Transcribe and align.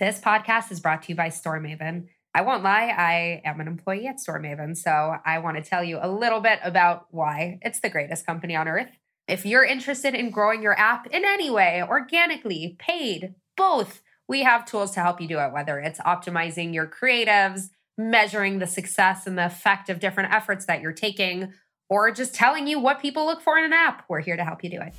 This 0.00 0.18
podcast 0.18 0.72
is 0.72 0.80
brought 0.80 1.02
to 1.02 1.08
you 1.10 1.14
by 1.14 1.28
StoreMaven. 1.28 2.06
I 2.34 2.40
won't 2.40 2.62
lie, 2.62 2.86
I 2.86 3.42
am 3.44 3.60
an 3.60 3.68
employee 3.68 4.06
at 4.06 4.16
StoreMaven, 4.16 4.74
so 4.74 5.16
I 5.26 5.40
want 5.40 5.58
to 5.58 5.62
tell 5.62 5.84
you 5.84 5.98
a 6.00 6.08
little 6.10 6.40
bit 6.40 6.58
about 6.64 7.08
why 7.10 7.58
it's 7.60 7.80
the 7.80 7.90
greatest 7.90 8.24
company 8.24 8.56
on 8.56 8.66
earth. 8.66 8.88
If 9.28 9.44
you're 9.44 9.62
interested 9.62 10.14
in 10.14 10.30
growing 10.30 10.62
your 10.62 10.78
app 10.80 11.06
in 11.08 11.26
any 11.26 11.50
way, 11.50 11.82
organically, 11.86 12.76
paid, 12.78 13.34
both, 13.58 14.00
we 14.26 14.42
have 14.42 14.64
tools 14.64 14.92
to 14.92 15.00
help 15.00 15.20
you 15.20 15.28
do 15.28 15.38
it, 15.38 15.52
whether 15.52 15.78
it's 15.78 16.00
optimizing 16.00 16.72
your 16.72 16.86
creatives, 16.86 17.68
measuring 17.98 18.58
the 18.58 18.66
success 18.66 19.26
and 19.26 19.36
the 19.36 19.44
effect 19.44 19.90
of 19.90 20.00
different 20.00 20.32
efforts 20.32 20.64
that 20.64 20.80
you're 20.80 20.92
taking, 20.92 21.52
or 21.90 22.10
just 22.10 22.34
telling 22.34 22.66
you 22.66 22.80
what 22.80 23.02
people 23.02 23.26
look 23.26 23.42
for 23.42 23.58
in 23.58 23.66
an 23.66 23.74
app. 23.74 24.06
We're 24.08 24.20
here 24.20 24.38
to 24.38 24.44
help 24.44 24.64
you 24.64 24.70
do 24.70 24.80
it. 24.80 24.94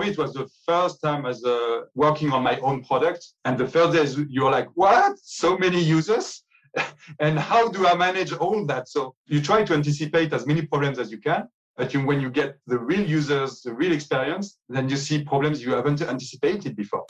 Me, 0.00 0.08
it 0.08 0.18
was 0.18 0.32
the 0.32 0.48
first 0.66 1.02
time 1.02 1.26
as 1.26 1.44
uh, 1.44 1.82
working 1.94 2.32
on 2.32 2.42
my 2.42 2.58
own 2.60 2.82
product. 2.82 3.26
And 3.44 3.58
the 3.58 3.66
first 3.66 3.92
days, 3.92 4.18
you're 4.28 4.50
like, 4.50 4.68
what? 4.74 5.18
So 5.22 5.58
many 5.58 5.80
users? 5.80 6.44
and 7.20 7.38
how 7.38 7.68
do 7.68 7.86
I 7.86 7.94
manage 7.94 8.32
all 8.32 8.64
that? 8.66 8.88
So 8.88 9.14
you 9.26 9.40
try 9.42 9.64
to 9.64 9.74
anticipate 9.74 10.32
as 10.32 10.46
many 10.46 10.62
problems 10.62 10.98
as 10.98 11.10
you 11.10 11.18
can. 11.18 11.48
But 11.76 11.94
you, 11.94 12.04
when 12.06 12.20
you 12.20 12.30
get 12.30 12.58
the 12.66 12.78
real 12.78 13.06
users, 13.06 13.62
the 13.62 13.72
real 13.72 13.92
experience, 13.92 14.58
then 14.68 14.88
you 14.88 14.96
see 14.96 15.24
problems 15.24 15.62
you 15.62 15.72
haven't 15.72 16.02
anticipated 16.02 16.76
before. 16.76 17.06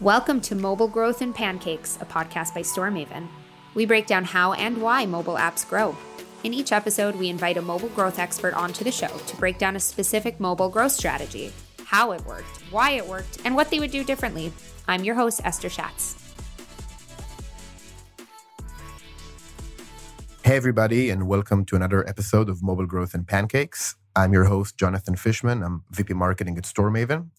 Welcome 0.00 0.40
to 0.42 0.54
Mobile 0.54 0.88
Growth 0.88 1.20
and 1.20 1.34
Pancakes, 1.34 1.96
a 2.00 2.04
podcast 2.04 2.54
by 2.54 2.62
StoreMaven. 2.62 3.28
We 3.74 3.86
break 3.86 4.06
down 4.06 4.24
how 4.24 4.52
and 4.52 4.82
why 4.82 5.06
mobile 5.06 5.36
apps 5.36 5.68
grow 5.68 5.96
in 6.44 6.52
each 6.52 6.72
episode, 6.72 7.14
we 7.14 7.28
invite 7.28 7.56
a 7.56 7.62
mobile 7.62 7.88
growth 7.90 8.18
expert 8.18 8.54
onto 8.54 8.82
the 8.82 8.90
show 8.90 9.08
to 9.08 9.36
break 9.36 9.58
down 9.58 9.76
a 9.76 9.80
specific 9.80 10.40
mobile 10.40 10.68
growth 10.68 10.92
strategy, 10.92 11.52
how 11.84 12.12
it 12.12 12.24
worked, 12.26 12.62
why 12.70 12.92
it 12.92 13.06
worked, 13.06 13.38
and 13.44 13.54
what 13.54 13.70
they 13.70 13.78
would 13.78 13.92
do 13.92 14.02
differently. 14.02 14.52
I'm 14.88 15.04
your 15.04 15.14
host, 15.14 15.40
Esther 15.44 15.68
Schatz. 15.68 16.16
Hey, 20.44 20.56
everybody, 20.56 21.10
and 21.10 21.28
welcome 21.28 21.64
to 21.66 21.76
another 21.76 22.06
episode 22.08 22.48
of 22.48 22.60
Mobile 22.62 22.86
Growth 22.86 23.14
and 23.14 23.26
Pancakes. 23.26 23.94
I'm 24.16 24.32
your 24.32 24.44
host, 24.44 24.76
Jonathan 24.76 25.14
Fishman. 25.14 25.62
I'm 25.62 25.84
VP 25.92 26.12
Marketing 26.14 26.58
at 26.58 26.64
StoreMaven. 26.64 27.30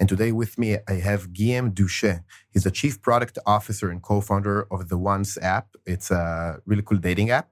And 0.00 0.08
today 0.08 0.32
with 0.32 0.58
me, 0.58 0.78
I 0.88 0.94
have 0.94 1.32
Guillaume 1.32 1.70
Duché. 1.70 2.22
He's 2.50 2.66
a 2.66 2.70
Chief 2.72 3.00
Product 3.00 3.38
Officer 3.46 3.88
and 3.88 4.02
co 4.02 4.20
founder 4.20 4.66
of 4.72 4.88
the 4.88 4.98
Once 4.98 5.38
app. 5.40 5.68
It's 5.86 6.10
a 6.10 6.60
really 6.66 6.82
cool 6.82 6.98
dating 6.98 7.30
app 7.30 7.48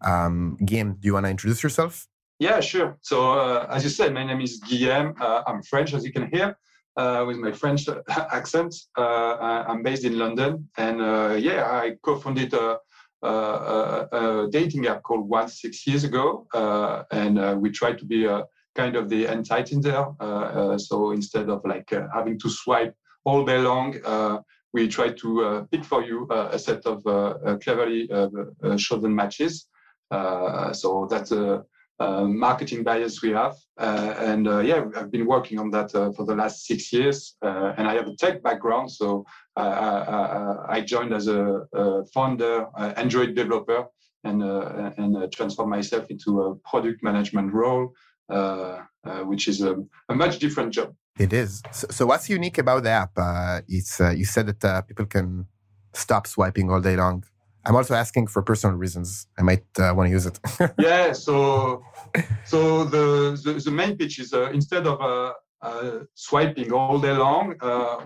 um, 0.00 0.56
Guillaume, 0.64 0.96
do 1.00 1.06
you 1.06 1.14
want 1.14 1.26
to 1.26 1.30
introduce 1.30 1.62
yourself? 1.62 2.06
Yeah, 2.38 2.60
sure. 2.60 2.98
So, 3.00 3.32
uh, 3.32 3.66
as 3.70 3.84
you 3.84 3.90
said, 3.90 4.12
my 4.12 4.24
name 4.24 4.40
is 4.40 4.58
Guillaume. 4.58 5.14
Uh, 5.20 5.42
I'm 5.46 5.62
French, 5.62 5.94
as 5.94 6.04
you 6.04 6.12
can 6.12 6.28
hear, 6.30 6.56
uh, 6.96 7.24
with 7.26 7.38
my 7.38 7.52
French 7.52 7.88
accent. 8.08 8.74
Uh, 8.98 9.64
I'm 9.68 9.82
based 9.82 10.04
in 10.04 10.18
London. 10.18 10.68
And 10.76 11.00
uh, 11.00 11.36
yeah, 11.38 11.70
I 11.70 11.96
co 12.02 12.18
founded 12.18 12.52
a, 12.52 12.78
a, 13.22 13.28
a, 13.28 14.48
dating 14.50 14.86
app 14.86 15.02
called 15.04 15.28
Once 15.28 15.60
six 15.60 15.86
years 15.86 16.04
ago. 16.04 16.46
Uh, 16.52 17.04
and 17.12 17.60
we 17.60 17.70
tried 17.70 17.98
to 17.98 18.04
be 18.04 18.26
kind 18.74 18.96
of 18.96 19.08
the 19.08 19.28
anti-Tinder. 19.28 20.04
so, 20.78 21.12
instead 21.12 21.48
of 21.48 21.64
like 21.64 21.90
having 22.12 22.38
to 22.40 22.50
swipe 22.50 22.94
all 23.24 23.44
day 23.44 23.58
long, 23.58 23.94
we 24.74 24.88
try 24.88 25.08
to 25.08 25.44
uh, 25.44 25.64
pick 25.70 25.84
for 25.84 26.02
you 26.02 26.26
uh, 26.30 26.48
a 26.52 26.58
set 26.58 26.84
of 26.84 27.06
uh, 27.06 27.12
uh 27.12 27.56
cleverly 27.58 28.10
uh, 28.10 28.28
uh, 28.62 28.76
chosen 28.76 29.14
matches. 29.14 29.68
so 30.82 31.06
that's 31.10 31.32
a, 31.32 31.64
marketing 32.46 32.82
bias 32.82 33.22
we 33.22 33.30
have. 33.30 33.54
and 33.78 34.46
yeah, 34.70 34.80
I've 34.96 35.12
been 35.16 35.26
working 35.26 35.58
on 35.62 35.70
that 35.70 35.90
for 36.16 36.24
the 36.26 36.34
last 36.34 36.66
six 36.66 36.92
years. 36.92 37.36
and 37.78 37.84
I 37.90 37.94
have 37.94 38.08
a 38.08 38.16
tech 38.16 38.42
background, 38.42 38.90
so 38.90 39.24
I 39.56 40.82
joined 40.92 41.14
as 41.14 41.26
a, 41.28 41.40
a 41.72 42.04
founder, 42.14 42.54
Android 43.02 43.34
developer, 43.40 43.80
and 44.24 44.42
uh, 44.42 44.90
and 44.96 45.16
uh, 45.16 45.66
myself 45.66 46.10
into 46.10 46.42
a 46.42 46.54
product 46.68 47.02
management 47.02 47.52
role, 47.52 47.92
uh, 48.28 48.78
which 49.30 49.48
is 49.48 49.62
a, 49.62 49.76
a, 50.08 50.14
much 50.14 50.38
different 50.38 50.72
job. 50.72 50.94
It 51.18 51.32
is. 51.32 51.62
So, 51.70 51.86
so 51.90 52.06
what's 52.06 52.28
unique 52.28 52.58
about 52.58 52.82
the 52.82 52.90
app? 52.90 53.12
Uh, 53.16 53.60
it's 53.68 54.00
uh, 54.00 54.10
you 54.10 54.24
said 54.24 54.46
that 54.48 54.64
uh, 54.64 54.82
people 54.82 55.06
can 55.06 55.46
stop 55.92 56.26
swiping 56.26 56.70
all 56.70 56.80
day 56.80 56.96
long. 56.96 57.24
I'm 57.64 57.76
also 57.76 57.94
asking 57.94 58.26
for 58.26 58.42
personal 58.42 58.76
reasons. 58.76 59.28
I 59.38 59.42
might 59.42 59.64
uh, 59.78 59.92
want 59.94 60.08
to 60.08 60.10
use 60.10 60.26
it. 60.26 60.40
yeah. 60.78 61.12
So, 61.12 61.84
so 62.44 62.84
the 62.84 63.40
the, 63.44 63.52
the 63.64 63.70
main 63.70 63.96
pitch 63.96 64.18
is 64.18 64.32
uh, 64.34 64.50
instead 64.50 64.88
of 64.88 65.00
uh, 65.62 66.00
swiping 66.14 66.72
all 66.72 66.98
day 66.98 67.12
long, 67.12 67.54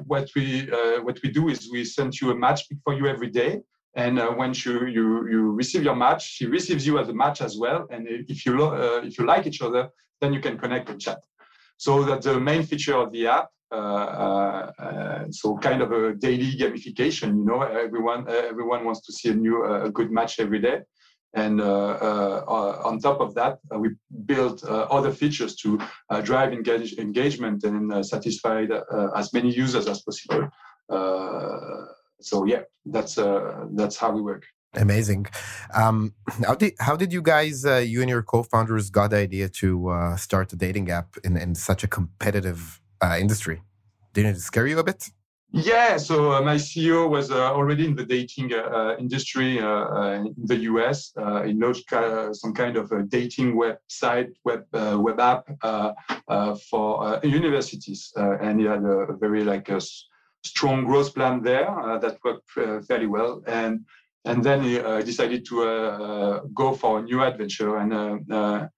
what 0.06 0.28
we 0.36 0.68
what 1.02 1.18
we 1.22 1.30
do 1.30 1.48
is 1.48 1.70
we 1.72 1.84
send 1.86 2.20
you 2.20 2.30
a 2.30 2.36
match 2.36 2.66
for 2.84 2.92
you 2.92 3.06
every 3.06 3.30
day. 3.30 3.60
And 3.96 4.18
when 4.36 4.52
you, 4.54 4.86
you 4.86 5.28
you 5.28 5.52
receive 5.52 5.82
your 5.82 5.96
match, 5.96 6.22
she 6.36 6.44
receives 6.44 6.86
you 6.86 6.98
as 6.98 7.08
a 7.08 7.14
match 7.14 7.40
as 7.40 7.56
well. 7.56 7.86
And 7.90 8.06
if 8.06 8.44
you 8.44 8.58
lo- 8.58 9.00
if 9.02 9.18
you 9.18 9.24
like 9.24 9.46
each 9.46 9.62
other, 9.62 9.88
then 10.20 10.34
you 10.34 10.40
can 10.40 10.58
connect 10.58 10.90
and 10.90 11.00
chat. 11.00 11.20
So 11.78 12.02
that's 12.04 12.26
the 12.26 12.38
main 12.38 12.64
feature 12.64 12.96
of 12.96 13.12
the 13.12 13.28
app. 13.28 13.48
Uh, 13.70 13.74
uh, 13.76 14.72
uh, 14.78 15.24
so 15.30 15.56
kind 15.58 15.82
of 15.82 15.92
a 15.92 16.14
daily 16.14 16.52
gamification. 16.52 17.28
You 17.36 17.44
know, 17.44 17.62
everyone 17.62 18.28
everyone 18.28 18.84
wants 18.84 19.00
to 19.06 19.12
see 19.12 19.28
a 19.28 19.34
new 19.34 19.64
uh, 19.64 19.84
a 19.84 19.90
good 19.90 20.10
match 20.10 20.40
every 20.40 20.58
day. 20.58 20.80
And 21.34 21.60
uh, 21.60 21.64
uh, 21.66 22.82
on 22.84 22.98
top 22.98 23.20
of 23.20 23.34
that, 23.34 23.58
we 23.76 23.90
built 24.24 24.64
other 24.64 25.12
features 25.12 25.54
to 25.56 25.78
drive 26.22 26.54
engage, 26.54 26.94
engagement 26.94 27.64
and 27.64 28.04
satisfy 28.04 28.66
as 29.14 29.32
many 29.34 29.50
users 29.50 29.86
as 29.86 30.00
possible. 30.02 30.48
so 32.20 32.46
yeah, 32.46 32.62
that's 32.86 33.16
that's 33.76 33.96
how 33.98 34.10
we 34.10 34.22
work. 34.22 34.44
Amazing. 34.74 35.26
Um, 35.74 36.14
how 36.46 36.54
did 36.54 36.74
how 36.78 36.94
did 36.94 37.12
you 37.12 37.22
guys, 37.22 37.64
uh, 37.64 37.76
you 37.76 38.00
and 38.00 38.10
your 38.10 38.22
co-founders, 38.22 38.90
got 38.90 39.10
the 39.10 39.16
idea 39.16 39.48
to 39.48 39.88
uh, 39.88 40.16
start 40.16 40.52
a 40.52 40.56
dating 40.56 40.90
app 40.90 41.16
in, 41.24 41.36
in 41.36 41.54
such 41.54 41.84
a 41.84 41.88
competitive 41.88 42.80
uh, 43.00 43.16
industry? 43.18 43.62
Didn't 44.12 44.36
it 44.36 44.40
scare 44.40 44.66
you 44.66 44.78
a 44.78 44.84
bit? 44.84 45.10
Yeah. 45.50 45.96
So 45.96 46.32
uh, 46.32 46.42
my 46.42 46.56
CEO 46.56 47.08
was 47.08 47.30
uh, 47.30 47.50
already 47.50 47.86
in 47.86 47.96
the 47.96 48.04
dating 48.04 48.52
uh, 48.52 48.96
industry 48.98 49.56
in 49.56 50.34
the 50.44 50.56
US. 50.72 51.12
he 51.46 51.54
launched 51.54 51.88
some 52.32 52.52
kind 52.52 52.76
of 52.76 52.92
a 52.92 53.02
dating 53.04 53.54
website, 53.54 54.32
web 54.44 54.66
web 54.72 55.18
app 55.18 55.48
for 56.70 57.20
universities, 57.22 58.12
and 58.16 58.60
he 58.60 58.66
had 58.66 58.84
a, 58.84 59.14
very 59.18 59.44
like 59.44 59.70
a 59.70 59.80
strong 60.44 60.84
growth 60.84 61.14
plan 61.14 61.42
there 61.42 61.74
that 62.02 62.18
worked 62.22 62.50
fairly 62.86 63.06
well 63.06 63.42
and 63.46 63.86
and 64.24 64.44
then 64.44 64.62
he 64.62 64.78
uh, 64.78 65.00
decided 65.02 65.44
to 65.46 65.62
uh, 65.62 65.66
uh, 65.66 66.40
go 66.54 66.74
for 66.74 66.98
a 66.98 67.02
new 67.02 67.22
adventure 67.22 67.76
and 67.78 68.68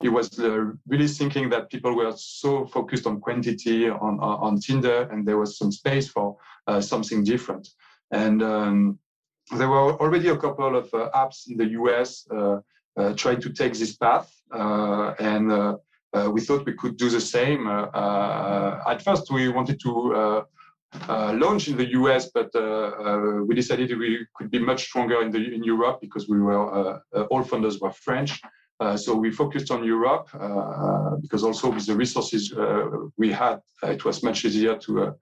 he 0.00 0.08
was 0.08 0.38
uh, 0.38 0.66
really 0.86 1.08
thinking 1.08 1.48
that 1.50 1.70
people 1.70 1.94
were 1.94 2.12
so 2.16 2.66
focused 2.66 3.06
on 3.06 3.20
quantity 3.20 3.88
on, 3.88 4.20
on, 4.20 4.20
on 4.20 4.60
Tinder, 4.60 5.08
and 5.10 5.26
there 5.26 5.38
was 5.38 5.58
some 5.58 5.72
space 5.72 6.08
for 6.08 6.36
uh, 6.68 6.80
something 6.80 7.24
different. 7.24 7.68
And 8.12 8.40
um, 8.40 8.98
there 9.56 9.68
were 9.68 9.94
already 10.00 10.28
a 10.28 10.36
couple 10.36 10.76
of 10.76 10.88
uh, 10.94 11.10
apps 11.14 11.50
in 11.50 11.56
the 11.56 11.70
US 11.80 12.26
trying 13.16 13.40
to 13.40 13.52
take 13.52 13.74
this 13.74 13.96
path, 13.96 14.32
and 14.52 15.76
we 16.32 16.40
thought 16.42 16.66
we 16.66 16.74
could 16.74 16.96
do 16.96 17.10
the 17.10 17.20
same. 17.20 17.66
at 17.66 19.02
first, 19.02 19.32
we 19.32 19.48
wanted 19.48 19.80
to 19.80 20.44
uh, 21.08 21.32
launched 21.34 21.68
in 21.68 21.76
the 21.76 21.90
US, 21.92 22.30
but 22.32 22.50
uh, 22.54 22.60
uh, 22.60 23.42
we 23.46 23.54
decided 23.54 23.96
we 23.98 24.26
could 24.34 24.50
be 24.50 24.58
much 24.58 24.84
stronger 24.84 25.22
in 25.22 25.30
the 25.30 25.38
in 25.38 25.62
Europe 25.62 25.98
because 26.00 26.28
we 26.28 26.40
were 26.40 26.64
uh, 26.74 26.98
uh, 27.14 27.22
all 27.24 27.42
funders 27.42 27.80
were 27.80 27.92
French. 27.92 28.40
Uh, 28.80 28.96
so 28.96 29.14
we 29.14 29.30
focused 29.30 29.70
on 29.72 29.84
Europe 29.84 30.28
because 31.20 31.42
also 31.42 31.70
with 31.70 31.84
the 31.86 31.96
resources 31.96 32.54
we 33.16 33.32
had, 33.32 33.58
it 33.82 34.04
was 34.04 34.22
much 34.22 34.44
easier 34.44 34.76
to 34.76 35.14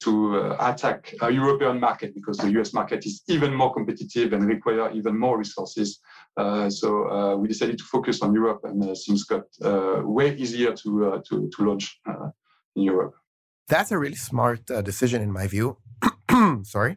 to 0.00 0.54
attack 0.60 1.14
a 1.22 1.30
European 1.30 1.80
market 1.80 2.14
because 2.14 2.36
the 2.36 2.50
US 2.60 2.74
market 2.74 3.06
is 3.06 3.22
even 3.28 3.54
more 3.54 3.72
competitive 3.72 4.34
and 4.34 4.44
require 4.44 4.90
even 4.92 5.16
more 5.18 5.38
resources. 5.38 6.00
so 6.68 7.36
we 7.40 7.48
decided 7.48 7.78
to 7.78 7.84
focus 7.84 8.20
on 8.20 8.34
Europe, 8.34 8.60
and 8.64 8.82
things 9.04 9.24
got 9.24 9.46
way 10.04 10.36
easier 10.36 10.72
to 10.82 11.22
to 11.26 11.48
to 11.54 11.58
launch 11.64 12.00
in 12.76 12.82
Europe. 12.82 13.14
That's 13.68 13.90
a 13.90 13.98
really 13.98 14.16
smart 14.16 14.70
uh, 14.70 14.82
decision, 14.82 15.22
in 15.22 15.32
my 15.32 15.46
view. 15.46 15.78
Sorry, 16.64 16.96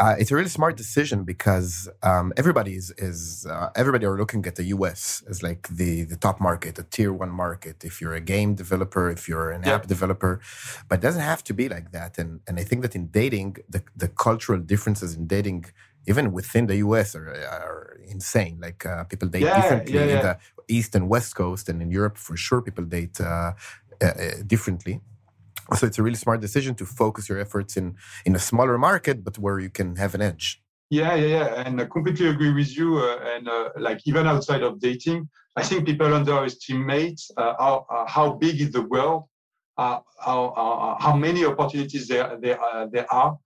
uh, 0.00 0.14
it's 0.18 0.30
a 0.30 0.34
really 0.34 0.48
smart 0.48 0.76
decision 0.76 1.24
because 1.24 1.88
um, 2.02 2.32
everybody 2.36 2.74
is, 2.74 2.92
is 2.96 3.46
uh, 3.48 3.70
everybody 3.76 4.06
are 4.06 4.16
looking 4.16 4.44
at 4.46 4.56
the 4.56 4.64
U.S. 4.76 5.22
as 5.28 5.42
like 5.42 5.68
the 5.68 6.04
the 6.04 6.16
top 6.16 6.40
market, 6.40 6.74
the 6.76 6.84
tier 6.84 7.12
one 7.12 7.30
market. 7.30 7.84
If 7.84 8.00
you're 8.00 8.14
a 8.14 8.20
game 8.20 8.54
developer, 8.54 9.10
if 9.10 9.28
you're 9.28 9.50
an 9.50 9.62
yeah. 9.64 9.74
app 9.74 9.86
developer, 9.86 10.40
but 10.88 10.98
it 10.98 11.02
doesn't 11.02 11.22
have 11.22 11.44
to 11.44 11.54
be 11.54 11.68
like 11.68 11.92
that. 11.92 12.18
And 12.18 12.40
and 12.46 12.58
I 12.58 12.64
think 12.64 12.82
that 12.82 12.94
in 12.96 13.08
dating, 13.08 13.56
the 13.68 13.82
the 13.94 14.08
cultural 14.08 14.60
differences 14.60 15.14
in 15.14 15.26
dating 15.26 15.66
even 16.08 16.32
within 16.32 16.66
the 16.66 16.76
US 16.76 17.14
are, 17.14 17.28
are 17.28 18.00
insane. 18.08 18.58
Like 18.60 18.84
uh, 18.86 19.04
people 19.04 19.28
date 19.28 19.42
yeah, 19.42 19.60
differently 19.60 19.94
yeah, 19.94 20.04
yeah. 20.04 20.16
in 20.16 20.22
the 20.26 20.38
East 20.68 20.94
and 20.94 21.08
West 21.08 21.34
Coast, 21.36 21.68
and 21.68 21.82
in 21.82 21.90
Europe 21.90 22.16
for 22.16 22.36
sure 22.36 22.62
people 22.62 22.84
date 22.84 23.20
uh, 23.20 23.52
uh, 24.00 24.12
differently. 24.46 25.00
So 25.76 25.86
it's 25.86 25.98
a 25.98 26.02
really 26.02 26.16
smart 26.16 26.40
decision 26.40 26.74
to 26.76 26.86
focus 26.86 27.28
your 27.28 27.38
efforts 27.38 27.76
in 27.76 27.96
in 28.24 28.34
a 28.34 28.38
smaller 28.38 28.78
market, 28.78 29.22
but 29.24 29.38
where 29.38 29.58
you 29.60 29.70
can 29.70 29.96
have 29.96 30.14
an 30.14 30.22
edge. 30.22 30.62
Yeah, 30.90 31.14
yeah, 31.16 31.26
yeah, 31.26 31.62
and 31.66 31.80
I 31.80 31.84
completely 31.84 32.28
agree 32.28 32.52
with 32.52 32.74
you. 32.74 32.96
Uh, 32.96 33.18
and 33.34 33.46
uh, 33.46 33.68
like 33.76 34.00
even 34.06 34.26
outside 34.26 34.62
of 34.62 34.80
dating, 34.80 35.28
I 35.54 35.62
think 35.62 35.84
people 35.84 36.14
underestimate 36.14 37.20
uh, 37.36 37.54
how 37.58 37.86
uh, 37.90 38.06
how 38.08 38.32
big 38.32 38.58
is 38.60 38.72
the 38.72 38.82
world, 38.82 39.24
uh, 39.76 39.98
how 40.18 40.40
uh, 40.62 41.02
how 41.02 41.14
many 41.14 41.44
opportunities 41.44 42.08
there 42.08 42.38
there 42.40 42.58
there 42.90 43.12
are. 43.12 43.36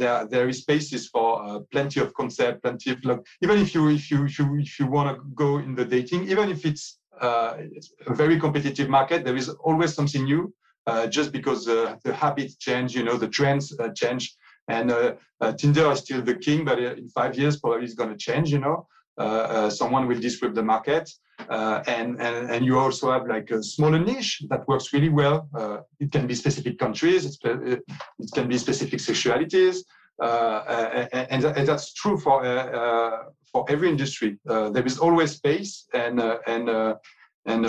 there 0.00 0.26
there 0.32 0.48
is 0.48 0.58
spaces 0.64 1.02
for 1.14 1.60
plenty 1.70 2.00
of 2.00 2.08
concept, 2.14 2.62
plenty 2.62 2.90
of 2.92 2.98
even 3.44 3.58
if 3.64 3.74
you 3.74 3.82
if 3.90 4.10
you 4.10 4.24
if 4.24 4.38
you 4.38 4.46
if 4.58 4.78
you 4.80 4.86
want 4.86 5.06
to 5.10 5.22
go 5.34 5.58
in 5.58 5.74
the 5.74 5.84
dating, 5.84 6.22
even 6.32 6.48
if 6.50 6.64
it's 6.64 6.98
a 7.20 8.14
very 8.22 8.40
competitive 8.40 8.88
market, 8.88 9.18
there 9.26 9.36
is 9.36 9.48
always 9.68 9.92
something 9.92 10.24
new. 10.24 10.42
Just 11.08 11.32
because 11.32 11.64
the 11.64 12.14
habits 12.14 12.56
change, 12.56 12.94
you 12.94 13.04
know, 13.04 13.16
the 13.16 13.28
trends 13.28 13.76
change 13.94 14.36
and 14.68 14.90
uh, 14.90 15.14
uh, 15.40 15.52
Tinder 15.52 15.90
is 15.92 16.00
still 16.00 16.22
the 16.22 16.34
king, 16.34 16.64
but 16.64 16.78
in 16.78 17.08
five 17.08 17.36
years, 17.38 17.58
probably 17.58 17.84
it's 17.84 17.94
going 17.94 18.10
to 18.10 18.16
change, 18.16 18.50
you 18.50 18.58
know. 18.58 18.86
Uh, 19.16 19.70
someone 19.70 20.08
will 20.08 20.18
disrupt 20.18 20.54
the 20.54 20.62
market. 20.62 21.10
and, 21.48 22.20
and, 22.20 22.50
and 22.50 22.64
you 22.64 22.78
also 22.78 23.12
have 23.12 23.26
like 23.26 23.50
a 23.50 23.62
smaller 23.62 23.98
niche 23.98 24.42
that 24.48 24.66
works 24.66 24.92
really 24.92 25.08
well. 25.08 25.48
it 26.00 26.10
can 26.10 26.26
be 26.26 26.34
specific 26.34 26.78
countries, 26.78 27.38
it 27.44 28.30
can 28.34 28.48
be 28.48 28.58
specific 28.58 29.00
sexualities. 29.00 29.78
Uh, 30.22 31.06
and, 31.12 31.44
and, 31.44 31.66
that's 31.66 31.92
true 31.92 32.16
for 32.16 32.44
uh, 32.44 33.24
for 33.50 33.64
every 33.68 33.88
industry. 33.88 34.38
Uh, 34.48 34.70
there 34.70 34.86
is 34.86 34.96
always 34.96 35.32
space, 35.32 35.88
and 35.92 36.20
and 36.46 36.94
and 37.46 37.66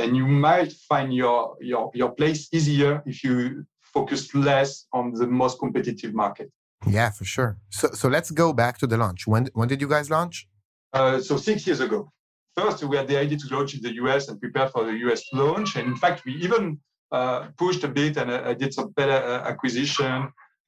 and 0.00 0.16
you 0.16 0.26
might 0.26 0.72
find 0.72 1.14
your 1.14 1.56
your 1.60 1.90
your 1.94 2.10
place 2.12 2.48
easier 2.52 3.02
if 3.06 3.24
you 3.24 3.66
focus 3.96 4.34
less 4.34 4.86
on 4.92 5.04
the 5.12 5.26
most 5.26 5.58
competitive 5.58 6.12
market. 6.14 6.48
Yeah, 6.86 7.10
for 7.10 7.24
sure. 7.24 7.58
So, 7.70 7.88
so 8.00 8.08
let's 8.08 8.30
go 8.30 8.52
back 8.52 8.78
to 8.78 8.86
the 8.86 8.96
launch. 8.96 9.26
When, 9.26 9.48
when 9.54 9.68
did 9.68 9.80
you 9.80 9.88
guys 9.88 10.10
launch? 10.10 10.46
Uh, 10.92 11.20
so 11.20 11.36
six 11.36 11.66
years 11.66 11.80
ago. 11.80 12.12
First, 12.56 12.84
we 12.84 12.96
had 12.96 13.08
the 13.08 13.18
idea 13.18 13.38
to 13.38 13.54
launch 13.54 13.74
in 13.74 13.82
the 13.82 13.94
US 14.02 14.28
and 14.28 14.40
prepare 14.40 14.68
for 14.68 14.84
the 14.84 14.96
US 15.06 15.22
launch. 15.32 15.76
And 15.76 15.88
in 15.88 15.96
fact, 15.96 16.24
we 16.24 16.32
even 16.46 16.78
uh, 17.12 17.48
pushed 17.56 17.84
a 17.84 17.88
bit 17.88 18.16
and 18.16 18.30
uh, 18.30 18.42
I 18.50 18.54
did 18.54 18.72
some 18.72 18.88
better 18.90 19.18
uh, 19.32 19.48
acquisition 19.52 20.18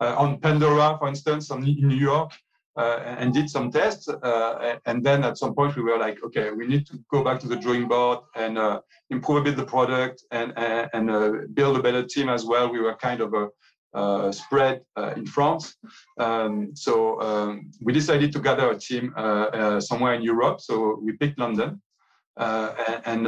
uh, 0.01 0.15
on 0.23 0.39
Pandora, 0.41 0.97
for 0.99 1.09
instance, 1.09 1.51
on, 1.51 1.61
in 1.67 1.89
New 1.89 2.03
York. 2.13 2.33
Uh, 2.79 3.17
and 3.19 3.35
did 3.35 3.51
some 3.51 3.73
tests. 3.73 4.09
Uh, 4.09 4.77
and 4.87 5.05
then 5.05 5.25
at 5.25 5.37
some 5.37 5.53
point 5.53 5.75
we 5.75 5.83
were 5.83 5.99
like, 5.99 6.23
okay, 6.23 6.53
we 6.53 6.65
need 6.65 6.87
to 6.87 6.97
go 7.11 7.25
back 7.25 7.41
to 7.41 7.49
the 7.49 7.57
drawing 7.57 7.89
board 7.89 8.21
and 8.37 8.57
uh, 8.57 8.81
improve 9.11 9.39
a 9.39 9.43
bit 9.43 9.57
the 9.57 9.65
product 9.65 10.23
and 10.31 10.53
and 10.95 11.07
build 11.57 11.77
a 11.77 11.83
better 11.83 12.05
team 12.05 12.29
as 12.29 12.45
well. 12.45 12.71
We 12.71 12.81
were 12.81 12.95
kind 12.95 13.21
of 13.21 13.35
a 13.35 13.49
uh, 13.95 14.31
spread 14.31 14.83
uh, 14.97 15.13
in 15.17 15.27
France. 15.27 15.77
Um, 16.21 16.71
so 16.75 17.21
um, 17.21 17.71
we 17.81 17.93
decided 17.93 18.31
to 18.33 18.41
gather 18.41 18.71
a 18.71 18.79
team 18.79 19.13
uh, 19.17 19.81
somewhere 19.81 20.15
in 20.15 20.23
Europe. 20.23 20.61
So 20.61 21.01
we 21.03 21.13
picked 21.21 21.39
London 21.39 21.83
and 22.37 23.27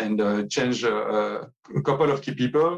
and, 0.00 0.20
and 0.20 0.50
change 0.50 0.84
a 0.84 1.48
couple 1.84 2.08
of 2.12 2.22
key 2.22 2.34
people 2.34 2.68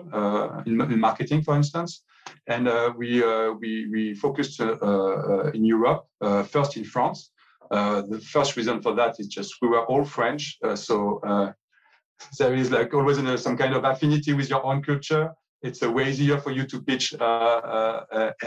in, 0.65 0.81
in, 0.81 0.99
marketing, 0.99 1.43
for 1.43 1.55
instance 1.55 2.03
and 2.47 2.69
uh, 2.69 2.93
we 2.97 3.23
uh, 3.23 3.53
we 3.53 3.89
we 3.91 4.15
focused 4.15 4.61
uh, 4.61 5.51
in 5.53 5.65
Europe 5.65 6.07
first 6.47 6.77
in 6.77 6.85
France. 6.85 7.31
the 7.71 8.21
first 8.33 8.57
reason 8.57 8.81
for 8.83 8.95
that 8.95 9.19
is 9.19 9.29
just 9.29 9.55
we 9.63 9.69
were 9.69 9.85
all 9.87 10.05
French, 10.05 10.59
so 10.75 11.21
there 12.39 12.55
is 12.55 12.71
like 12.71 12.95
always 12.95 13.19
some 13.43 13.57
kind 13.57 13.75
of 13.75 13.85
affinity 13.85 14.33
with 14.33 14.49
your 14.51 14.65
own 14.65 14.83
culture. 14.83 15.33
It's 15.63 15.83
a 15.83 15.91
way 15.91 16.11
easier 16.11 16.39
for 16.39 16.51
you 16.51 16.67
to 16.67 16.83
pitch, 16.83 17.15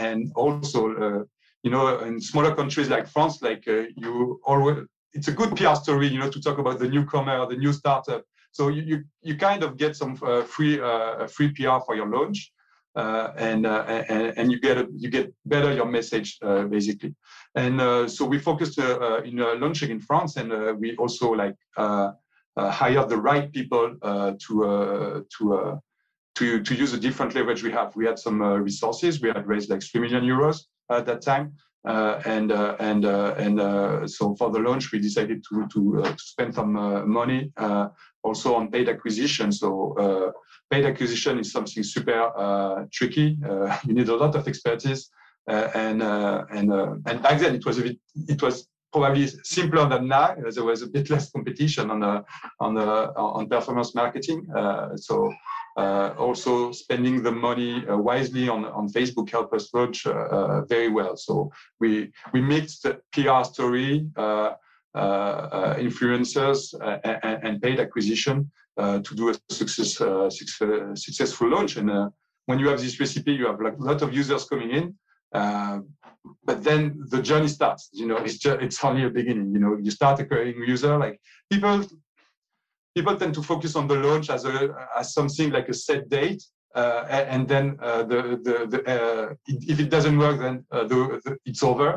and 0.06 0.32
also 0.34 1.26
you 1.62 1.70
know, 1.70 1.98
in 2.00 2.20
smaller 2.20 2.54
countries 2.54 2.88
like 2.88 3.08
France, 3.08 3.42
like 3.42 3.64
uh, 3.66 3.84
you 3.96 4.40
always, 4.44 4.84
it's 5.12 5.28
a 5.28 5.32
good 5.32 5.56
PR 5.56 5.74
story, 5.74 6.08
you 6.08 6.18
know, 6.18 6.30
to 6.30 6.40
talk 6.40 6.58
about 6.58 6.78
the 6.78 6.88
newcomer, 6.88 7.46
the 7.46 7.56
new 7.56 7.72
startup. 7.72 8.22
So 8.52 8.68
you 8.68 8.82
you, 8.82 9.04
you 9.22 9.36
kind 9.36 9.62
of 9.62 9.76
get 9.76 9.96
some 9.96 10.18
uh, 10.22 10.42
free 10.42 10.80
uh, 10.80 11.26
free 11.26 11.50
PR 11.52 11.78
for 11.84 11.94
your 11.96 12.08
launch, 12.08 12.52
uh, 12.98 13.32
and, 13.36 13.64
uh, 13.64 13.84
and, 14.08 14.34
and 14.36 14.52
you 14.52 14.60
get 14.60 14.76
a, 14.76 14.88
you 14.96 15.08
get 15.08 15.32
better 15.46 15.72
your 15.72 15.86
message 15.86 16.36
uh, 16.42 16.64
basically. 16.64 17.14
And 17.54 17.80
uh, 17.80 18.08
so 18.08 18.24
we 18.24 18.38
focused 18.38 18.78
uh, 18.78 18.98
uh, 19.00 19.20
in 19.24 19.36
launching 19.60 19.90
in 19.90 20.00
France, 20.00 20.36
and 20.36 20.50
we 20.80 20.96
also 20.96 21.30
like 21.30 21.56
hired 22.56 23.08
the 23.08 23.16
right 23.16 23.52
people 23.52 23.96
to 24.02 25.24
to 25.38 25.80
to, 26.38 26.62
to 26.62 26.74
use 26.74 26.92
a 26.92 27.00
different 27.00 27.34
leverage 27.34 27.64
we 27.64 27.72
have. 27.72 27.96
We 27.96 28.06
had 28.06 28.18
some 28.18 28.40
uh, 28.42 28.56
resources. 28.58 29.20
We 29.20 29.28
had 29.28 29.44
raised 29.48 29.70
like 29.70 29.82
3 29.82 30.00
million 30.00 30.22
euros 30.22 30.60
at 30.88 31.04
that 31.06 31.20
time. 31.20 31.54
Uh, 31.86 32.20
and 32.24 32.50
uh, 32.50 32.74
and 32.80 33.04
and 33.04 34.10
so 34.10 34.34
for 34.34 34.50
the 34.50 34.58
launch, 34.58 34.90
we 34.92 34.98
decided 34.98 35.42
to 35.48 35.66
to, 35.72 36.02
to 36.02 36.18
spend 36.18 36.54
some 36.54 36.72
money 37.08 37.52
also 38.22 38.56
on 38.56 38.70
paid 38.70 38.88
acquisition. 38.88 39.52
So 39.52 40.34
paid 40.70 40.84
acquisition 40.84 41.38
is 41.38 41.52
something 41.52 41.82
super 41.82 42.32
uh, 42.36 42.84
tricky. 42.92 43.38
Uh, 43.48 43.76
you 43.86 43.94
need 43.94 44.08
a 44.08 44.16
lot 44.16 44.34
of 44.34 44.46
expertise, 44.48 45.10
uh, 45.48 45.68
and 45.74 46.02
and 46.02 46.72
and 47.06 47.22
back 47.22 47.40
then 47.40 47.54
it 47.54 47.64
was 47.64 47.78
a 47.78 47.82
bit, 47.82 47.98
it 48.28 48.42
was 48.42 48.66
probably 48.92 49.28
simpler 49.44 49.88
than 49.88 50.08
now. 50.08 50.34
There 50.34 50.64
was 50.64 50.82
a 50.82 50.88
bit 50.88 51.10
less 51.10 51.30
competition 51.30 51.90
on 51.90 52.00
the 52.00 52.24
on 52.60 52.74
the 52.74 53.12
on 53.16 53.48
performance 53.48 53.94
marketing. 53.94 54.46
so 54.96 55.26
uh, 55.26 55.34
also 55.78 56.72
spending 56.72 57.22
the 57.22 57.30
money 57.30 57.86
uh, 57.86 57.96
wisely 57.96 58.48
on, 58.48 58.64
on 58.64 58.88
Facebook 58.88 59.30
helped 59.30 59.54
us 59.54 59.72
launch 59.72 60.06
uh, 60.06 60.62
very 60.62 60.88
well. 60.88 61.16
So 61.16 61.52
we 61.80 62.10
we 62.32 62.40
mixed 62.40 62.86
PR 63.12 63.44
story, 63.44 64.06
influencers, 64.94 66.74
and, 67.04 67.44
and, 67.44 67.62
paid 67.62 67.78
acquisition 67.78 68.50
uh, 68.78 69.00
to 69.00 69.14
do 69.14 69.30
a 69.30 69.34
success, 69.50 70.00
uh, 70.00 70.30
success, 70.30 71.04
successful 71.04 71.48
launch. 71.48 71.76
And 71.76 71.90
uh, 71.90 72.10
when 72.46 72.58
you 72.58 72.68
have 72.68 72.80
this 72.80 72.98
recipe, 73.00 73.32
you 73.32 73.46
have 73.46 73.60
like 73.60 73.76
a 73.76 73.82
lot 73.82 74.02
of 74.02 74.14
users 74.14 74.44
coming 74.44 74.70
in. 74.70 74.94
but 76.48 76.64
then 76.64 76.80
the 77.10 77.22
journey 77.22 77.48
starts. 77.48 77.90
You 77.92 78.06
know, 78.06 78.16
it's 78.16 78.38
just 78.38 78.60
it's 78.60 78.84
only 78.84 79.04
a 79.04 79.10
beginning. 79.10 79.52
You 79.52 79.60
know, 79.60 79.76
you 79.80 79.90
start 79.90 80.20
acquiring 80.20 80.62
user. 80.66 80.96
Like 80.98 81.20
people, 81.50 81.84
people 82.98 83.16
tend 83.16 83.34
to 83.34 83.42
focus 83.42 83.72
on 83.76 83.86
the 83.86 83.98
launch 84.06 84.26
as 84.36 84.42
a 84.44 84.54
as 85.00 85.06
something 85.18 85.48
like 85.56 85.68
a 85.68 85.76
set 85.86 86.02
date, 86.16 86.42
uh, 86.74 87.02
and 87.34 87.42
then 87.52 87.66
uh, 87.88 88.02
the 88.10 88.20
the, 88.46 88.54
the 88.72 88.80
uh, 88.94 89.26
if 89.72 89.76
it 89.84 89.90
doesn't 89.94 90.18
work, 90.24 90.36
then 90.44 90.56
the, 90.70 91.20
the, 91.24 91.32
it's 91.50 91.62
over. 91.62 91.90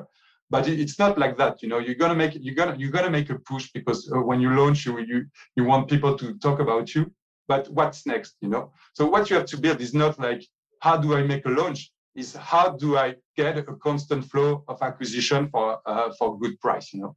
But 0.54 0.68
it's 0.68 1.00
not 1.04 1.18
like 1.24 1.36
that 1.42 1.56
you 1.64 1.70
know 1.72 1.80
you're 1.86 2.02
gonna 2.04 2.20
make 2.24 2.34
you're 2.46 2.60
gonna 2.62 2.76
you're 2.82 2.96
gonna 2.98 3.16
make 3.18 3.30
a 3.36 3.40
push 3.52 3.66
because 3.78 4.00
uh, 4.12 4.22
when 4.30 4.40
you 4.44 4.50
launch 4.62 4.86
you 4.86 4.94
you 5.12 5.18
you 5.58 5.64
want 5.72 5.90
people 5.94 6.14
to 6.22 6.28
talk 6.46 6.60
about 6.66 6.94
you. 6.96 7.04
But 7.52 7.64
what's 7.78 8.06
next 8.14 8.32
you 8.44 8.50
know? 8.54 8.64
So 8.98 9.02
what 9.14 9.30
you 9.30 9.36
have 9.38 9.50
to 9.54 9.58
build 9.66 9.80
is 9.82 9.94
not 10.04 10.14
like 10.28 10.42
how 10.86 10.96
do 11.04 11.08
i 11.20 11.22
make 11.34 11.46
a 11.46 11.54
launch? 11.62 11.80
Is 12.22 12.30
how 12.52 12.66
do 12.84 12.88
i 13.06 13.08
get 13.40 13.58
a 13.58 13.64
constant 13.88 14.24
flow 14.32 14.52
of 14.72 14.78
acquisition 14.90 15.42
for 15.54 15.68
uh, 15.92 16.10
for 16.18 16.28
good 16.44 16.56
price 16.66 16.88
you 16.94 17.00
know? 17.04 17.14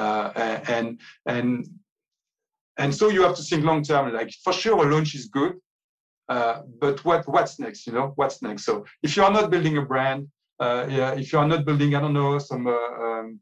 Uh, 0.00 0.28
and 0.76 0.88
and 1.34 1.68
and 2.78 2.94
so 2.94 3.08
you 3.08 3.22
have 3.22 3.36
to 3.36 3.42
think 3.42 3.64
long 3.64 3.82
term 3.82 4.12
like 4.12 4.30
for 4.42 4.52
sure 4.52 4.86
a 4.86 4.90
launch 4.90 5.14
is 5.14 5.26
good 5.26 5.54
uh, 6.28 6.62
but 6.80 7.04
what 7.04 7.26
what's 7.28 7.58
next 7.58 7.86
you 7.86 7.92
know 7.92 8.12
what's 8.16 8.42
next 8.42 8.64
so 8.64 8.84
if 9.02 9.16
you 9.16 9.22
are 9.22 9.30
not 9.32 9.50
building 9.50 9.76
a 9.78 9.82
brand 9.82 10.26
uh, 10.60 10.86
yeah, 10.88 11.12
if 11.14 11.32
you 11.32 11.38
are 11.38 11.48
not 11.48 11.64
building, 11.64 11.94
I 11.94 12.00
don't 12.00 12.12
know, 12.12 12.38
some 12.38 12.66
uh, 12.66 12.72
um, 12.72 13.40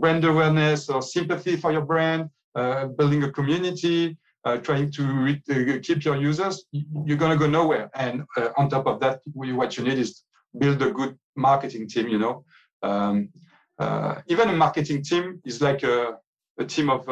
brand 0.00 0.24
awareness 0.24 0.88
or 0.88 1.00
sympathy 1.02 1.56
for 1.56 1.72
your 1.72 1.82
brand, 1.82 2.28
uh, 2.54 2.86
building 2.86 3.24
a 3.24 3.30
community, 3.30 4.16
trying 4.62 4.90
to 4.90 5.38
keep 5.82 6.04
your 6.04 6.16
users, 6.16 6.64
you're 6.72 7.16
going 7.16 7.32
to 7.32 7.38
go 7.38 7.48
nowhere. 7.48 7.90
And 7.94 8.24
on 8.58 8.68
top 8.68 8.86
of 8.86 9.00
that, 9.00 9.20
what 9.34 9.76
you 9.76 9.84
need 9.84 9.98
is 9.98 10.24
build 10.58 10.82
a 10.82 10.90
good 10.90 11.16
marketing 11.36 11.88
team. 11.88 12.08
You 12.08 12.18
know, 12.18 12.44
um, 12.82 13.28
even 14.26 14.50
a 14.50 14.52
marketing 14.52 15.02
team 15.04 15.40
is 15.46 15.62
like 15.62 15.84
a, 15.84 16.14
a 16.58 16.64
team 16.64 16.90
of 16.90 17.06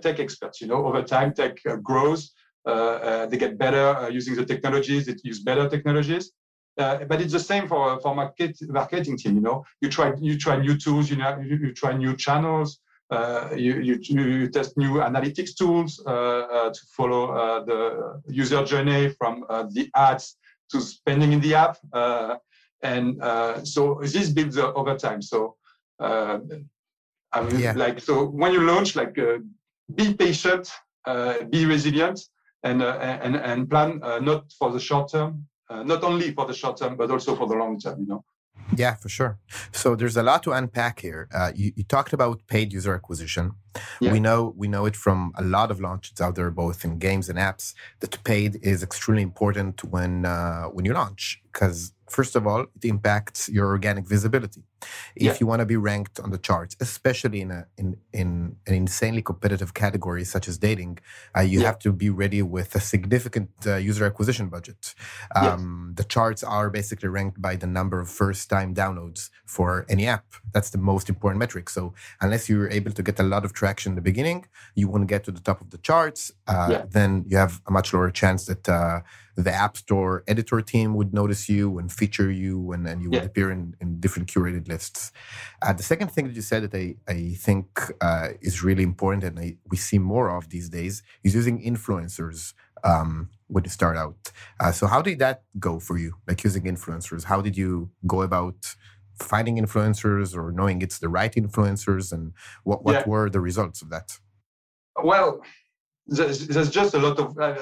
tech 0.00 0.18
experts. 0.18 0.60
You 0.60 0.68
know, 0.68 0.86
over 0.86 1.02
time, 1.02 1.32
tech 1.32 1.58
grows. 1.82 2.32
Uh, 2.66 3.26
they 3.26 3.38
get 3.38 3.56
better 3.56 3.96
uh, 3.96 4.08
using 4.08 4.34
the 4.34 4.44
technologies. 4.44 5.06
They 5.06 5.14
use 5.22 5.40
better 5.40 5.68
technologies. 5.68 6.32
Uh, 6.78 7.04
but 7.04 7.20
it's 7.20 7.32
the 7.32 7.40
same 7.40 7.66
for 7.66 7.98
for 8.00 8.14
market, 8.14 8.56
marketing 8.68 9.16
team. 9.16 9.34
You 9.36 9.40
know, 9.40 9.64
you 9.80 9.88
try 9.88 10.12
you 10.20 10.38
try 10.38 10.60
new 10.60 10.76
tools. 10.76 11.10
You 11.10 11.16
know, 11.16 11.38
you, 11.40 11.56
you 11.56 11.72
try 11.72 11.92
new 11.92 12.16
channels. 12.16 12.80
Uh, 13.10 13.48
you, 13.56 13.80
you, 13.80 13.98
you, 14.02 14.50
test 14.50 14.76
new 14.76 14.96
analytics 14.96 15.56
tools 15.56 15.98
uh, 16.06 16.10
uh 16.10 16.70
to 16.70 16.80
follow 16.94 17.32
uh, 17.32 17.64
the 17.64 18.20
user 18.28 18.62
journey 18.62 19.08
from 19.08 19.46
uh, 19.48 19.64
the 19.70 19.88
ads 19.94 20.36
to 20.70 20.78
spending 20.82 21.32
in 21.32 21.40
the 21.40 21.54
app. 21.54 21.78
and 22.82 23.16
so 23.66 23.98
this 24.02 24.28
builds 24.28 24.58
over 24.58 24.94
time. 24.96 25.22
So 25.22 25.56
Uh, 26.00 26.38
I 27.32 27.42
mean, 27.42 27.60
yeah. 27.60 27.72
like 27.72 28.00
so 28.00 28.26
when 28.26 28.52
you 28.52 28.62
launch, 28.62 28.96
like 28.96 29.18
uh, 29.18 29.38
be 29.94 30.14
patient, 30.14 30.70
uh, 31.06 31.44
be 31.44 31.66
resilient, 31.66 32.20
and 32.62 32.82
uh, 32.82 32.96
and 33.00 33.36
and 33.36 33.68
plan 33.68 34.00
uh, 34.02 34.18
not 34.18 34.52
for 34.58 34.70
the 34.72 34.80
short 34.80 35.10
term, 35.12 35.46
uh, 35.70 35.82
not 35.82 36.02
only 36.04 36.32
for 36.32 36.46
the 36.46 36.54
short 36.54 36.78
term, 36.78 36.96
but 36.96 37.10
also 37.10 37.36
for 37.36 37.46
the 37.46 37.54
long 37.54 37.78
term. 37.78 38.00
You 38.00 38.06
know. 38.06 38.24
Yeah, 38.76 38.94
for 38.96 39.08
sure. 39.08 39.38
So 39.72 39.94
there's 39.94 40.16
a 40.16 40.22
lot 40.22 40.42
to 40.42 40.52
unpack 40.52 41.00
here. 41.00 41.28
Uh, 41.34 41.52
you, 41.54 41.72
you, 41.76 41.84
talked 41.84 42.12
about 42.12 42.46
paid 42.48 42.72
user 42.72 42.94
acquisition. 42.94 43.52
Yeah. 44.00 44.12
We 44.12 44.20
know 44.20 44.54
we 44.56 44.68
know 44.68 44.86
it 44.86 44.96
from 44.96 45.32
a 45.36 45.42
lot 45.42 45.70
of 45.70 45.80
launches 45.80 46.20
out 46.20 46.34
there, 46.34 46.50
both 46.50 46.84
in 46.84 46.98
games 46.98 47.28
and 47.28 47.38
apps, 47.38 47.74
that 48.00 48.22
paid 48.24 48.58
is 48.62 48.82
extremely 48.82 49.22
important 49.22 49.84
when 49.84 50.24
uh, 50.24 50.64
when 50.64 50.84
you 50.84 50.92
launch 50.92 51.42
because 51.52 51.92
First 52.08 52.36
of 52.36 52.46
all, 52.46 52.62
it 52.62 52.84
impacts 52.84 53.48
your 53.48 53.66
organic 53.66 54.06
visibility. 54.06 54.62
If 55.14 55.22
yeah. 55.22 55.36
you 55.40 55.46
want 55.46 55.60
to 55.60 55.66
be 55.66 55.76
ranked 55.76 56.20
on 56.20 56.30
the 56.30 56.38
charts, 56.38 56.76
especially 56.80 57.40
in 57.40 57.50
a 57.50 57.66
in, 57.76 57.96
in 58.12 58.56
an 58.66 58.74
insanely 58.74 59.22
competitive 59.22 59.74
category 59.74 60.24
such 60.24 60.48
as 60.48 60.56
dating, 60.56 61.00
uh, 61.36 61.40
you 61.40 61.60
yeah. 61.60 61.66
have 61.66 61.78
to 61.80 61.92
be 61.92 62.08
ready 62.08 62.42
with 62.42 62.74
a 62.74 62.80
significant 62.80 63.50
uh, 63.66 63.76
user 63.76 64.04
acquisition 64.06 64.48
budget. 64.48 64.94
Um, 65.34 65.88
yes. 65.90 65.96
The 65.98 66.04
charts 66.04 66.42
are 66.42 66.70
basically 66.70 67.08
ranked 67.08 67.42
by 67.42 67.56
the 67.56 67.66
number 67.66 68.00
of 68.00 68.08
first-time 68.08 68.74
downloads 68.74 69.30
for 69.44 69.84
any 69.88 70.06
app. 70.06 70.26
That's 70.54 70.70
the 70.70 70.78
most 70.78 71.08
important 71.08 71.40
metric. 71.40 71.68
So 71.68 71.92
unless 72.20 72.48
you're 72.48 72.70
able 72.70 72.92
to 72.92 73.02
get 73.02 73.18
a 73.20 73.24
lot 73.24 73.44
of 73.44 73.52
traction 73.60 73.92
in 73.92 73.96
the 74.00 74.06
beginning, 74.10 74.40
you 74.80 74.86
want 74.92 75.02
to 75.02 75.10
get 75.14 75.22
to 75.24 75.32
the 75.38 75.44
top 75.48 75.58
of 75.64 75.68
the 75.74 75.80
charts. 75.88 76.22
Uh, 76.52 76.68
yeah. 76.72 76.82
Then 76.96 77.10
you 77.30 77.36
have 77.44 77.54
a 77.70 77.72
much 77.78 77.88
lower 77.94 78.10
chance 78.22 78.40
that 78.50 78.64
uh, 78.68 79.00
the 79.46 79.52
App 79.64 79.74
Store 79.84 80.12
editor 80.32 80.60
team 80.72 80.88
would 80.98 81.12
notice 81.20 81.42
you 81.56 81.64
and 81.78 81.86
feature 82.00 82.30
you, 82.44 82.72
and 82.72 82.80
then 82.86 82.96
you 83.02 83.08
would 83.10 83.26
appear 83.30 83.48
in, 83.56 83.62
in 83.82 83.88
different 84.04 84.26
curated 84.32 84.64
lists. 84.72 85.00
Uh, 85.62 85.72
the 85.80 85.86
second 85.92 86.08
thing 86.12 86.24
that 86.26 86.36
you 86.38 86.44
said 86.52 86.60
that 86.64 86.74
I, 86.82 86.86
I 87.16 87.18
think 87.46 87.66
uh, 88.08 88.28
is 88.48 88.54
really 88.68 88.86
important 88.92 89.22
and 89.28 89.38
I, 89.44 89.48
we 89.70 89.76
see 89.88 89.98
more 89.98 90.28
of 90.38 90.42
these 90.54 90.68
days 90.78 90.94
is 91.24 91.34
using 91.34 91.56
influencers 91.72 92.54
um, 92.84 93.30
when 93.48 93.64
you 93.64 93.70
start 93.70 93.96
out. 93.96 94.32
Uh, 94.60 94.72
so, 94.72 94.86
how 94.86 95.02
did 95.02 95.18
that 95.24 95.42
go 95.58 95.72
for 95.86 95.96
you, 95.98 96.10
like 96.28 96.44
using 96.44 96.64
influencers? 96.64 97.24
How 97.24 97.40
did 97.40 97.56
you 97.56 97.90
go 98.06 98.22
about 98.22 98.76
finding 99.20 99.56
influencers 99.58 100.36
or 100.36 100.52
knowing 100.52 100.82
it's 100.82 100.98
the 100.98 101.08
right 101.08 101.32
influencers, 101.32 102.12
and 102.12 102.32
what, 102.64 102.84
what 102.84 102.94
yeah. 102.94 103.04
were 103.06 103.30
the 103.30 103.40
results 103.40 103.82
of 103.82 103.90
that? 103.90 104.18
Well, 105.02 105.42
there's, 106.08 106.48
there's, 106.48 106.70
just 106.70 106.94
a 106.94 106.98
lot 106.98 107.18
of 107.18 107.38
uh, 107.38 107.54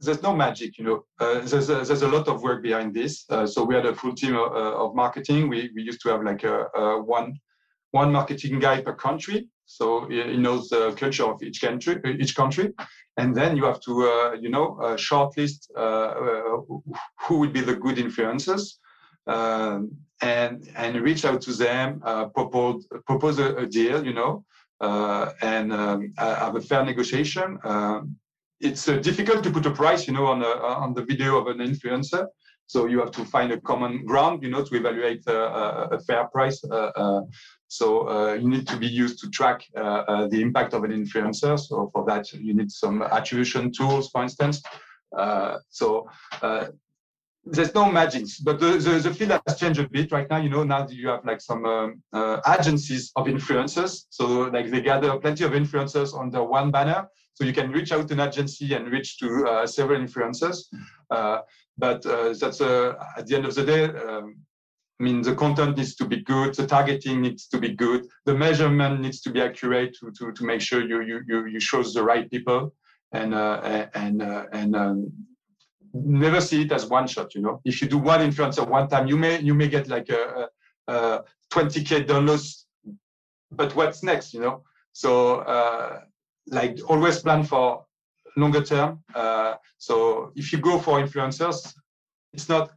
there's 0.00 0.22
no 0.22 0.36
magic 0.36 0.76
you 0.78 0.84
know. 0.84 1.04
Uh, 1.18 1.40
there's, 1.40 1.70
a, 1.70 1.76
there's 1.76 2.02
a 2.02 2.08
lot 2.08 2.28
of 2.28 2.42
work 2.42 2.62
behind 2.62 2.94
this. 2.94 3.24
Uh, 3.30 3.46
so 3.46 3.64
we 3.64 3.74
had 3.74 3.86
a 3.86 3.94
full 3.94 4.14
team 4.14 4.36
of, 4.36 4.52
uh, 4.52 4.84
of 4.84 4.94
marketing. 4.94 5.48
We, 5.48 5.70
we 5.74 5.82
used 5.82 6.02
to 6.02 6.10
have 6.10 6.22
like 6.22 6.44
a, 6.44 6.66
a, 6.74 7.02
one 7.02 7.38
one 7.92 8.12
marketing 8.12 8.58
guy 8.58 8.82
per 8.82 8.94
country. 8.94 9.48
So 9.64 10.06
he 10.08 10.36
knows 10.36 10.68
the 10.68 10.92
culture 10.92 11.24
of 11.24 11.42
each 11.42 11.62
country 11.62 12.00
each 12.20 12.36
country. 12.36 12.74
And 13.16 13.34
then 13.34 13.56
you 13.56 13.64
have 13.64 13.80
to 13.80 13.92
uh, 14.06 14.32
you 14.38 14.50
know 14.50 14.76
shortlist 14.96 15.70
uh, 15.74 16.14
who 17.22 17.38
would 17.38 17.54
be 17.54 17.62
the 17.62 17.76
good 17.76 17.96
influencers. 17.96 18.74
Um, 19.26 19.92
and 20.20 20.68
and 20.76 21.00
reach 21.00 21.24
out 21.24 21.40
to 21.40 21.52
them 21.52 22.00
propose 22.34 22.86
propose 23.06 23.38
a, 23.38 23.56
a 23.56 23.66
deal 23.66 24.04
you 24.04 24.12
know 24.12 24.44
uh, 24.80 25.32
and 25.42 25.72
um, 25.72 26.12
have 26.16 26.54
a 26.54 26.60
fair 26.60 26.84
negotiation. 26.84 27.58
Um, 27.64 28.16
it's 28.60 28.88
uh, 28.88 28.96
difficult 28.96 29.42
to 29.44 29.50
put 29.50 29.66
a 29.66 29.70
price, 29.70 30.06
you 30.06 30.12
know, 30.12 30.26
on, 30.26 30.42
a, 30.42 30.46
on 30.46 30.94
the 30.94 31.04
video 31.04 31.36
of 31.36 31.48
an 31.48 31.58
influencer. 31.58 32.26
So 32.66 32.86
you 32.86 33.00
have 33.00 33.10
to 33.12 33.24
find 33.24 33.50
a 33.50 33.60
common 33.60 34.04
ground, 34.04 34.42
you 34.42 34.50
know, 34.50 34.62
to 34.62 34.76
evaluate 34.76 35.26
uh, 35.26 35.88
a 35.90 35.98
fair 36.00 36.26
price. 36.26 36.60
so 37.68 38.34
you 38.34 38.48
need 38.48 38.68
to 38.68 38.76
be 38.76 38.86
used 38.86 39.18
to 39.20 39.30
track 39.30 39.64
the 39.74 40.38
impact 40.40 40.74
of 40.74 40.84
an 40.84 40.92
influencer. 40.92 41.58
So 41.58 41.90
for 41.92 42.04
that, 42.06 42.30
you 42.32 42.54
need 42.54 42.70
some 42.70 43.02
attribution 43.02 43.72
tools, 43.72 44.10
for 44.10 44.22
instance. 44.22 44.62
so 45.70 46.08
there's 47.44 47.74
no 47.74 47.90
magic, 47.90 48.26
but 48.44 48.60
the, 48.60 48.78
the, 48.78 48.98
the, 48.98 49.14
field 49.14 49.40
has 49.46 49.58
changed 49.58 49.80
a 49.80 49.88
bit 49.88 50.12
right 50.12 50.28
now. 50.28 50.38
You 50.38 50.50
know, 50.50 50.64
now 50.64 50.86
you 50.88 51.08
have 51.08 51.24
like 51.24 51.40
some 51.40 51.64
um, 51.64 52.02
uh, 52.12 52.40
agencies 52.58 53.12
of 53.16 53.26
influencers. 53.26 54.04
So 54.10 54.42
like 54.42 54.70
they 54.70 54.80
gather 54.80 55.16
plenty 55.18 55.44
of 55.44 55.52
influencers 55.52 56.18
under 56.18 56.42
one 56.42 56.70
banner. 56.70 57.08
So 57.34 57.44
you 57.44 57.52
can 57.52 57.70
reach 57.70 57.92
out 57.92 58.08
to 58.08 58.14
an 58.14 58.20
agency 58.20 58.74
and 58.74 58.90
reach 58.90 59.18
to 59.18 59.46
uh, 59.46 59.66
several 59.66 60.00
influencers. 60.00 60.58
Uh, 61.10 61.38
but 61.78 62.04
uh, 62.04 62.34
that's 62.38 62.60
uh, 62.60 62.94
at 63.16 63.26
the 63.26 63.36
end 63.36 63.46
of 63.46 63.54
the 63.54 63.64
day. 63.64 63.84
Um, 63.84 64.36
I 65.00 65.04
mean, 65.04 65.22
the 65.22 65.36
content 65.36 65.76
needs 65.76 65.94
to 65.96 66.06
be 66.06 66.22
good, 66.22 66.56
the 66.56 66.66
targeting 66.66 67.20
needs 67.20 67.46
to 67.48 67.58
be 67.58 67.72
good, 67.72 68.04
the 68.24 68.34
measurement 68.34 69.00
needs 69.00 69.20
to 69.20 69.30
be 69.30 69.40
accurate 69.40 69.96
to, 70.00 70.10
to, 70.18 70.32
to 70.32 70.44
make 70.44 70.60
sure 70.60 70.84
you, 70.84 71.02
you, 71.02 71.20
you, 71.28 71.46
you 71.46 71.60
show 71.60 71.84
the 71.84 72.02
right 72.02 72.28
people 72.28 72.74
and 73.12 73.32
uh, 73.32 73.86
and 73.94 74.20
and 74.20 74.76
um, 74.76 75.12
never 76.04 76.40
see 76.40 76.62
it 76.62 76.72
as 76.72 76.86
one 76.86 77.06
shot. 77.06 77.34
You 77.34 77.42
know, 77.42 77.60
if 77.64 77.80
you 77.80 77.88
do 77.88 77.98
one 77.98 78.20
influencer 78.20 78.66
one 78.66 78.88
time, 78.88 79.06
you 79.06 79.16
may 79.16 79.40
you 79.40 79.54
may 79.54 79.68
get 79.68 79.88
like 79.88 80.08
a, 80.08 80.48
a, 80.88 80.92
a 80.92 81.24
20k 81.52 82.06
downloads, 82.06 82.64
but 83.50 83.74
what's 83.74 84.02
next? 84.02 84.34
You 84.34 84.40
know, 84.40 84.62
so 84.92 85.36
uh, 85.40 86.00
like 86.46 86.78
always 86.88 87.18
plan 87.20 87.44
for 87.44 87.84
longer 88.36 88.62
term. 88.62 89.02
Uh, 89.14 89.54
so 89.78 90.32
if 90.36 90.52
you 90.52 90.58
go 90.58 90.78
for 90.78 91.00
influencers, 91.02 91.74
it's 92.32 92.48
not 92.48 92.70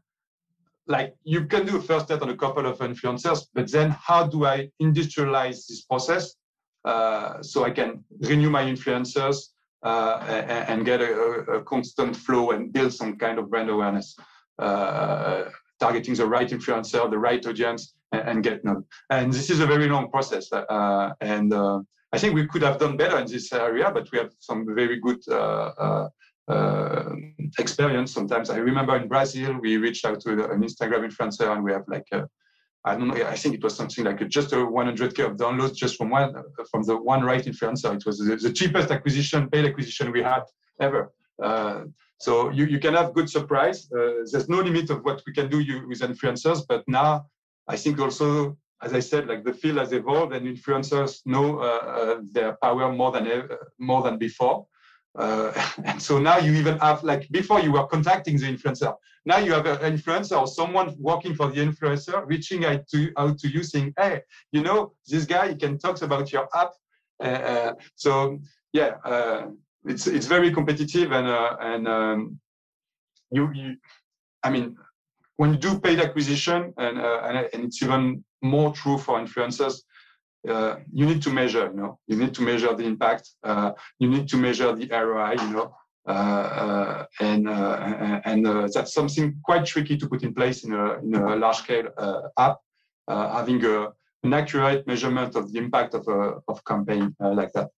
like 0.87 1.15
you 1.23 1.45
can 1.45 1.65
do 1.65 1.77
a 1.77 1.81
first 1.81 2.05
step 2.05 2.21
on 2.21 2.29
a 2.29 2.35
couple 2.35 2.65
of 2.65 2.79
influencers, 2.79 3.47
but 3.53 3.71
then 3.71 3.91
how 3.91 4.27
do 4.27 4.45
I 4.45 4.69
industrialize 4.81 5.67
this 5.67 5.81
process 5.81 6.35
uh, 6.83 7.41
so 7.41 7.63
I 7.63 7.71
can 7.71 8.03
renew 8.19 8.49
my 8.49 8.63
influencers, 8.63 9.37
and, 9.83 10.69
and, 10.69 10.85
get 10.85 11.01
a, 11.01 11.13
a, 11.57 11.63
constant 11.63 12.15
flow 12.15 12.51
and 12.51 12.71
build 12.71 12.93
some 12.93 13.17
kind 13.17 13.39
of 13.39 13.49
brand 13.49 13.69
awareness, 13.69 14.15
uh, 14.59 15.45
targeting 15.79 16.13
the 16.13 16.25
right 16.25 16.49
influencer, 16.49 17.09
the 17.09 17.17
right 17.17 17.45
audience, 17.45 17.95
and, 18.11 18.21
and, 18.29 18.43
get 18.43 18.63
known. 18.63 18.85
And 19.09 19.33
this 19.33 19.49
is 19.49 19.59
a 19.59 19.65
very 19.65 19.87
long 19.87 20.09
process. 20.11 20.51
Uh, 20.51 21.13
and 21.21 21.53
I 22.13 22.17
think 22.17 22.35
we 22.35 22.47
could 22.47 22.61
have 22.61 22.77
done 22.77 22.97
better 22.97 23.17
in 23.19 23.27
this 23.27 23.53
area, 23.53 23.89
but 23.93 24.11
we 24.11 24.17
have 24.17 24.31
some 24.39 24.65
very 24.75 24.99
good 24.99 25.21
uh, 25.29 26.09
uh, 26.47 27.15
experience. 27.57 28.13
Sometimes 28.13 28.49
I 28.49 28.57
remember 28.57 28.97
in 28.97 29.07
Brazil, 29.07 29.57
we 29.61 29.77
reached 29.77 30.05
out 30.05 30.19
to 30.21 30.31
an 30.51 30.61
Instagram 30.61 31.09
influencer 31.09 31.51
and 31.51 31.63
we 31.63 31.71
have 31.71 31.85
like 31.87 32.07
a, 32.11 32.27
I 32.83 32.95
don't 32.95 33.09
know. 33.09 33.23
I 33.25 33.35
think 33.35 33.55
it 33.55 33.63
was 33.63 33.75
something 33.75 34.05
like 34.05 34.27
just 34.27 34.53
a 34.53 34.55
100k 34.55 35.19
of 35.25 35.37
downloads 35.37 35.75
just 35.75 35.97
from 35.97 36.09
one 36.09 36.33
from 36.71 36.81
the 36.83 36.97
one 36.97 37.23
right 37.23 37.43
influencer. 37.45 37.95
It 37.95 38.05
was 38.05 38.17
the, 38.17 38.51
cheapest 38.51 38.89
acquisition, 38.89 39.49
paid 39.49 39.65
acquisition 39.65 40.11
we 40.11 40.23
had 40.23 40.43
ever. 40.79 41.13
Uh, 41.41 41.83
so 42.19 42.49
you, 42.49 42.65
you 42.65 42.79
can 42.79 42.95
have 42.95 43.13
good 43.13 43.29
surprise. 43.29 43.87
Uh, 43.91 44.25
there's 44.31 44.49
no 44.49 44.61
limit 44.61 44.89
of 44.89 45.03
what 45.03 45.21
we 45.27 45.33
can 45.33 45.47
do 45.49 45.57
with 45.87 45.99
influencers, 46.01 46.61
but 46.67 46.83
now 46.87 47.25
I 47.67 47.77
think 47.77 47.99
also, 47.99 48.57
as 48.81 48.93
I 48.93 48.99
said, 48.99 49.27
like 49.27 49.43
the 49.43 49.53
field 49.53 49.77
has 49.77 49.93
evolved 49.93 50.33
and 50.33 50.47
influencers 50.47 51.21
know 51.25 51.59
uh, 51.59 51.63
uh 51.63 52.21
their 52.31 52.57
power 52.63 52.91
more 52.91 53.11
than 53.11 53.27
ever, 53.27 53.73
more 53.77 54.01
than 54.01 54.17
before. 54.17 54.65
Uh, 55.17 55.51
and 55.83 56.01
so 56.01 56.19
now 56.19 56.37
you 56.37 56.53
even 56.53 56.77
have 56.79 57.03
like 57.03 57.27
before 57.31 57.59
you 57.59 57.71
were 57.71 57.85
contacting 57.87 58.37
the 58.37 58.45
influencer. 58.45 58.95
Now 59.25 59.37
you 59.37 59.53
have 59.53 59.65
an 59.65 59.97
influencer 59.97 60.39
or 60.39 60.47
someone 60.47 60.95
working 60.99 61.35
for 61.35 61.51
the 61.51 61.61
influencer 61.61 62.25
reaching 62.27 62.65
out 62.65 62.87
to 62.89 63.11
out 63.17 63.37
to 63.39 63.47
you 63.47 63.63
saying, 63.63 63.93
"Hey, 63.97 64.21
you 64.51 64.61
know 64.63 64.93
this 65.07 65.25
guy 65.25 65.49
he 65.49 65.55
can 65.55 65.77
talk 65.77 66.01
about 66.01 66.31
your 66.31 66.47
app." 66.55 66.71
Uh, 67.23 67.27
uh 67.27 67.73
so 67.95 68.39
yeah, 68.73 68.95
uh, 69.03 69.47
it's 69.85 70.07
it's 70.07 70.27
very 70.27 70.51
competitive 70.51 71.11
and 71.11 71.27
uh, 71.27 71.55
and 71.59 71.87
um, 71.87 72.39
you 73.31 73.51
you, 73.53 73.75
I 74.43 74.49
mean, 74.49 74.77
when 75.37 75.51
you 75.53 75.57
do 75.57 75.79
paid 75.79 75.99
acquisition 75.99 76.73
and 76.77 76.97
and, 76.97 77.49
and 77.53 77.65
it's 77.65 77.81
even 77.83 78.23
more 78.41 78.73
true 78.73 78.97
for 78.97 79.19
influencers 79.19 79.81
uh, 80.47 80.77
you 80.91 81.05
need 81.05 81.21
to 81.21 81.29
measure, 81.29 81.65
you 81.65 81.77
know, 81.77 81.99
you 82.07 82.15
need 82.15 82.33
to 82.33 82.41
measure 82.41 82.73
the 82.73 82.83
impact, 82.83 83.29
uh, 83.43 83.71
you 83.99 84.09
need 84.09 84.27
to 84.29 84.37
measure 84.37 84.73
the 84.75 84.87
ROI, 84.87 85.33
you 85.33 85.49
know, 85.51 85.75
uh, 86.07 86.11
uh 86.11 87.05
and 87.19 87.47
uh, 87.47 88.21
and 88.25 88.47
uh, 88.47 88.67
that's 88.73 88.93
something 88.93 89.39
quite 89.43 89.65
tricky 89.65 89.97
to 89.97 90.07
put 90.07 90.23
in 90.23 90.33
place 90.33 90.63
in 90.63 90.73
a, 90.73 90.93
in 90.99 91.13
a 91.13 91.35
large 91.35 91.57
scale 91.57 91.89
app, 92.39 92.57
having 93.07 93.63
a, 93.65 93.89
an 94.23 94.33
accurate 94.33 94.87
measurement 94.87 95.35
of 95.35 95.51
the 95.51 95.59
impact 95.59 95.93
of 95.93 96.07
a 96.07 96.39
of 96.47 96.65
campaign 96.65 97.15
like 97.19 97.51
that. 97.53 97.69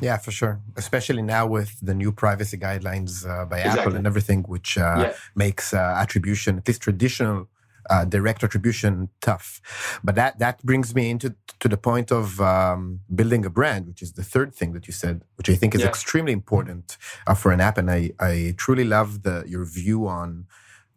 Yeah, 0.00 0.16
for 0.18 0.30
sure. 0.30 0.60
Especially 0.76 1.22
now 1.22 1.46
with 1.46 1.76
the 1.82 1.94
new 1.94 2.12
privacy 2.12 2.56
guidelines 2.56 3.24
by 3.50 3.58
exactly. 3.58 3.80
Apple 3.80 3.96
and 3.96 4.06
everything, 4.06 4.44
which 4.44 4.76
yeah. 4.76 5.12
makes 5.34 5.74
attribution, 5.74 6.58
at 6.58 6.68
least 6.68 6.82
traditional 6.82 7.48
uh, 7.90 8.04
direct 8.04 8.42
attribution 8.44 9.08
tough. 9.20 9.60
But 10.02 10.14
that 10.14 10.38
that 10.38 10.62
brings 10.64 10.94
me 10.94 11.10
into 11.10 11.34
to 11.60 11.68
the 11.68 11.76
point 11.76 12.10
of 12.10 12.40
um, 12.40 13.00
building 13.14 13.44
a 13.44 13.50
brand, 13.50 13.86
which 13.86 14.02
is 14.02 14.12
the 14.12 14.24
third 14.24 14.54
thing 14.54 14.72
that 14.72 14.86
you 14.86 14.92
said, 14.92 15.22
which 15.36 15.48
I 15.48 15.54
think 15.54 15.74
is 15.74 15.82
yeah. 15.82 15.88
extremely 15.88 16.32
important 16.32 16.96
uh, 17.26 17.34
for 17.34 17.52
an 17.52 17.60
app. 17.60 17.78
And 17.78 17.90
I 17.90 18.12
I 18.18 18.54
truly 18.56 18.84
love 18.84 19.22
the 19.22 19.44
your 19.46 19.64
view 19.64 20.06
on 20.06 20.46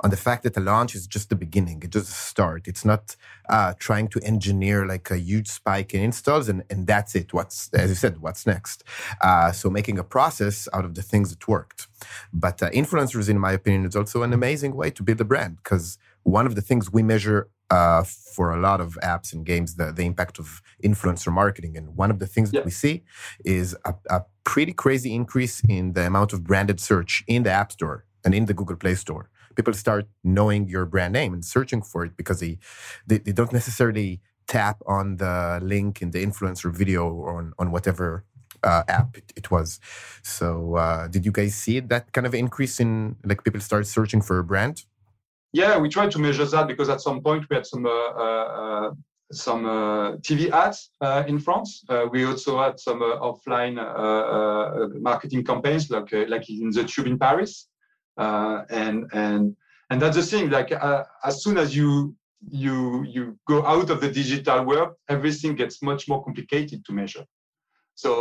on 0.01 0.09
the 0.09 0.17
fact 0.17 0.43
that 0.43 0.53
the 0.53 0.61
launch 0.61 0.93
is 0.93 1.07
just 1.07 1.29
the 1.29 1.35
beginning, 1.35 1.81
it's 1.81 1.93
just 1.93 2.09
a 2.09 2.13
start. 2.13 2.67
It's 2.67 2.83
not 2.83 3.15
uh, 3.49 3.73
trying 3.79 4.07
to 4.09 4.19
engineer 4.23 4.85
like 4.85 5.09
a 5.09 5.17
huge 5.17 5.47
spike 5.47 5.93
in 5.93 6.01
installs 6.01 6.49
and, 6.49 6.63
and 6.69 6.85
that's 6.85 7.15
it. 7.15 7.33
What's, 7.33 7.69
as 7.73 7.89
you 7.89 7.95
said, 7.95 8.19
what's 8.19 8.45
next? 8.45 8.83
Uh, 9.21 9.51
so 9.51 9.69
making 9.69 9.97
a 9.97 10.03
process 10.03 10.67
out 10.73 10.85
of 10.85 10.95
the 10.95 11.01
things 11.01 11.29
that 11.29 11.47
worked. 11.47 11.87
But 12.33 12.61
uh, 12.61 12.69
influencers, 12.71 13.29
in 13.29 13.39
my 13.39 13.53
opinion, 13.53 13.85
is 13.85 13.95
also 13.95 14.21
an 14.23 14.33
amazing 14.33 14.75
way 14.75 14.91
to 14.91 15.03
build 15.03 15.21
a 15.21 15.25
brand 15.25 15.57
because 15.63 15.97
one 16.25 16.47
of 16.47 16.55
the 16.55 16.61
things 16.61 16.91
we 16.91 17.03
measure 17.03 17.49
uh, 17.69 18.03
for 18.03 18.51
a 18.51 18.59
lot 18.59 18.81
of 18.81 18.97
apps 19.01 19.31
and 19.31 19.45
games 19.45 19.75
the, 19.75 19.91
the 19.91 20.03
impact 20.03 20.37
of 20.39 20.61
influencer 20.83 21.31
marketing. 21.31 21.77
And 21.77 21.95
one 21.95 22.11
of 22.11 22.19
the 22.19 22.27
things 22.27 22.51
yeah. 22.51 22.59
that 22.59 22.65
we 22.65 22.71
see 22.71 23.03
is 23.45 23.75
a, 23.85 23.93
a, 24.09 24.23
pretty 24.43 24.73
crazy 24.73 25.15
increase 25.15 25.63
in 25.67 25.93
the 25.93 26.05
amount 26.05 26.31
of 26.31 26.43
branded 26.43 26.79
search 26.79 27.23
in 27.27 27.41
the 27.43 27.51
App 27.51 27.71
Store 27.71 28.05
and 28.23 28.35
in 28.35 28.45
the 28.45 28.53
Google 28.53 28.75
Play 28.75 28.93
Store. 28.93 29.29
People 29.55 29.73
start 29.73 30.05
knowing 30.23 30.67
your 30.67 30.85
brand 30.85 31.13
name 31.13 31.33
and 31.33 31.43
searching 31.43 31.81
for 31.81 32.05
it 32.05 32.15
because 32.15 32.41
they, 32.41 32.59
they, 33.07 33.17
they 33.17 33.31
don't 33.31 33.51
necessarily 33.53 34.21
tap 34.47 34.77
on 34.85 35.17
the 35.17 35.59
link 35.63 36.01
in 36.01 36.11
the 36.11 36.23
influencer 36.23 36.71
video 36.71 37.07
or 37.07 37.37
on, 37.39 37.53
on 37.57 37.71
whatever 37.71 38.23
uh, 38.63 38.83
app 38.87 39.17
it, 39.17 39.33
it, 39.35 39.49
was. 39.49 39.79
So, 40.21 40.75
uh, 40.75 41.07
did 41.07 41.25
you 41.25 41.31
guys 41.31 41.55
see 41.55 41.79
that 41.79 42.11
kind 42.11 42.27
of 42.27 42.35
increase 42.35 42.79
in 42.79 43.15
like 43.23 43.43
people 43.43 43.61
start 43.61 43.87
searching 43.87 44.21
for 44.21 44.37
a 44.37 44.43
brand? 44.43 44.83
Yeah, 45.55 45.77
we 45.77 45.87
tried 45.87 46.11
to 46.11 46.19
measure 46.19 46.43
that 46.43 46.67
because 46.67 46.89
at 46.89 46.99
some 46.99 47.21
point 47.21 47.45
we 47.49 47.55
had 47.55 47.65
some 47.65 47.85
uh, 47.85 47.89
uh 47.89 48.91
some 49.31 49.65
uh, 49.65 50.17
TV 50.17 50.51
ads 50.51 50.91
uh, 50.99 51.23
in 51.27 51.39
France. 51.39 51.85
Uh, 51.87 52.07
we 52.11 52.25
also 52.25 52.61
had 52.61 52.77
some 52.77 53.01
uh, 53.01 53.27
offline 53.29 53.77
uh, 53.79 54.89
marketing 54.99 55.45
campaigns, 55.45 55.89
like 55.89 56.11
like 56.27 56.49
in 56.49 56.71
the 56.71 56.83
Tube 56.83 57.07
in 57.07 57.17
Paris, 57.17 57.69
and 58.17 59.05
and 59.13 59.55
and 59.89 60.01
that's 60.01 60.17
the 60.17 60.23
thing. 60.23 60.49
Like 60.49 60.73
as 61.29 61.41
soon 61.41 61.57
as 61.57 61.73
you 61.73 62.13
you 62.49 63.05
you 63.15 63.39
go 63.47 63.65
out 63.65 63.89
of 63.89 64.01
the 64.01 64.11
digital 64.11 64.65
world, 64.65 64.91
everything 65.07 65.55
gets 65.55 65.81
much 65.81 66.09
more 66.09 66.21
complicated 66.21 66.83
to 66.85 66.91
measure. 66.91 67.25
So 67.95 68.11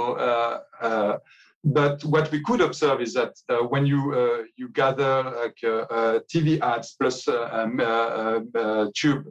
but 1.65 2.05
what 2.05 2.31
we 2.31 2.43
could 2.43 2.61
observe 2.61 3.01
is 3.01 3.15
that 3.15 3.35
uh, 3.49 3.57
when 3.57 3.87
you 3.87 4.13
uh, 4.13 4.43
you 4.57 4.69
gather 4.69 5.23
like 5.23 5.59
uh, 5.65 5.87
uh 5.97 6.19
TV 6.33 6.61
ads 6.61 6.95
plus 7.01 7.27
uh, 7.27 7.49
um, 7.53 7.81
uh, 7.81 8.87
tube 8.95 9.25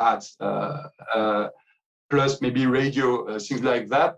ads 0.00 0.36
plus 2.10 2.40
maybe 2.40 2.66
radio 2.66 3.38
things 3.38 3.62
like 3.62 3.88
that, 3.88 4.16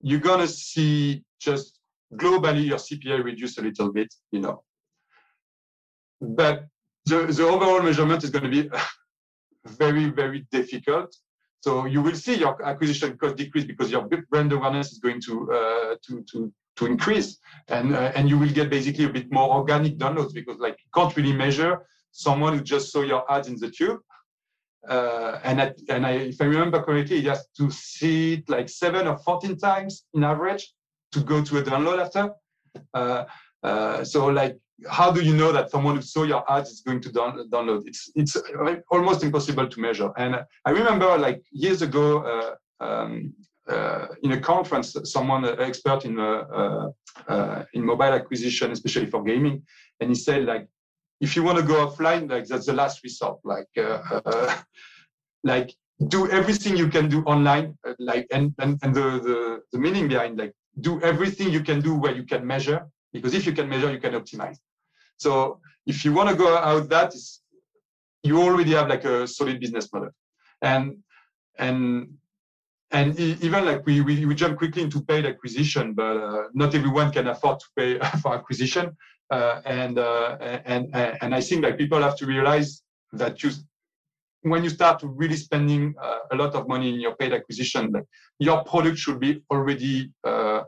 you're 0.00 0.20
gonna 0.20 0.48
see 0.48 1.22
just 1.40 1.78
globally 2.14 2.66
your 2.66 2.78
CPA 2.78 3.22
reduce 3.22 3.58
a 3.58 3.62
little 3.62 3.92
bit, 3.92 4.12
you 4.32 4.40
know. 4.40 4.62
But 6.20 6.66
the, 7.04 7.26
the 7.26 7.44
overall 7.44 7.82
measurement 7.82 8.24
is 8.24 8.30
going 8.30 8.44
to 8.44 8.50
be 8.50 8.68
very 9.66 10.06
very 10.06 10.46
difficult 10.50 11.16
so 11.60 11.86
you 11.86 12.00
will 12.02 12.14
see 12.14 12.36
your 12.36 12.62
acquisition 12.64 13.16
cost 13.16 13.36
decrease 13.36 13.64
because 13.64 13.90
your 13.90 14.08
brand 14.30 14.52
awareness 14.52 14.92
is 14.92 14.98
going 14.98 15.20
to 15.22 15.52
uh, 15.52 15.96
to 16.06 16.22
to 16.30 16.52
to 16.76 16.86
increase, 16.86 17.38
and 17.68 17.94
uh, 17.94 18.12
and 18.14 18.28
you 18.28 18.38
will 18.38 18.50
get 18.50 18.70
basically 18.70 19.04
a 19.04 19.08
bit 19.08 19.32
more 19.32 19.50
organic 19.50 19.96
downloads 19.98 20.32
because 20.32 20.58
like 20.58 20.76
you 20.78 20.90
can't 20.94 21.16
really 21.16 21.32
measure 21.32 21.86
someone 22.12 22.56
who 22.56 22.62
just 22.62 22.92
saw 22.92 23.02
your 23.02 23.30
ads 23.30 23.48
in 23.48 23.56
the 23.58 23.70
tube. 23.70 24.00
Uh, 24.88 25.40
and 25.42 25.60
at, 25.60 25.76
and 25.88 26.06
I, 26.06 26.12
if 26.12 26.40
I 26.40 26.44
remember 26.44 26.80
correctly, 26.80 27.20
has 27.22 27.48
to 27.56 27.70
see 27.70 28.34
it 28.34 28.48
like 28.48 28.68
seven 28.68 29.06
or 29.06 29.18
fourteen 29.18 29.56
times 29.56 30.04
in 30.14 30.22
average 30.22 30.72
to 31.12 31.20
go 31.20 31.42
to 31.42 31.58
a 31.58 31.62
download 31.62 31.98
after. 31.98 32.30
Uh, 32.94 33.24
uh, 33.62 34.04
so 34.04 34.26
like 34.26 34.58
how 34.88 35.10
do 35.10 35.22
you 35.22 35.34
know 35.34 35.52
that 35.52 35.70
someone 35.70 35.96
who 35.96 36.02
saw 36.02 36.24
your 36.24 36.50
ads 36.52 36.70
is 36.70 36.80
going 36.80 37.00
to 37.00 37.10
down, 37.10 37.48
download? 37.50 37.82
It's 37.86 38.10
it's 38.14 38.36
almost 38.90 39.22
impossible 39.22 39.68
to 39.68 39.80
measure. 39.80 40.10
And 40.16 40.36
I 40.64 40.70
remember 40.70 41.16
like 41.16 41.42
years 41.50 41.82
ago 41.82 42.04
uh, 42.80 42.84
um, 42.84 43.32
uh, 43.68 44.06
in 44.22 44.32
a 44.32 44.40
conference, 44.40 44.96
someone 45.04 45.44
an 45.44 45.60
expert 45.60 46.04
in 46.04 46.18
uh, 46.18 46.44
uh, 46.60 46.90
uh, 47.28 47.64
in 47.72 47.84
mobile 47.84 48.12
acquisition, 48.12 48.70
especially 48.72 49.06
for 49.06 49.22
gaming, 49.22 49.62
and 50.00 50.10
he 50.10 50.14
said 50.14 50.44
like 50.44 50.68
if 51.20 51.34
you 51.34 51.42
want 51.42 51.58
to 51.58 51.64
go 51.64 51.86
offline, 51.86 52.30
like 52.30 52.46
that's 52.46 52.66
the 52.66 52.74
last 52.74 53.02
resort. 53.02 53.38
Like 53.44 53.68
uh, 53.78 54.56
like 55.44 55.74
do 56.08 56.30
everything 56.30 56.76
you 56.76 56.88
can 56.88 57.08
do 57.08 57.22
online, 57.22 57.78
like 57.98 58.26
and 58.30 58.54
and, 58.58 58.78
and 58.82 58.94
the, 58.94 59.20
the 59.20 59.60
the 59.72 59.78
meaning 59.78 60.06
behind 60.06 60.38
like 60.38 60.52
do 60.80 61.00
everything 61.00 61.50
you 61.50 61.62
can 61.62 61.80
do 61.80 61.94
where 61.94 62.14
you 62.14 62.24
can 62.24 62.46
measure 62.46 62.86
because 63.16 63.34
if 63.34 63.46
you 63.46 63.52
can 63.52 63.68
measure, 63.68 63.90
you 63.90 64.00
can 64.00 64.12
optimize. 64.12 64.58
So 65.16 65.60
if 65.86 66.04
you 66.04 66.12
want 66.12 66.28
to 66.30 66.36
go 66.36 66.56
out 66.56 66.88
that, 66.90 67.14
you 68.22 68.40
already 68.40 68.72
have 68.72 68.88
like 68.88 69.04
a 69.04 69.26
solid 69.26 69.60
business 69.60 69.92
model. 69.92 70.10
And 70.62 70.98
and 71.58 72.14
and 72.92 73.18
even 73.18 73.64
like 73.64 73.84
we, 73.84 74.00
we, 74.00 74.24
we 74.26 74.34
jump 74.34 74.58
quickly 74.58 74.82
into 74.82 75.00
paid 75.00 75.26
acquisition, 75.26 75.92
but 75.92 76.16
uh, 76.16 76.44
not 76.54 76.74
everyone 76.74 77.10
can 77.10 77.26
afford 77.26 77.58
to 77.58 77.66
pay 77.76 77.98
for 78.22 78.34
acquisition. 78.34 78.96
Uh, 79.28 79.60
and, 79.64 79.98
uh, 79.98 80.36
and 80.64 80.94
and 80.94 81.34
I 81.34 81.40
think 81.40 81.64
like 81.64 81.76
people 81.78 82.00
have 82.00 82.16
to 82.18 82.26
realize 82.26 82.82
that 83.12 83.42
you 83.42 83.50
when 84.42 84.62
you 84.62 84.70
start 84.70 85.02
really 85.02 85.34
spending 85.36 85.94
uh, 86.00 86.18
a 86.30 86.36
lot 86.36 86.54
of 86.54 86.68
money 86.68 86.94
in 86.94 87.00
your 87.00 87.16
paid 87.16 87.32
acquisition, 87.32 87.90
like 87.90 88.04
your 88.38 88.62
product 88.62 88.96
should 88.98 89.18
be 89.18 89.42
already 89.50 90.12
uh, 90.24 90.62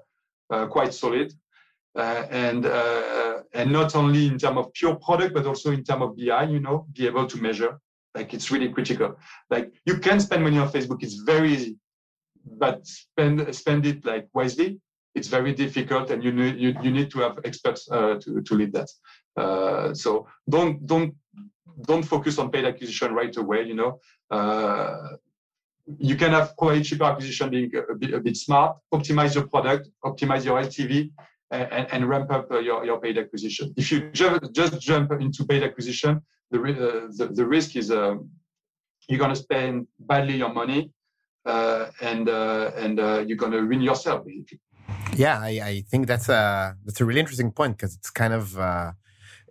uh, 0.51 0.67
quite 0.67 0.93
solid. 0.93 1.33
Uh, 1.99 2.25
and 2.31 2.65
uh, 2.65 3.41
and 3.55 3.73
not 3.73 3.97
only 3.97 4.29
in 4.29 4.39
terms 4.39 4.57
of 4.57 4.73
pure 4.73 4.95
product, 4.95 5.35
but 5.35 5.45
also 5.47 5.73
in 5.73 5.83
terms 5.83 6.05
of 6.05 6.17
BI, 6.17 6.45
you 6.45 6.61
know, 6.61 6.87
be 6.93 7.09
able 7.09 7.27
to 7.27 7.43
measure. 7.43 7.81
Like 8.15 8.33
it's 8.35 8.53
really 8.53 8.69
critical. 8.69 9.17
Like 9.51 9.73
you 9.85 9.99
can 9.99 10.21
spend 10.21 10.45
money 10.45 10.59
on 10.59 10.69
Facebook; 10.71 11.03
it's 11.03 11.17
very 11.33 11.53
easy, 11.53 11.77
but 12.45 12.87
spend 12.87 13.53
spend 13.53 13.85
it 13.85 14.05
like 14.05 14.29
wisely. 14.33 14.81
It's 15.17 15.27
very 15.27 15.53
difficult, 15.53 16.11
and 16.13 16.23
you 16.23 16.31
need 16.31 16.61
you, 16.61 16.73
you 16.85 16.93
need 16.93 17.11
to 17.11 17.19
have 17.19 17.41
experts 17.45 17.89
uh, 17.91 18.15
to 18.23 18.43
to 18.43 18.55
lead 18.55 18.73
that. 18.75 18.91
Uh, 19.37 19.93
so 19.93 20.29
don't 20.49 20.87
don't 20.87 21.17
don't 21.83 22.05
focus 22.05 22.39
on 22.39 22.53
paid 22.53 22.65
acquisition 22.65 23.13
right 23.13 23.37
away. 23.37 23.65
You 23.65 23.75
know, 23.75 24.01
uh, 24.31 25.17
you 25.99 26.15
can 26.15 26.31
have 26.31 26.57
probably 26.57 26.83
cheaper 26.83 27.05
acquisition 27.05 27.51
being 27.51 27.73
a 27.91 27.95
bit, 27.97 28.15
a 28.15 28.21
bit 28.21 28.37
smart. 28.37 28.77
Optimize 28.95 29.35
your 29.35 29.49
product, 29.49 29.89
optimize 30.05 30.45
your 30.45 30.63
LTV, 30.63 31.11
and, 31.51 31.87
and 31.93 32.09
ramp 32.09 32.31
up 32.31 32.51
uh, 32.51 32.59
your, 32.59 32.85
your 32.85 33.01
paid 33.01 33.19
acquisition. 33.19 33.73
If 33.77 33.91
you 33.91 34.11
just, 34.11 34.53
just 34.53 34.81
jump 34.81 35.13
into 35.13 35.45
paid 35.45 35.63
acquisition, 35.63 36.23
the, 36.51 36.59
uh, 36.59 37.09
the, 37.17 37.33
the 37.33 37.47
risk 37.47 37.77
is 37.77 37.91
um, 37.91 38.31
you're 39.09 39.19
going 39.19 39.31
to 39.31 39.37
spend 39.37 39.87
badly 39.99 40.37
your 40.37 40.53
money 40.53 40.91
uh, 41.47 41.87
and 42.01 42.29
uh, 42.29 42.71
and 42.77 43.01
uh, 43.01 43.25
you're 43.27 43.37
going 43.37 43.53
to 43.53 43.63
ruin 43.63 43.81
yourself. 43.81 44.27
Yeah, 45.17 45.41
I, 45.41 45.49
I, 45.49 45.85
think 45.91 46.07
that's 46.07 46.29
a 46.29 46.77
that's 46.85 47.01
a 47.01 47.05
really 47.05 47.21
interesting 47.21 47.51
point 47.51 47.77
because 47.77 47.95
it's 47.95 48.11
kind 48.11 48.35
of 48.35 48.59
uh, 48.59 48.93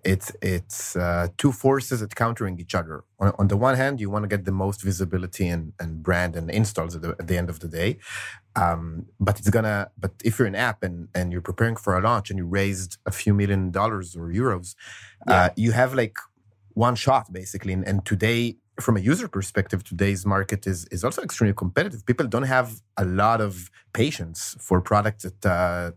it's 0.08 0.32
it's 0.42 0.96
uh, 0.96 1.28
two 1.38 1.52
forces 1.52 2.00
that 2.00 2.16
countering 2.16 2.60
each 2.60 2.74
other. 2.74 3.04
On, 3.20 3.34
on, 3.40 3.48
the 3.50 3.58
one 3.58 3.76
hand, 3.76 4.00
you 4.00 4.10
want 4.10 4.24
to 4.24 4.28
get 4.36 4.46
the 4.46 4.52
most 4.52 4.82
visibility 4.82 5.48
and, 5.48 5.74
and 5.80 6.02
brand 6.02 6.36
and 6.38 6.50
installs 6.50 6.96
at 6.96 7.02
the, 7.02 7.10
at 7.20 7.28
the 7.28 7.38
end 7.38 7.50
of 7.50 7.60
the 7.60 7.68
day, 7.68 7.98
um, 8.56 9.08
but 9.20 9.38
it's 9.40 9.50
gonna. 9.50 9.92
But 10.00 10.14
if 10.24 10.40
you're 10.40 10.48
an 10.48 10.56
app 10.70 10.82
and 10.82 11.10
and 11.14 11.32
you're 11.32 11.48
preparing 11.52 11.76
for 11.76 11.98
a 11.98 12.02
launch 12.02 12.30
and 12.30 12.38
you 12.40 12.46
raised 12.46 12.98
a 13.06 13.12
few 13.12 13.34
million 13.34 13.70
dollars 13.70 14.16
or 14.16 14.28
euros, 14.30 14.76
yeah. 15.28 15.36
uh, 15.36 15.50
you 15.58 15.74
have 15.74 15.94
like 15.94 16.18
one 16.78 16.96
shot 16.96 17.34
basically. 17.34 17.74
And, 17.74 17.86
and 17.86 18.06
today 18.06 18.58
from 18.80 18.98
a 18.98 19.00
user 19.00 19.28
perspective, 19.28 19.84
today's 19.84 20.26
market 20.26 20.68
is 20.68 20.86
is 20.86 21.04
also 21.04 21.22
extremely 21.22 21.54
competitive. 21.54 22.06
People 22.06 22.28
don't 22.28 22.44
have 22.44 22.82
a 22.98 23.06
lot 23.06 23.42
of 23.42 23.72
patience 23.94 24.56
for 24.60 24.82
products 24.82 25.24
that 25.24 25.46
uh, 25.46 25.92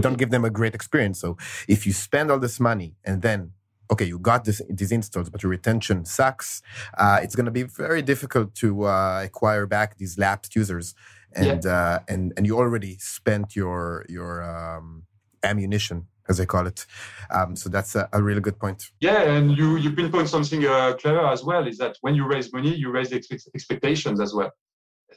don't 0.00 0.18
give 0.18 0.30
them 0.30 0.44
a 0.44 0.50
great 0.50 0.74
experience. 0.74 1.20
So 1.20 1.36
if 1.68 1.86
you 1.86 1.92
spend 1.92 2.30
all 2.30 2.38
this 2.38 2.58
money 2.58 2.96
and 3.04 3.22
then 3.22 3.52
okay, 3.90 4.06
you 4.06 4.18
got 4.18 4.44
this, 4.44 4.62
these 4.70 4.90
installs, 4.90 5.28
but 5.28 5.42
your 5.42 5.50
retention 5.50 6.06
sucks, 6.06 6.62
uh, 6.96 7.20
it's 7.22 7.36
going 7.36 7.44
to 7.44 7.50
be 7.50 7.64
very 7.64 8.00
difficult 8.00 8.54
to 8.54 8.86
uh, 8.86 9.20
acquire 9.22 9.66
back 9.66 9.98
these 9.98 10.16
lapsed 10.16 10.56
users, 10.56 10.94
and 11.34 11.64
yeah. 11.64 11.70
Uh, 11.70 11.98
and 12.08 12.32
and 12.36 12.46
you 12.46 12.56
already 12.56 12.96
spent 12.98 13.54
your 13.54 14.06
your 14.08 14.42
um, 14.42 15.04
ammunition 15.42 16.06
as 16.28 16.38
they 16.38 16.46
call 16.46 16.66
it. 16.66 16.86
Um, 17.30 17.56
so 17.56 17.68
that's 17.68 17.94
a, 17.94 18.08
a, 18.12 18.22
really 18.22 18.40
good 18.40 18.58
point. 18.58 18.90
Yeah, 19.00 19.22
and 19.22 19.56
you 19.56 19.76
you 19.76 19.92
pinpoint 19.92 20.28
something 20.28 20.64
uh, 20.64 20.94
clever 20.94 21.26
as 21.26 21.42
well. 21.44 21.66
Is 21.66 21.78
that 21.78 21.96
when 22.00 22.14
you 22.14 22.26
raise 22.26 22.52
money, 22.52 22.74
you 22.74 22.90
raise 22.90 23.12
ex- 23.12 23.48
expectations 23.54 24.20
as 24.20 24.34
well. 24.34 24.50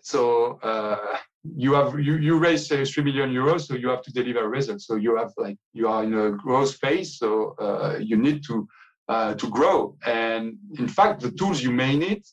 So 0.01 0.59
uh, 0.61 1.17
you 1.55 1.73
have 1.73 1.99
you 1.99 2.17
you 2.17 2.37
raise 2.37 2.67
say 2.67 2.85
three 2.85 3.03
million 3.03 3.31
euros, 3.31 3.61
so 3.67 3.75
you 3.75 3.89
have 3.89 4.01
to 4.03 4.11
deliver 4.11 4.47
results. 4.49 4.87
So 4.87 4.95
you 4.95 5.17
have 5.17 5.31
like 5.37 5.57
you 5.73 5.87
are 5.87 6.03
in 6.03 6.13
a 6.13 6.31
growth 6.31 6.75
phase, 6.75 7.17
so 7.17 7.55
uh, 7.59 7.97
you 7.99 8.17
need 8.17 8.43
to 8.47 8.67
uh, 9.07 9.33
to 9.35 9.49
grow. 9.49 9.95
And 10.05 10.57
in 10.77 10.87
fact, 10.87 11.21
the 11.21 11.31
tools 11.31 11.61
you 11.61 11.71
may 11.71 11.95
need 11.95 12.23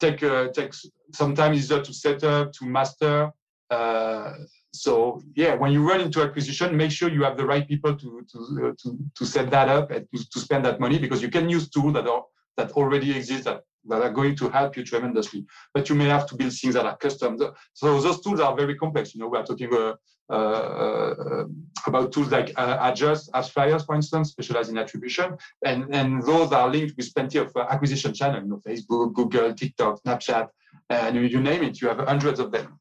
take 0.00 0.22
uh, 0.22 0.48
take 0.48 0.72
some 1.12 1.34
time 1.34 1.54
either 1.54 1.82
to 1.82 1.92
set 1.92 2.24
up 2.24 2.52
to 2.52 2.66
master. 2.66 3.30
So 4.82 5.22
yeah, 5.34 5.54
when 5.54 5.72
you 5.72 5.88
run 5.88 6.00
into 6.00 6.22
acquisition, 6.22 6.76
make 6.76 6.90
sure 6.90 7.08
you 7.08 7.24
have 7.24 7.36
the 7.36 7.46
right 7.46 7.66
people 7.66 7.96
to 7.96 8.26
to 8.32 8.38
uh, 8.38 8.72
to, 8.82 8.98
to 9.14 9.24
set 9.24 9.50
that 9.50 9.68
up 9.68 9.90
and 9.90 10.06
to, 10.14 10.30
to 10.32 10.38
spend 10.38 10.64
that 10.64 10.80
money 10.80 10.98
because 10.98 11.22
you 11.22 11.30
can 11.30 11.48
use 11.48 11.68
tools 11.68 11.94
that 11.94 12.06
are 12.06 12.24
that 12.56 12.72
already 12.72 13.14
exist 13.14 13.44
that, 13.44 13.62
that 13.88 14.02
are 14.02 14.10
going 14.10 14.34
to 14.36 14.48
help 14.48 14.76
you 14.76 14.84
tremendously. 14.84 15.44
But 15.74 15.88
you 15.88 15.94
may 15.94 16.06
have 16.06 16.26
to 16.28 16.34
build 16.34 16.52
things 16.52 16.74
that 16.74 16.86
are 16.86 16.96
custom. 16.96 17.38
So 17.74 18.00
those 18.00 18.20
tools 18.20 18.40
are 18.40 18.56
very 18.56 18.76
complex. 18.76 19.14
You 19.14 19.20
know, 19.20 19.28
we 19.28 19.38
are 19.38 19.44
talking 19.44 19.72
uh, 19.72 19.94
uh, 20.28 20.34
uh 20.34 21.44
about 21.86 22.10
tools 22.12 22.32
like 22.32 22.52
uh, 22.56 22.78
Adjust, 22.80 23.30
AppsFlyers, 23.32 23.86
for 23.86 23.94
instance, 23.94 24.30
specialized 24.30 24.70
in 24.70 24.78
attribution, 24.78 25.36
and 25.64 25.94
and 25.94 26.22
those 26.22 26.50
are 26.52 26.68
linked 26.68 26.96
with 26.96 27.14
plenty 27.14 27.38
of 27.38 27.52
uh, 27.54 27.66
acquisition 27.70 28.12
channels. 28.12 28.42
You 28.42 28.50
know, 28.50 28.62
Facebook, 28.66 29.14
Google, 29.14 29.54
TikTok, 29.54 30.02
Snapchat, 30.02 30.48
and 30.90 31.14
you 31.14 31.40
name 31.40 31.62
it. 31.62 31.80
You 31.80 31.88
have 31.88 31.98
hundreds 31.98 32.40
of 32.40 32.50
them. 32.50 32.80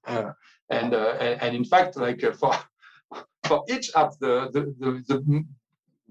And, 0.69 0.93
and 0.93 1.41
and 1.41 1.55
in 1.55 1.65
fact, 1.65 1.95
like 1.97 2.21
for 2.35 2.53
for 3.47 3.63
each 3.69 3.91
app, 3.95 4.11
the 4.19 4.49
the, 4.53 4.61
the, 4.79 5.03
the 5.07 5.45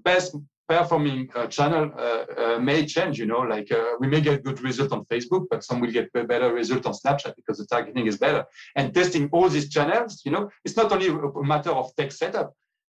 best 0.03 0.35
performing 0.67 1.29
uh, 1.35 1.47
channel 1.47 1.91
uh, 1.97 2.25
uh, 2.37 2.59
may 2.59 2.85
change. 2.85 3.19
You 3.19 3.25
know, 3.25 3.39
like 3.39 3.69
we 3.99 4.07
may 4.07 4.21
get 4.21 4.43
good 4.43 4.61
result 4.61 4.91
on 4.91 5.05
Facebook, 5.05 5.45
but 5.49 5.63
some 5.63 5.79
will 5.79 5.91
get 5.91 6.11
better 6.13 6.53
result 6.53 6.85
on 6.85 6.93
Snapchat 6.93 7.35
because 7.35 7.57
the 7.57 7.65
targeting 7.65 8.07
is 8.07 8.17
better. 8.17 8.45
And 8.75 8.93
testing 8.93 9.29
all 9.31 9.49
these 9.49 9.69
channels, 9.69 10.21
you 10.25 10.31
know, 10.31 10.49
it's 10.63 10.77
not 10.77 10.91
only 10.91 11.07
a 11.07 11.43
matter 11.43 11.71
of 11.71 11.95
tech 11.95 12.11
setup. 12.11 12.53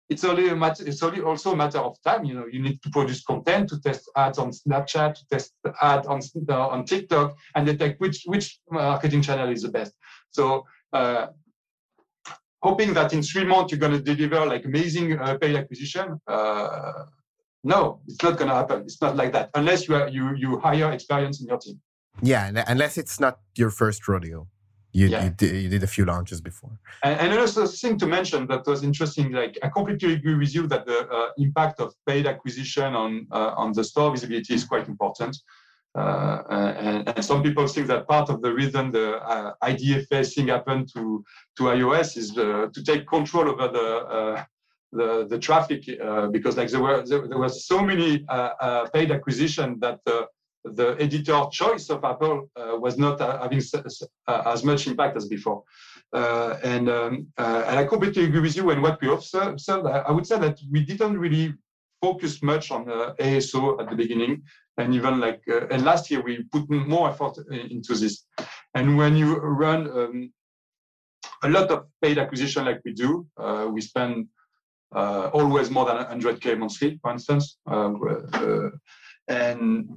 It's 0.09 0.25
only 0.25 0.49
a 0.49 0.55
matter. 0.55 0.85
It's 0.85 1.01
only 1.03 1.21
also 1.21 1.53
a 1.53 1.55
matter 1.55 1.77
of 1.77 1.95
time. 2.03 2.25
You 2.25 2.33
know, 2.33 2.45
you 2.45 2.61
need 2.61 2.81
to 2.83 2.89
produce 2.89 3.23
content 3.23 3.69
to 3.69 3.79
test 3.79 4.11
ads 4.17 4.37
on 4.39 4.51
Snapchat, 4.51 5.15
to 5.15 5.25
test 5.31 5.53
ads 5.81 6.05
on 6.05 6.19
on 6.49 6.83
TikTok, 6.83 7.37
and 7.55 7.65
detect 7.65 8.01
which 8.01 8.23
which 8.25 8.59
marketing 8.69 9.21
channel 9.21 9.49
is 9.49 9.61
the 9.61 9.69
best. 9.69 9.93
So 10.31 10.65
uh, 10.91 11.27
hoping 12.61 12.93
that 12.93 13.13
in 13.13 13.21
three 13.21 13.43
months 13.43 13.71
you're 13.71 13.79
going 13.79 13.91
to 13.91 14.15
deliver 14.15 14.45
like 14.45 14.65
amazing 14.65 15.19
uh, 15.19 15.37
paid 15.37 15.55
acquisition. 15.55 16.19
Uh, 16.27 17.05
no, 17.63 18.01
it's 18.07 18.21
not 18.23 18.37
going 18.37 18.49
to 18.49 18.55
happen. 18.55 18.81
It's 18.81 19.01
not 19.01 19.15
like 19.15 19.31
that 19.33 19.49
unless 19.55 19.87
you 19.87 19.95
are, 19.95 20.07
you 20.07 20.35
you 20.35 20.59
hire 20.59 20.91
experience 20.91 21.41
in 21.41 21.47
your 21.47 21.57
team. 21.57 21.79
Yeah, 22.21 22.63
unless 22.67 22.97
it's 22.97 23.19
not 23.19 23.39
your 23.55 23.69
first 23.69 24.07
rodeo. 24.07 24.47
You, 24.93 25.07
yeah. 25.07 25.23
you, 25.23 25.29
did, 25.29 25.63
you 25.63 25.69
did 25.69 25.83
a 25.83 25.87
few 25.87 26.03
launches 26.03 26.41
before. 26.41 26.71
And, 27.01 27.17
and 27.17 27.33
another 27.33 27.65
thing 27.65 27.97
to 27.99 28.07
mention 28.07 28.45
that 28.47 28.67
was 28.67 28.83
interesting, 28.83 29.31
like 29.31 29.57
I 29.63 29.69
completely 29.69 30.13
agree 30.15 30.35
with 30.35 30.53
you 30.53 30.67
that 30.67 30.85
the 30.85 31.07
uh, 31.07 31.29
impact 31.37 31.79
of 31.79 31.93
paid 32.05 32.27
acquisition 32.27 32.93
on 32.93 33.25
uh, 33.31 33.53
on 33.55 33.71
the 33.71 33.83
store 33.85 34.11
visibility 34.11 34.53
is 34.53 34.65
quite 34.65 34.87
important. 34.89 35.37
Uh, 35.93 36.41
and, 36.49 37.09
and, 37.09 37.25
some 37.25 37.43
people 37.43 37.67
think 37.67 37.85
that 37.87 38.07
part 38.07 38.29
of 38.29 38.41
the 38.41 38.53
reason 38.53 38.91
the 38.91 39.17
uh, 39.17 39.53
IDFA 39.61 40.33
thing 40.33 40.47
happened 40.47 40.87
to 40.93 41.21
to 41.57 41.63
iOS 41.63 42.15
is 42.15 42.37
uh, 42.37 42.67
to 42.73 42.81
take 42.81 43.05
control 43.05 43.49
over 43.49 43.67
the 43.67 43.87
uh, 44.17 44.43
the, 44.93 45.27
the 45.29 45.37
traffic 45.37 45.83
uh, 46.01 46.27
because 46.27 46.57
like 46.57 46.69
there 46.69 46.81
were 46.81 47.05
there, 47.05 47.27
there 47.27 47.37
was 47.37 47.65
so 47.65 47.81
many 47.81 48.23
uh, 48.29 48.51
uh, 48.61 48.89
paid 48.89 49.11
acquisition 49.11 49.77
that 49.79 49.99
the 50.63 50.95
editor 50.99 51.43
choice 51.51 51.89
of 51.89 52.03
Apple 52.03 52.49
uh, 52.55 52.77
was 52.77 52.97
not 52.97 53.19
uh, 53.19 53.41
having 53.41 53.61
uh, 54.27 54.41
as 54.45 54.63
much 54.63 54.87
impact 54.87 55.17
as 55.17 55.27
before. 55.27 55.63
and 56.13 56.89
um, 56.89 57.27
and 57.37 57.79
I 57.79 57.85
completely 57.85 58.25
agree 58.25 58.41
with 58.41 58.55
you. 58.55 58.69
And 58.69 58.81
what 58.81 59.01
we 59.01 59.11
observed, 59.11 59.61
I 59.69 60.11
would 60.11 60.27
say 60.27 60.37
that 60.39 60.59
we 60.71 60.83
didn't 60.85 61.17
really 61.17 61.53
focus 62.01 62.41
much 62.41 62.71
on 62.71 62.85
ASO 63.19 63.79
at 63.81 63.89
the 63.89 63.95
beginning, 63.95 64.41
and 64.77 64.93
even 64.93 65.19
like 65.19 65.41
and 65.47 65.85
last 65.85 66.09
year 66.09 66.21
we 66.21 66.43
put 66.51 66.69
more 66.69 67.09
effort 67.09 67.37
into 67.51 67.93
this. 67.95 68.25
And 68.73 68.97
when 68.97 69.15
you 69.15 69.37
run 69.37 69.89
um, 69.89 70.33
a 71.43 71.49
lot 71.49 71.69
of 71.71 71.85
paid 72.01 72.17
acquisition 72.17 72.65
like 72.65 72.81
we 72.83 72.93
do, 72.93 73.25
we 73.71 73.81
spend 73.81 74.27
uh, 74.93 75.29
always 75.33 75.69
more 75.69 75.85
than 75.85 75.97
100k 75.97 76.57
monthly, 76.57 76.99
for 77.01 77.11
instance. 77.11 77.57
Uh, 77.69 77.93
uh, 78.33 78.69
and 79.29 79.89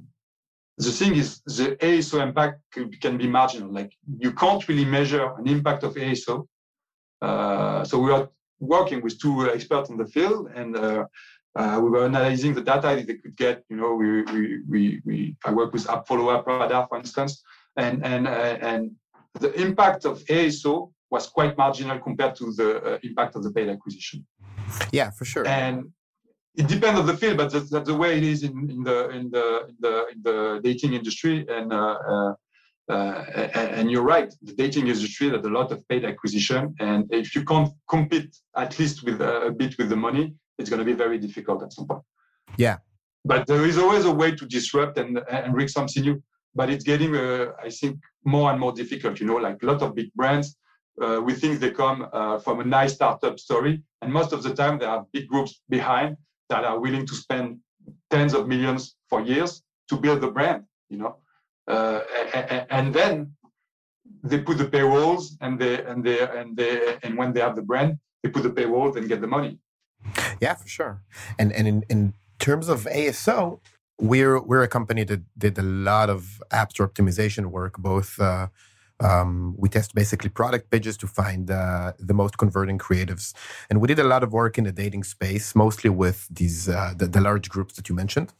the 0.77 0.91
thing 0.91 1.15
is, 1.15 1.41
the 1.45 1.75
ASO 1.81 2.21
impact 2.21 2.61
can 3.01 3.17
be 3.17 3.27
marginal. 3.27 3.71
Like 3.71 3.91
you 4.19 4.31
can't 4.31 4.65
really 4.67 4.85
measure 4.85 5.33
an 5.37 5.47
impact 5.47 5.83
of 5.83 5.95
ASO. 5.95 6.47
so 7.85 7.99
we 7.99 8.11
are 8.11 8.29
working 8.59 9.01
with 9.01 9.19
two 9.19 9.49
experts 9.51 9.89
in 9.89 9.97
the 9.97 10.05
field, 10.05 10.49
and 10.55 10.75
uh, 11.55 11.79
we 11.81 11.89
were 11.89 12.05
analyzing 12.05 12.53
the 12.53 12.61
data 12.61 12.95
that 12.95 13.07
they 13.07 13.15
could 13.15 13.37
get. 13.37 13.63
You 13.69 13.77
know, 13.77 13.93
we 13.95 14.23
we 14.23 14.59
we, 14.67 15.01
we 15.05 15.35
I 15.45 15.51
work 15.51 15.73
with 15.73 15.89
App 15.89 16.07
Follower 16.07 16.43
Radar, 16.45 16.87
for 16.87 16.97
instance, 16.97 17.43
and 17.77 18.05
and 18.05 18.27
uh, 18.27 18.57
and 18.61 18.91
the 19.39 19.53
impact 19.53 20.05
of 20.05 20.23
ASO 20.25 20.91
was 21.09 21.27
quite 21.27 21.57
marginal 21.57 21.99
compared 21.99 22.35
to 22.35 22.53
the 22.53 22.69
uh, 22.83 22.97
impact 23.03 23.35
of 23.35 23.43
the 23.43 23.51
paid 23.51 23.69
acquisition. 23.69 24.25
Yeah, 24.91 25.11
for 25.11 25.25
sure. 25.25 25.47
And 25.47 25.91
it 26.55 26.67
depends 26.67 26.99
on 26.99 27.05
the 27.05 27.17
field, 27.17 27.37
but 27.37 27.51
that's, 27.51 27.69
that's 27.69 27.87
the 27.87 27.95
way 27.95 28.17
it 28.17 28.23
is 28.23 28.43
in, 28.43 28.69
in 28.69 28.83
the 28.83 29.09
in 29.09 29.29
the 29.29 29.65
in 29.69 29.75
the 29.79 30.07
in 30.13 30.21
the 30.23 30.59
dating 30.63 30.93
industry. 30.93 31.45
And 31.47 31.71
uh, 31.71 31.97
uh, 32.07 32.33
uh 32.89 32.93
and 33.77 33.89
you're 33.89 34.09
right, 34.15 34.33
the 34.41 34.53
dating 34.53 34.87
industry 34.87 35.29
has 35.29 35.43
a 35.45 35.49
lot 35.49 35.71
of 35.71 35.87
paid 35.87 36.03
acquisition, 36.03 36.75
and 36.79 37.01
if 37.11 37.35
you 37.35 37.43
can't 37.45 37.71
compete 37.89 38.35
at 38.55 38.77
least 38.79 39.03
with 39.03 39.21
a 39.21 39.53
bit 39.57 39.77
with 39.77 39.89
the 39.89 39.95
money, 39.95 40.33
it's 40.57 40.69
going 40.69 40.79
to 40.79 40.85
be 40.85 40.93
very 40.93 41.17
difficult 41.17 41.63
at 41.63 41.73
some 41.73 41.87
point. 41.87 42.03
Yeah. 42.57 42.77
But 43.23 43.47
there 43.47 43.65
is 43.65 43.77
always 43.77 44.05
a 44.05 44.11
way 44.11 44.35
to 44.35 44.45
disrupt 44.45 44.97
and 44.97 45.19
and 45.29 45.53
bring 45.53 45.67
something 45.67 46.03
new. 46.03 46.21
But 46.57 46.69
it's 46.69 46.85
getting, 46.85 47.13
uh, 47.15 47.51
I 47.61 47.69
think, 47.69 47.99
more 48.23 48.49
and 48.51 48.59
more 48.59 48.71
difficult. 48.71 49.19
You 49.19 49.27
know, 49.27 49.35
like 49.35 49.61
a 49.61 49.65
lot 49.65 49.81
of 49.81 49.93
big 49.93 50.13
brands 50.13 50.55
uh, 51.01 51.21
we 51.23 51.33
think 51.33 51.59
they 51.59 51.71
come 51.71 52.07
uh, 52.13 52.39
from 52.39 52.59
a 52.59 52.63
nice 52.63 52.93
startup 52.93 53.39
story. 53.39 53.81
And 54.01 54.11
most 54.11 54.31
of 54.33 54.43
the 54.43 54.53
time, 54.53 54.79
there 54.79 54.89
are 54.89 55.05
big 55.11 55.27
groups 55.27 55.61
behind 55.69 56.17
that 56.49 56.63
are 56.63 56.79
willing 56.79 57.05
to 57.05 57.15
spend 57.15 57.59
tens 58.09 58.33
of 58.33 58.47
millions 58.47 58.95
for 59.09 59.21
years 59.21 59.63
to 59.89 59.97
build 59.97 60.21
the 60.21 60.31
brand, 60.31 60.63
you 60.89 60.97
know. 60.97 61.17
Uh, 61.67 62.01
and, 62.33 62.67
and, 62.69 62.93
then 62.93 63.33
they 64.23 64.39
put 64.39 64.59
the 64.59 64.65
paywalls 64.65 65.31
and 65.41 65.59
they 65.59 65.83
and 65.83 66.03
they 66.03 66.19
and 66.19 66.55
they 66.55 66.95
and 67.01 67.17
when 67.17 67.33
they 67.33 67.39
have 67.39 67.55
the 67.55 67.61
brand, 67.61 67.97
they 68.21 68.29
put 68.29 68.43
the 68.43 68.51
paywall 68.51 68.95
and 68.95 69.09
get 69.09 69.19
the 69.19 69.27
money. 69.27 69.57
Yeah, 70.41 70.55
for 70.55 70.67
sure. 70.67 71.01
And 71.39 71.51
and 71.51 71.67
in, 71.67 71.85
in 71.89 72.13
terms 72.39 72.69
of 72.69 72.85
ASO, 72.85 73.59
we're 73.99 74.39
we're 74.39 74.63
a 74.63 74.67
company 74.67 75.03
that 75.05 75.21
did 75.37 75.57
a 75.57 75.63
lot 75.63 76.09
of 76.09 76.41
app 76.51 76.71
store 76.71 76.87
optimization 76.87 77.47
work, 77.47 77.77
both 77.77 78.19
uh, 78.19 78.47
um, 79.01 79.55
we 79.57 79.67
test 79.67 79.93
basically 79.93 80.29
product 80.29 80.69
pages 80.71 80.95
to 80.97 81.07
find 81.07 81.51
uh, 81.51 81.91
the 81.99 82.13
most 82.13 82.37
converting 82.37 82.77
creatives, 82.77 83.33
and 83.69 83.81
we 83.81 83.87
did 83.87 83.99
a 83.99 84.03
lot 84.03 84.23
of 84.23 84.31
work 84.31 84.57
in 84.57 84.63
the 84.63 84.71
dating 84.71 85.03
space, 85.03 85.53
mostly 85.53 85.89
with 85.89 86.27
these 86.29 86.69
uh, 86.69 86.93
the, 86.97 87.07
the, 87.07 87.19
large 87.19 87.49
groups 87.49 87.75
that 87.75 87.89
you 87.89 87.95
mentioned. 87.95 88.31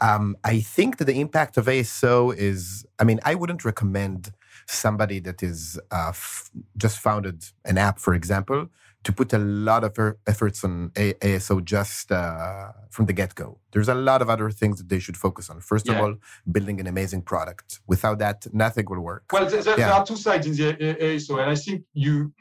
Um, 0.00 0.36
I 0.42 0.60
think 0.60 0.96
that 0.96 1.04
the 1.04 1.20
impact 1.20 1.56
of 1.56 1.66
ASO 1.66 2.36
is, 2.36 2.84
I 2.98 3.04
mean, 3.04 3.20
I 3.24 3.36
wouldn't 3.36 3.64
recommend 3.64 4.32
somebody 4.66 5.20
that 5.20 5.42
is 5.42 5.78
uh, 5.92 6.08
f- 6.08 6.50
just 6.76 6.98
founded 6.98 7.44
an 7.64 7.78
app, 7.78 8.00
for 8.00 8.14
example, 8.14 8.68
to 9.04 9.12
put 9.12 9.32
a 9.32 9.38
lot 9.38 9.84
of 9.84 9.98
er, 9.98 10.18
efforts 10.26 10.62
on 10.64 10.92
a- 10.96 11.14
ASO 11.14 11.64
just 11.64 12.12
uh, 12.12 12.72
from 12.90 13.06
the 13.06 13.12
get 13.12 13.34
go. 13.34 13.58
There's 13.72 13.88
a 13.88 13.94
lot 13.94 14.22
of 14.22 14.30
other 14.30 14.50
things 14.50 14.78
that 14.78 14.88
they 14.88 14.98
should 14.98 15.16
focus 15.16 15.50
on. 15.50 15.60
First 15.60 15.86
yeah. 15.86 15.94
of 15.94 16.00
all, 16.00 16.14
building 16.50 16.78
an 16.80 16.86
amazing 16.86 17.22
product. 17.22 17.80
Without 17.86 18.18
that, 18.20 18.46
nothing 18.52 18.86
will 18.88 19.00
work. 19.00 19.24
Well, 19.32 19.48
there, 19.48 19.62
yeah. 19.64 19.76
there 19.76 19.92
are 19.92 20.06
two 20.06 20.16
sides 20.16 20.46
in 20.46 20.54
the 20.54 20.96
ASO, 21.00 21.40
and 21.40 21.50
I 21.50 21.54
think 21.56 21.82
you. 21.92 22.32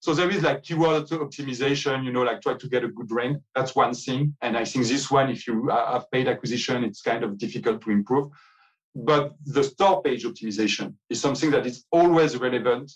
So 0.00 0.14
there 0.14 0.30
is 0.30 0.42
like 0.42 0.62
keyword 0.62 1.06
optimization, 1.08 2.04
you 2.04 2.12
know, 2.12 2.22
like 2.22 2.40
try 2.42 2.54
to 2.54 2.68
get 2.68 2.84
a 2.84 2.88
good 2.88 3.10
rank. 3.10 3.38
That's 3.54 3.74
one 3.74 3.94
thing. 3.94 4.36
And 4.40 4.56
I 4.56 4.64
think 4.64 4.86
this 4.86 5.10
one, 5.10 5.30
if 5.30 5.46
you 5.48 5.68
have 5.68 6.08
paid 6.12 6.28
acquisition, 6.28 6.84
it's 6.84 7.00
kind 7.00 7.24
of 7.24 7.38
difficult 7.38 7.80
to 7.82 7.90
improve. 7.90 8.28
But 8.94 9.34
the 9.44 9.64
store 9.64 10.02
page 10.02 10.24
optimization 10.24 10.94
is 11.10 11.20
something 11.20 11.50
that 11.50 11.66
is 11.66 11.84
always 11.90 12.36
relevant 12.36 12.92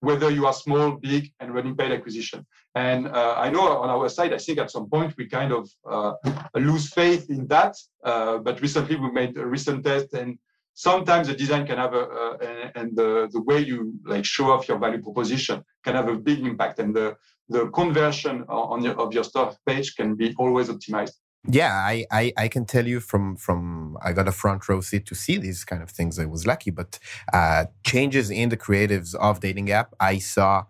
whether 0.00 0.30
you 0.30 0.46
are 0.46 0.52
small, 0.52 0.92
big, 0.92 1.32
and 1.40 1.54
running 1.54 1.76
paid 1.76 1.92
acquisition. 1.92 2.46
And 2.74 3.08
uh, 3.08 3.34
I 3.36 3.50
know 3.50 3.66
on 3.84 3.90
our 3.90 4.08
side, 4.08 4.32
I 4.32 4.38
think 4.38 4.58
at 4.58 4.70
some 4.70 4.88
point 4.88 5.14
we 5.18 5.26
kind 5.26 5.52
of 5.52 5.68
uh, 5.90 6.14
lose 6.54 6.92
faith 6.92 7.30
in 7.30 7.46
that. 7.48 7.74
Uh, 8.04 8.38
but 8.38 8.60
recently 8.60 8.96
we 8.96 9.10
made 9.10 9.36
a 9.36 9.46
recent 9.46 9.84
test, 9.84 10.14
and 10.14 10.38
sometimes 10.74 11.26
the 11.26 11.34
design 11.34 11.66
can 11.66 11.78
have 11.78 11.94
a, 11.94 12.70
and 12.76 12.96
the, 12.96 13.28
the 13.32 13.42
way 13.42 13.58
you 13.58 13.94
like 14.04 14.24
show 14.24 14.52
off 14.52 14.68
your 14.68 14.78
value 14.78 15.02
proposition 15.02 15.64
can 15.84 15.94
have 15.94 16.08
a 16.08 16.16
big 16.16 16.40
impact, 16.46 16.78
and 16.78 16.94
the 16.94 17.16
the 17.50 17.68
conversion 17.70 18.44
on 18.48 18.84
your, 18.84 18.94
of 19.00 19.12
your 19.14 19.24
store 19.24 19.54
page 19.66 19.96
can 19.96 20.14
be 20.14 20.34
always 20.38 20.68
optimized. 20.68 21.14
Yeah, 21.46 21.72
I, 21.72 22.04
I, 22.10 22.32
I 22.36 22.48
can 22.48 22.64
tell 22.66 22.86
you 22.86 23.00
from 23.00 23.36
from 23.36 23.96
I 24.02 24.12
got 24.12 24.28
a 24.28 24.32
front 24.32 24.68
row 24.68 24.80
seat 24.80 25.06
to 25.06 25.14
see 25.14 25.38
these 25.38 25.64
kind 25.64 25.82
of 25.82 25.90
things. 25.90 26.18
I 26.18 26.26
was 26.26 26.46
lucky, 26.46 26.70
but 26.70 26.98
uh, 27.32 27.66
changes 27.84 28.30
in 28.30 28.48
the 28.48 28.56
creatives 28.56 29.14
of 29.14 29.40
dating 29.40 29.70
app, 29.70 29.94
I 30.00 30.18
saw 30.18 30.64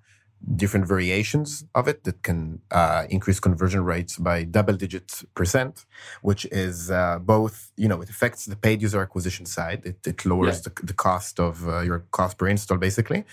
different 0.54 0.86
variations 0.86 1.64
of 1.74 1.88
it 1.88 2.04
that 2.04 2.22
can 2.22 2.60
uh, 2.70 3.04
increase 3.10 3.40
conversion 3.40 3.84
rates 3.84 4.18
by 4.18 4.44
double 4.44 4.74
digit 4.74 5.24
percent, 5.34 5.84
which 6.22 6.44
is 6.52 6.92
uh, 6.92 7.18
both, 7.18 7.72
you 7.76 7.88
know, 7.88 8.00
it 8.00 8.08
affects 8.08 8.44
the 8.44 8.54
paid 8.54 8.80
user 8.80 9.00
acquisition 9.02 9.46
side. 9.46 9.82
It, 9.84 10.06
it 10.06 10.24
lowers 10.24 10.58
yeah. 10.58 10.72
the, 10.76 10.86
the 10.86 10.92
cost 10.92 11.40
of 11.40 11.68
uh, 11.68 11.80
your 11.80 12.04
cost 12.12 12.38
per 12.38 12.46
install, 12.46 12.78
basically. 12.78 13.24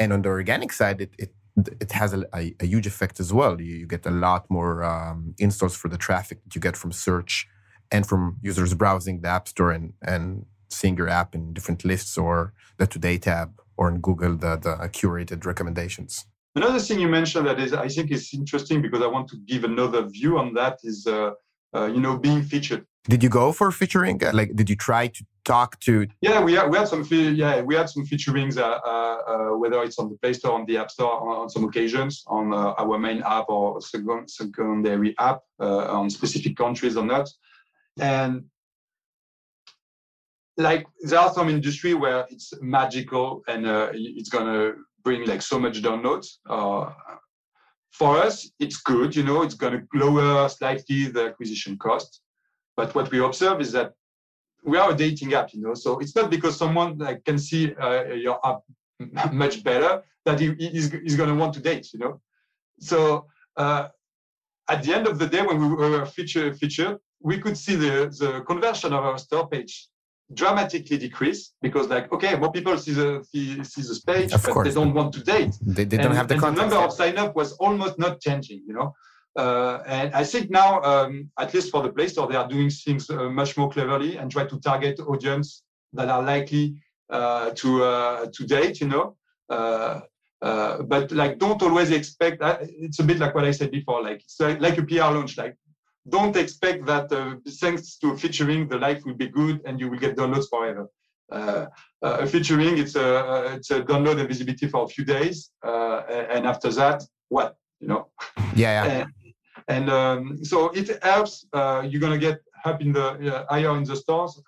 And 0.00 0.12
on 0.12 0.22
the 0.22 0.30
organic 0.30 0.72
side, 0.72 1.00
it, 1.00 1.12
it 1.16 1.32
it 1.80 1.92
has 1.92 2.12
a, 2.12 2.20
a, 2.34 2.54
a 2.60 2.66
huge 2.66 2.86
effect 2.86 3.20
as 3.20 3.32
well. 3.32 3.60
You, 3.60 3.74
you 3.76 3.86
get 3.86 4.06
a 4.06 4.10
lot 4.10 4.42
more 4.48 4.84
um, 4.84 5.34
installs 5.38 5.76
for 5.76 5.88
the 5.88 5.98
traffic 5.98 6.42
that 6.44 6.54
you 6.54 6.60
get 6.60 6.76
from 6.76 6.92
search 6.92 7.48
and 7.90 8.06
from 8.06 8.36
users 8.42 8.74
browsing 8.74 9.20
the 9.22 9.28
App 9.28 9.48
Store 9.48 9.72
and, 9.72 9.92
and 10.02 10.46
seeing 10.70 10.96
your 10.96 11.08
app 11.08 11.34
in 11.34 11.52
different 11.52 11.84
lists 11.84 12.18
or 12.18 12.52
the 12.76 12.86
Today 12.86 13.18
tab 13.18 13.60
or 13.76 13.88
in 13.88 14.00
Google, 14.00 14.36
the, 14.36 14.56
the 14.56 14.74
curated 14.92 15.44
recommendations. 15.44 16.26
Another 16.54 16.80
thing 16.80 16.98
you 16.98 17.08
mentioned 17.08 17.46
that 17.46 17.60
is, 17.60 17.72
I 17.72 17.88
think 17.88 18.10
is 18.10 18.30
interesting 18.34 18.82
because 18.82 19.02
I 19.02 19.06
want 19.06 19.28
to 19.28 19.36
give 19.46 19.64
another 19.64 20.02
view 20.02 20.38
on 20.38 20.54
that 20.54 20.78
is, 20.82 21.06
uh, 21.06 21.30
uh, 21.74 21.86
you 21.86 22.00
know, 22.00 22.18
being 22.18 22.42
featured. 22.42 22.84
Did 23.04 23.22
you 23.22 23.28
go 23.28 23.52
for 23.52 23.70
featuring? 23.70 24.20
Like, 24.32 24.54
did 24.54 24.68
you 24.68 24.76
try 24.76 25.06
to 25.08 25.24
talk 25.48 25.80
to? 25.80 26.06
Yeah, 26.20 26.42
we 26.42 26.52
had, 26.54 26.70
we 26.70 26.76
had 26.78 26.88
some 26.88 27.02
yeah 27.10 27.62
we 27.62 27.74
had 27.74 27.88
some 27.88 28.04
featurings, 28.04 28.58
uh, 28.58 28.78
uh, 28.92 29.56
whether 29.60 29.82
it's 29.82 29.98
on 29.98 30.08
the 30.10 30.18
Play 30.22 30.34
Store, 30.34 30.54
on 30.58 30.66
the 30.66 30.76
App 30.76 30.90
Store, 30.90 31.14
on, 31.26 31.34
on 31.42 31.48
some 31.54 31.64
occasions, 31.64 32.22
on 32.26 32.52
uh, 32.52 32.82
our 32.82 32.98
main 32.98 33.22
app 33.22 33.46
or 33.48 33.80
second, 33.80 34.28
secondary 34.28 35.14
app, 35.18 35.40
uh, 35.60 35.98
on 35.98 36.10
specific 36.10 36.54
countries 36.56 36.96
or 36.96 37.06
not, 37.14 37.26
and 37.98 38.44
like 40.58 40.86
there 41.08 41.20
are 41.20 41.32
some 41.32 41.48
industry 41.48 41.94
where 41.94 42.26
it's 42.30 42.52
magical 42.60 43.42
and 43.48 43.66
uh, 43.66 43.88
it's 43.92 44.28
gonna 44.28 44.72
bring 45.04 45.26
like 45.26 45.42
so 45.42 45.58
much 45.58 45.76
downloads. 45.82 46.26
Uh, 46.48 46.90
for 47.92 48.18
us, 48.26 48.50
it's 48.60 48.78
good, 48.92 49.16
you 49.16 49.24
know, 49.24 49.42
it's 49.42 49.58
gonna 49.62 49.82
lower 49.94 50.48
slightly 50.48 51.06
the 51.06 51.22
acquisition 51.30 51.78
cost. 51.78 52.20
But 52.76 52.94
what 52.94 53.10
we 53.10 53.18
observe 53.20 53.60
is 53.60 53.72
that 53.72 53.92
we 54.64 54.76
are 54.76 54.90
a 54.90 54.94
dating 54.94 55.34
app, 55.34 55.52
you 55.52 55.60
know, 55.60 55.74
so 55.74 55.98
it's 55.98 56.14
not 56.14 56.30
because 56.30 56.56
someone 56.56 56.98
like 56.98 57.24
can 57.24 57.38
see 57.38 57.74
uh, 57.74 58.04
your 58.12 58.38
app 58.46 58.60
much 59.32 59.62
better 59.62 60.02
that 60.24 60.40
he, 60.40 60.48
is 60.48 60.90
he's 60.90 61.16
gonna 61.16 61.34
want 61.34 61.54
to 61.54 61.60
date, 61.60 61.92
you 61.92 61.98
know. 61.98 62.20
So 62.80 63.26
uh, 63.56 63.88
at 64.68 64.82
the 64.82 64.94
end 64.94 65.06
of 65.06 65.18
the 65.18 65.26
day, 65.26 65.42
when 65.42 65.58
we 65.60 65.68
were 65.74 66.04
feature, 66.06 66.52
featured, 66.54 66.98
we 67.20 67.38
could 67.38 67.56
see 67.56 67.74
the, 67.74 68.14
the 68.18 68.42
conversion 68.42 68.92
of 68.92 69.04
our 69.04 69.18
store 69.18 69.48
page 69.48 69.88
dramatically 70.34 70.98
decrease 70.98 71.54
because 71.62 71.88
like 71.88 72.12
okay 72.12 72.36
more 72.36 72.52
people 72.52 72.76
see 72.76 72.92
the 72.92 73.24
see, 73.30 73.64
see 73.64 73.80
the 73.80 73.98
page 74.06 74.30
of 74.32 74.42
but 74.42 74.52
course. 74.52 74.68
they 74.68 74.74
don't 74.74 74.92
want 74.92 75.10
to 75.10 75.22
date 75.22 75.54
they, 75.62 75.84
they 75.84 75.96
don't 75.96 76.14
have 76.14 76.28
the, 76.28 76.34
and 76.34 76.42
the 76.42 76.50
number 76.50 76.76
of 76.76 76.92
sign 76.92 77.16
up 77.16 77.34
was 77.34 77.52
almost 77.52 77.98
not 77.98 78.20
changing 78.20 78.62
you 78.66 78.74
know 78.74 78.92
uh, 79.36 79.82
and 79.86 80.14
I 80.14 80.24
think 80.24 80.50
now, 80.50 80.82
um, 80.82 81.30
at 81.38 81.54
least 81.54 81.70
for 81.70 81.82
the 81.82 81.92
Play 81.92 82.08
Store, 82.08 82.26
they 82.26 82.36
are 82.36 82.48
doing 82.48 82.70
things 82.70 83.08
uh, 83.10 83.28
much 83.28 83.56
more 83.56 83.70
cleverly 83.70 84.16
and 84.16 84.30
try 84.30 84.44
to 84.46 84.58
target 84.60 85.00
audience 85.00 85.62
that 85.92 86.08
are 86.08 86.22
likely 86.22 86.76
uh, 87.10 87.50
to 87.50 87.84
uh, 87.84 88.26
to 88.32 88.46
date. 88.46 88.80
You 88.80 88.88
know, 88.88 89.16
uh, 89.48 90.00
uh, 90.42 90.82
but 90.82 91.12
like 91.12 91.38
don't 91.38 91.62
always 91.62 91.90
expect. 91.90 92.42
it's 92.42 92.98
a 92.98 93.04
bit 93.04 93.18
like 93.18 93.34
what 93.34 93.44
I 93.44 93.52
said 93.52 93.70
before. 93.70 94.02
Like 94.02 94.22
it's 94.22 94.40
like, 94.40 94.60
like 94.60 94.78
a 94.78 94.82
PR 94.82 95.12
launch. 95.14 95.36
Like 95.38 95.56
don't 96.08 96.36
expect 96.36 96.86
that 96.86 97.12
uh, 97.12 97.36
thanks 97.60 97.96
to 97.98 98.16
featuring, 98.16 98.68
the 98.68 98.78
life 98.78 99.04
will 99.04 99.14
be 99.14 99.28
good 99.28 99.60
and 99.66 99.78
you 99.80 99.90
will 99.90 99.98
get 99.98 100.16
downloads 100.16 100.48
forever. 100.48 100.88
Uh, 101.30 101.66
uh, 102.02 102.24
featuring, 102.26 102.78
it's 102.78 102.96
a, 102.96 103.54
it's 103.54 103.70
a 103.70 103.82
download 103.82 104.18
and 104.18 104.28
visibility 104.28 104.66
for 104.66 104.84
a 104.84 104.88
few 104.88 105.04
days. 105.04 105.50
Uh, 105.62 106.00
and 106.30 106.46
after 106.46 106.70
that, 106.72 107.02
what? 107.28 107.56
You 107.80 107.88
know? 107.88 108.08
Yeah. 108.54 108.86
yeah. 108.86 109.06
And, 109.68 109.90
um, 109.90 110.44
so 110.44 110.70
it 110.70 111.02
helps. 111.02 111.46
Uh, 111.52 111.86
you're 111.86 112.00
going 112.00 112.18
to 112.18 112.26
get 112.26 112.40
up 112.64 112.80
in 112.80 112.92
the 112.92 113.46
higher 113.48 113.76
in 113.76 113.84
the 113.84 113.96
stores. 113.96 114.40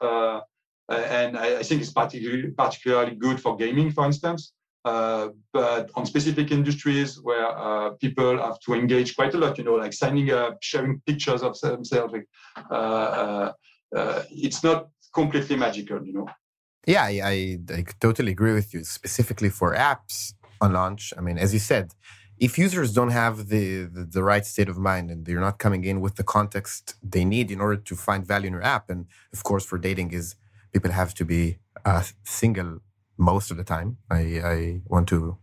and 0.89 1.39
I, 1.39 1.59
I, 1.59 1.63
think 1.63 1.83
it's 1.83 1.93
particularly, 1.93 2.51
particularly 2.51 3.15
good 3.15 3.41
for 3.41 3.57
gaming, 3.57 3.93
for 3.93 4.07
instance. 4.07 4.53
Uh, 4.85 5.29
but 5.53 5.91
on 5.95 6.07
specific 6.07 6.51
industries 6.51 7.21
where 7.21 7.47
uh, 7.47 7.91
people 8.01 8.39
have 8.39 8.59
to 8.61 8.73
engage 8.73 9.15
quite 9.15 9.35
a 9.35 9.39
lot, 9.39 9.59
you 9.59 9.65
know, 9.65 9.75
like 9.75 9.93
signing 9.93 10.31
up, 10.31 10.57
sharing 10.63 11.01
pictures 11.01 11.43
of 11.43 11.59
themselves, 11.61 12.15
uh, 12.71 12.75
uh, 12.75 13.53
uh, 13.95 14.23
it's 14.31 14.65
not 14.65 14.89
completely 15.13 15.57
magical, 15.57 16.05
you 16.05 16.15
know. 16.15 16.27
Yeah, 16.87 17.05
I, 17.05 17.21
I, 17.23 17.59
I, 17.75 17.85
totally 18.01 18.33
agree 18.33 18.55
with 18.55 18.73
you. 18.73 18.85
Specifically 18.85 19.51
for 19.51 19.75
apps 19.75 20.33
on 20.63 20.73
launch, 20.73 21.13
I 21.17 21.21
mean, 21.21 21.37
as 21.37 21.53
you 21.53 21.59
said, 21.59 21.93
if 22.41 22.59
users 22.59 22.95
don't 22.95 23.11
have 23.11 23.49
the, 23.49 23.85
the, 23.85 24.05
the 24.05 24.23
right 24.23 24.47
state 24.47 24.69
of 24.69 24.79
mind 24.79 25.11
and 25.11 25.27
they're 25.27 25.47
not 25.49 25.59
coming 25.59 25.85
in 25.85 26.01
with 26.01 26.15
the 26.17 26.25
context 26.25 26.95
they 27.03 27.25
need 27.25 27.51
in 27.51 27.61
order 27.61 27.77
to 27.77 27.95
find 27.95 28.27
value 28.27 28.47
in 28.47 28.55
your 28.55 28.63
app, 28.63 28.89
and 28.89 29.07
of 29.33 29.45
course 29.45 29.65
for 29.65 29.79
dating 29.79 30.11
is 30.13 30.37
people 30.73 30.91
have 30.91 31.13
to 31.15 31.25
be 31.25 31.59
uh, 31.85 32.03
single 32.25 32.79
most 33.19 33.51
of 33.51 33.59
the 33.59 33.65
time. 33.65 33.99
I, 34.11 34.21
I 34.55 34.81
want 34.87 35.07
to 35.09 35.37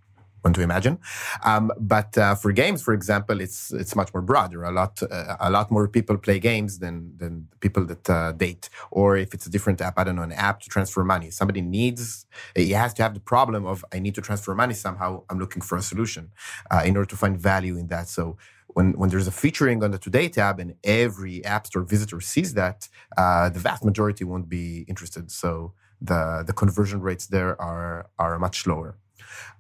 to 0.54 0.62
imagine. 0.62 1.00
Um, 1.44 1.72
but 1.80 2.18
uh, 2.18 2.36
for 2.36 2.52
games, 2.52 2.82
for 2.82 2.94
example, 2.94 3.42
it's 3.42 3.72
it's 3.74 3.96
much 3.96 4.14
more 4.14 4.22
broad. 4.22 4.52
There 4.52 4.62
are 4.62 4.72
a 4.72 4.72
lot 4.72 5.02
uh, 5.04 5.36
a 5.40 5.50
lot 5.50 5.72
more 5.72 5.88
people 5.88 6.18
play 6.18 6.40
games 6.40 6.80
than 6.80 7.18
than 7.18 7.48
people 7.60 7.86
that 7.86 8.10
uh, 8.10 8.32
date. 8.32 8.70
Or 8.92 9.18
if 9.18 9.34
it's 9.34 9.46
a 9.46 9.50
different 9.50 9.82
app, 9.82 9.98
I 10.00 10.04
don't 10.04 10.16
know, 10.16 10.24
an 10.24 10.32
app 10.32 10.60
to 10.62 10.70
transfer 10.70 11.04
money. 11.04 11.32
Somebody 11.32 11.62
needs 11.62 12.26
he 12.56 12.72
has 12.72 12.94
to 12.96 13.04
have 13.04 13.14
the 13.14 13.20
problem 13.20 13.66
of 13.66 13.84
I 13.94 14.00
need 14.00 14.16
to 14.16 14.22
transfer 14.22 14.54
money 14.56 14.74
somehow. 14.74 15.24
I'm 15.30 15.40
looking 15.40 15.62
for 15.62 15.78
a 15.78 15.82
solution 15.82 16.32
uh, 16.72 16.84
in 16.86 16.96
order 16.98 17.10
to 17.10 17.18
find 17.18 17.38
value 17.40 17.78
in 17.78 17.88
that. 17.88 18.08
So. 18.10 18.38
When, 18.74 18.92
when 19.00 19.10
there's 19.10 19.26
a 19.26 19.32
featuring 19.32 19.84
on 19.84 19.90
the 19.90 19.98
Today 19.98 20.30
tab 20.30 20.60
and 20.60 20.76
every 20.84 21.44
App 21.44 21.66
Store 21.66 21.82
visitor 21.82 22.22
sees 22.22 22.54
that, 22.54 22.88
uh, 23.18 23.50
the 23.50 23.60
vast 23.60 23.84
majority 23.84 24.24
won't 24.24 24.50
be 24.50 24.86
interested. 24.88 25.32
So 25.32 25.74
the 26.02 26.44
the 26.46 26.54
conversion 26.54 27.02
rates 27.02 27.28
there 27.28 27.60
are 27.62 28.10
are 28.20 28.38
much 28.40 28.68
lower. 28.68 28.98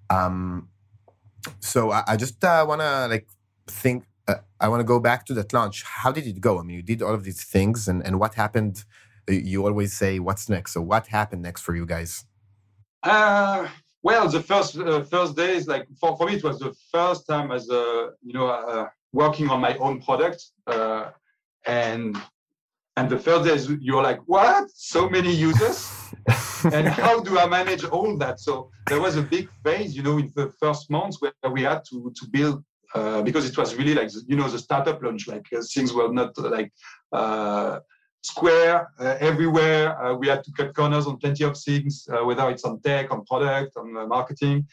Um, 0.09 0.69
so 1.59 1.91
I, 1.91 2.03
I 2.07 2.15
just 2.17 2.43
uh, 2.43 2.65
want 2.67 2.81
to 2.81 3.07
like 3.07 3.27
think. 3.67 4.05
Uh, 4.27 4.35
I 4.59 4.67
want 4.67 4.81
to 4.81 4.83
go 4.83 4.99
back 4.99 5.25
to 5.27 5.33
that 5.35 5.53
launch. 5.53 5.83
How 5.83 6.11
did 6.11 6.27
it 6.27 6.41
go? 6.41 6.59
I 6.59 6.63
mean, 6.63 6.75
you 6.75 6.83
did 6.83 7.01
all 7.01 7.13
of 7.13 7.23
these 7.23 7.43
things, 7.43 7.87
and 7.87 8.05
and 8.05 8.19
what 8.19 8.35
happened? 8.35 8.83
You 9.27 9.65
always 9.65 9.93
say, 9.93 10.19
"What's 10.19 10.49
next?" 10.49 10.73
So 10.73 10.81
what 10.81 11.07
happened 11.07 11.41
next 11.43 11.61
for 11.61 11.75
you 11.75 11.85
guys? 11.85 12.25
Uh, 13.03 13.67
well, 14.03 14.27
the 14.29 14.41
first 14.41 14.77
uh, 14.77 15.03
first 15.03 15.35
days, 15.35 15.67
like 15.67 15.87
for, 15.99 16.17
for 16.17 16.27
me, 16.27 16.35
it 16.35 16.43
was 16.43 16.59
the 16.59 16.73
first 16.91 17.27
time 17.27 17.51
as 17.51 17.69
a 17.69 18.11
you 18.21 18.33
know 18.33 18.47
uh, 18.47 18.87
working 19.13 19.49
on 19.49 19.59
my 19.61 19.75
own 19.77 20.01
product, 20.01 20.43
uh, 20.67 21.11
and 21.65 22.17
and 22.97 23.07
the 23.09 23.19
first 23.19 23.45
days 23.47 23.69
you're 23.79 24.01
like, 24.01 24.19
what? 24.25 24.69
So 24.73 25.07
many 25.07 25.31
users? 25.31 25.77
and 26.73 26.87
how 26.87 27.19
do 27.19 27.37
I 27.37 27.47
manage 27.47 27.83
all 27.85 28.17
that? 28.17 28.39
So 28.39 28.71
there 28.87 28.99
was 28.99 29.15
a 29.17 29.21
big 29.21 29.47
phase, 29.63 29.95
you 29.95 30.01
know, 30.01 30.17
in 30.17 30.33
the 30.35 30.49
first 30.59 30.89
months 30.89 31.21
where 31.21 31.51
we 31.51 31.61
had 31.61 31.85
to 31.89 32.11
to 32.19 32.27
build 32.35 32.63
uh, 32.95 33.21
because 33.21 33.45
it 33.49 33.55
was 33.57 33.75
really 33.75 33.93
like 33.93 34.09
you 34.27 34.35
know 34.35 34.49
the 34.49 34.57
startup 34.57 35.01
launch, 35.03 35.27
like 35.27 35.45
uh, 35.55 35.61
things 35.73 35.93
were 35.93 36.11
not 36.11 36.31
uh, 36.39 36.49
like 36.49 36.71
uh, 37.11 37.79
square 38.23 38.89
uh, 38.99 39.15
everywhere. 39.19 39.85
Uh, 40.01 40.15
we 40.15 40.27
had 40.27 40.43
to 40.45 40.51
cut 40.57 40.73
corners 40.73 41.05
on 41.05 41.17
plenty 41.17 41.43
of 41.43 41.55
things, 41.55 42.07
whether 42.27 42.49
it's 42.49 42.63
on 42.63 42.81
tech, 42.81 43.11
on 43.11 43.23
product, 43.25 43.77
on 43.77 43.87
marketing 44.07 44.65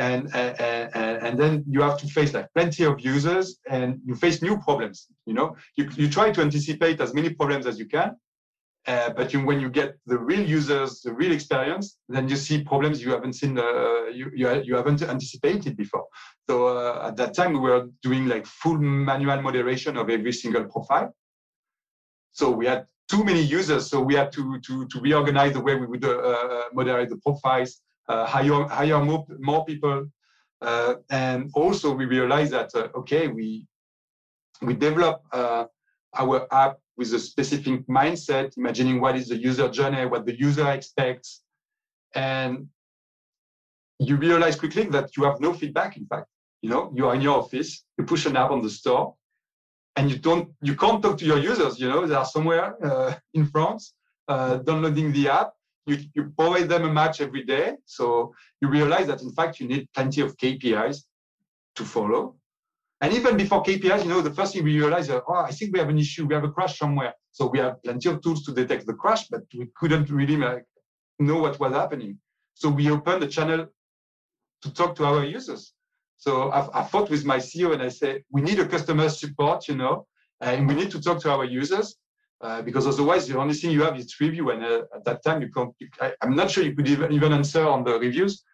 and, 0.00 0.34
and, 0.34 1.16
and 1.26 1.38
then 1.40 1.52
you 1.74 1.80
have 1.82 1.98
to 2.02 2.06
face 2.16 2.32
like 2.32 2.48
plenty 2.54 2.84
of 2.84 2.94
users 3.00 3.46
and 3.68 4.00
you 4.04 4.14
face 4.14 4.42
new 4.42 4.56
problems 4.66 5.06
you 5.26 5.34
know? 5.34 5.48
You, 5.76 5.88
you 6.00 6.08
try 6.08 6.30
to 6.36 6.40
anticipate 6.40 7.00
as 7.00 7.10
many 7.14 7.30
problems 7.40 7.66
as 7.66 7.78
you 7.78 7.86
can 7.86 8.16
uh, 8.86 9.10
but 9.10 9.32
you, 9.32 9.44
when 9.44 9.60
you 9.60 9.68
get 9.68 9.98
the 10.06 10.18
real 10.18 10.40
users 10.40 11.02
the 11.02 11.12
real 11.12 11.32
experience 11.32 11.98
then 12.08 12.28
you 12.28 12.36
see 12.36 12.64
problems 12.64 13.02
you 13.02 13.10
haven't 13.10 13.34
seen 13.34 13.58
uh, 13.58 14.04
you, 14.06 14.30
you, 14.34 14.62
you 14.62 14.74
haven't 14.74 15.02
anticipated 15.02 15.76
before. 15.76 16.06
So 16.48 16.68
uh, 16.68 17.08
at 17.08 17.16
that 17.16 17.34
time 17.34 17.52
we 17.52 17.58
were 17.58 17.88
doing 18.02 18.26
like 18.26 18.46
full 18.46 18.78
manual 18.78 19.42
moderation 19.42 19.98
of 19.98 20.08
every 20.08 20.32
single 20.32 20.64
profile. 20.64 21.14
So 22.32 22.50
we 22.50 22.66
had 22.66 22.86
too 23.10 23.22
many 23.22 23.42
users 23.42 23.90
so 23.90 24.00
we 24.00 24.14
had 24.14 24.32
to 24.32 24.58
to, 24.60 24.86
to 24.86 25.00
reorganize 25.00 25.52
the 25.52 25.60
way 25.60 25.74
we 25.74 25.86
would 25.86 26.04
uh, 26.04 26.64
moderate 26.72 27.10
the 27.10 27.16
profiles 27.16 27.82
hire 28.32 28.64
hire 28.78 29.00
more 29.08 29.24
more 29.50 29.64
people, 29.70 29.98
uh, 30.68 30.94
and 31.10 31.50
also 31.54 31.86
we 32.00 32.04
realize 32.16 32.50
that 32.56 32.70
uh, 32.74 32.88
okay 33.00 33.24
we 33.28 33.66
we 34.66 34.72
develop 34.74 35.16
our 36.22 36.38
app 36.62 36.74
with 36.96 37.14
a 37.14 37.18
specific 37.18 37.86
mindset, 37.86 38.48
imagining 38.56 39.00
what 39.00 39.14
is 39.16 39.26
the 39.28 39.38
user 39.48 39.68
journey, 39.78 40.04
what 40.12 40.26
the 40.26 40.36
user 40.46 40.68
expects, 40.70 41.42
and 42.14 42.52
you 43.98 44.16
realize 44.16 44.56
quickly 44.56 44.84
that 44.96 45.16
you 45.16 45.22
have 45.24 45.38
no 45.40 45.52
feedback. 45.60 45.96
In 45.96 46.06
fact, 46.06 46.26
you 46.62 46.70
know, 46.70 46.92
you 46.94 47.06
are 47.08 47.14
in 47.14 47.22
your 47.22 47.38
office, 47.38 47.84
you 47.96 48.04
push 48.04 48.26
an 48.26 48.36
app 48.36 48.50
on 48.50 48.60
the 48.62 48.70
store, 48.70 49.14
and 49.96 50.10
you 50.10 50.18
don't, 50.18 50.50
you 50.62 50.74
can't 50.74 51.02
talk 51.02 51.16
to 51.18 51.24
your 51.24 51.38
users. 51.38 51.78
You 51.80 51.88
know, 51.88 52.06
they 52.06 52.14
are 52.14 52.24
somewhere 52.24 52.66
uh, 52.84 53.14
in 53.34 53.46
France 53.46 53.94
uh, 54.28 54.56
downloading 54.56 55.12
the 55.12 55.28
app, 55.28 55.50
you, 55.90 55.98
you 56.14 56.32
provide 56.38 56.68
them 56.68 56.84
a 56.84 56.92
match 56.92 57.20
every 57.20 57.44
day. 57.44 57.74
So 57.84 58.34
you 58.60 58.68
realize 58.68 59.06
that 59.08 59.22
in 59.22 59.32
fact 59.32 59.60
you 59.60 59.66
need 59.68 59.88
plenty 59.94 60.20
of 60.20 60.36
KPIs 60.36 60.98
to 61.76 61.84
follow. 61.84 62.36
And 63.02 63.14
even 63.14 63.36
before 63.36 63.62
KPIs, 63.62 64.02
you 64.04 64.10
know, 64.10 64.20
the 64.20 64.34
first 64.38 64.52
thing 64.52 64.64
we 64.64 64.78
realize 64.78 65.08
is, 65.08 65.20
oh, 65.26 65.34
I 65.34 65.52
think 65.52 65.72
we 65.72 65.78
have 65.78 65.88
an 65.88 65.98
issue. 65.98 66.26
We 66.26 66.34
have 66.34 66.44
a 66.44 66.50
crash 66.50 66.78
somewhere. 66.78 67.14
So 67.32 67.46
we 67.46 67.58
have 67.58 67.82
plenty 67.82 68.08
of 68.10 68.20
tools 68.22 68.42
to 68.44 68.52
detect 68.52 68.86
the 68.86 68.92
crash, 68.92 69.26
but 69.28 69.42
we 69.54 69.68
couldn't 69.74 70.10
really 70.10 70.36
like, 70.36 70.64
know 71.18 71.38
what 71.38 71.58
was 71.58 71.72
happening. 71.72 72.18
So 72.54 72.68
we 72.68 72.90
opened 72.90 73.22
the 73.22 73.28
channel 73.28 73.66
to 74.62 74.74
talk 74.74 74.94
to 74.96 75.04
our 75.04 75.24
users. 75.24 75.72
So 76.18 76.50
I, 76.50 76.80
I 76.80 76.84
fought 76.84 77.08
with 77.08 77.24
my 77.24 77.38
CEO 77.38 77.72
and 77.72 77.82
I 77.82 77.88
said, 77.88 78.22
we 78.30 78.42
need 78.42 78.58
a 78.58 78.66
customer 78.66 79.08
support, 79.08 79.68
you 79.68 79.76
know, 79.76 80.06
and 80.42 80.68
we 80.68 80.74
need 80.74 80.90
to 80.90 81.00
talk 81.00 81.20
to 81.22 81.30
our 81.30 81.46
users. 81.46 81.96
Uh, 82.42 82.62
because 82.62 82.86
otherwise 82.86 83.28
the 83.28 83.38
only 83.38 83.52
thing 83.52 83.70
you 83.70 83.82
have 83.82 83.98
is 83.98 84.18
review 84.18 84.48
and 84.48 84.64
uh, 84.64 84.82
at 84.94 85.04
that 85.04 85.22
time 85.22 85.42
you 85.42 85.50
can't 85.50 85.74
you, 85.78 85.86
I, 86.00 86.14
am 86.22 86.34
not 86.34 86.50
sure 86.50 86.64
you 86.64 86.74
could 86.74 86.88
even, 86.88 87.12
even 87.12 87.34
answer 87.34 87.68
on 87.68 87.84
the 87.84 87.98
reviews 87.98 88.44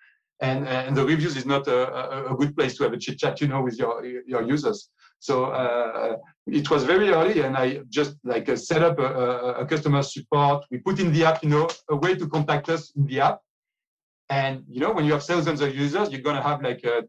and 0.40 0.66
and 0.68 0.96
the 0.96 1.04
reviews 1.04 1.36
is 1.36 1.46
not 1.46 1.66
a, 1.68 1.80
a, 1.94 2.32
a 2.32 2.36
good 2.36 2.56
place 2.56 2.76
to 2.76 2.82
have 2.84 2.92
a 2.92 2.98
chit 2.98 3.18
chat 3.18 3.40
you 3.40 3.48
know 3.48 3.62
with 3.62 3.78
your 3.78 4.04
your 4.04 4.42
users. 4.42 4.90
So 5.18 5.46
uh, 5.46 6.16
it 6.46 6.68
was 6.70 6.84
very 6.84 7.08
early 7.08 7.40
and 7.40 7.56
i 7.56 7.80
just 7.88 8.16
like 8.22 8.48
uh, 8.48 8.56
set 8.56 8.82
up 8.82 8.98
a, 8.98 9.62
a, 9.62 9.66
customer 9.66 10.02
support. 10.02 10.64
We 10.70 10.78
put 10.78 11.00
in 11.00 11.12
the 11.12 11.24
app 11.24 11.42
you 11.42 11.48
know 11.48 11.68
a 11.88 11.96
way 11.96 12.14
to 12.16 12.28
contact 12.28 12.68
us 12.68 12.92
in 12.96 13.06
the 13.06 13.20
app. 13.20 13.38
And 14.28 14.64
you 14.68 14.80
know 14.80 14.92
when 14.92 15.04
you 15.06 15.12
have 15.12 15.24
thousands 15.24 15.60
of 15.60 15.74
users 15.74 16.10
you're 16.10 16.26
going 16.28 16.36
to 16.36 16.42
have 16.42 16.60
like 16.62 16.84
uh, 16.84 17.02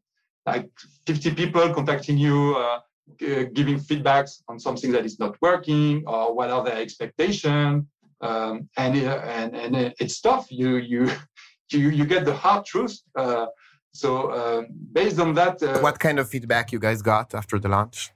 like 0.46 0.70
50 1.06 1.34
people 1.34 1.74
contacting 1.74 2.18
you 2.18 2.56
uh, 2.56 2.80
giving 3.20 3.80
feedbacks 3.80 4.42
on 4.48 4.60
something 4.60 4.92
that 4.92 5.06
is 5.06 5.18
not 5.20 5.36
working 5.42 6.04
or 6.06 6.36
what 6.36 6.50
are 6.50 6.64
their 6.64 6.78
expectations 6.78 7.86
um, 8.22 8.70
and 8.78 8.98
uh, 8.98 9.22
and 9.26 9.56
and 9.56 9.94
it's 10.00 10.20
tough. 10.22 10.52
You 10.52 10.78
you 10.78 11.10
you 11.72 11.90
you 11.90 12.06
get 12.06 12.26
the 12.26 12.34
hard 12.34 12.66
truth. 12.66 13.00
Uh, 13.16 13.48
so 13.94 14.30
uh, 14.30 14.64
based 14.92 15.20
on 15.20 15.34
that 15.36 15.62
uh, 15.62 15.80
what 15.80 16.00
kind 16.00 16.20
of 16.20 16.30
feedback 16.30 16.72
you 16.72 16.80
guys 16.80 17.02
got 17.02 17.34
after 17.34 17.60
the 17.60 17.70
launch? 17.70 18.12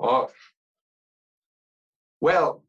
Oh. 0.00 0.30
Well 2.20 2.64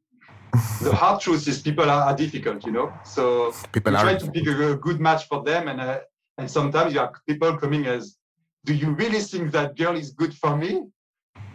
the 0.82 0.96
hard 0.96 1.22
truth 1.22 1.48
is 1.48 1.62
people 1.62 1.90
are, 1.90 2.04
are 2.10 2.16
difficult 2.16 2.66
you 2.66 2.72
know? 2.72 2.94
So 3.04 3.54
people 3.72 3.94
you 3.94 4.00
try 4.00 4.16
to 4.16 4.32
pick 4.32 4.48
a, 4.48 4.72
a, 4.74 4.76
good 4.78 5.00
match 5.00 5.28
for 5.28 5.44
them 5.44 5.68
and 5.68 5.82
uh, 5.82 6.00
and 6.38 6.50
sometimes 6.50 6.94
you 6.94 7.00
have 7.00 7.14
people 7.28 7.56
coming 7.58 7.86
as 7.86 8.18
do 8.66 8.74
you 8.74 8.92
really 8.92 9.20
think 9.20 9.52
that 9.52 9.78
girl 9.78 9.96
is 9.96 10.12
good 10.12 10.34
for 10.34 10.56
me 10.56 10.84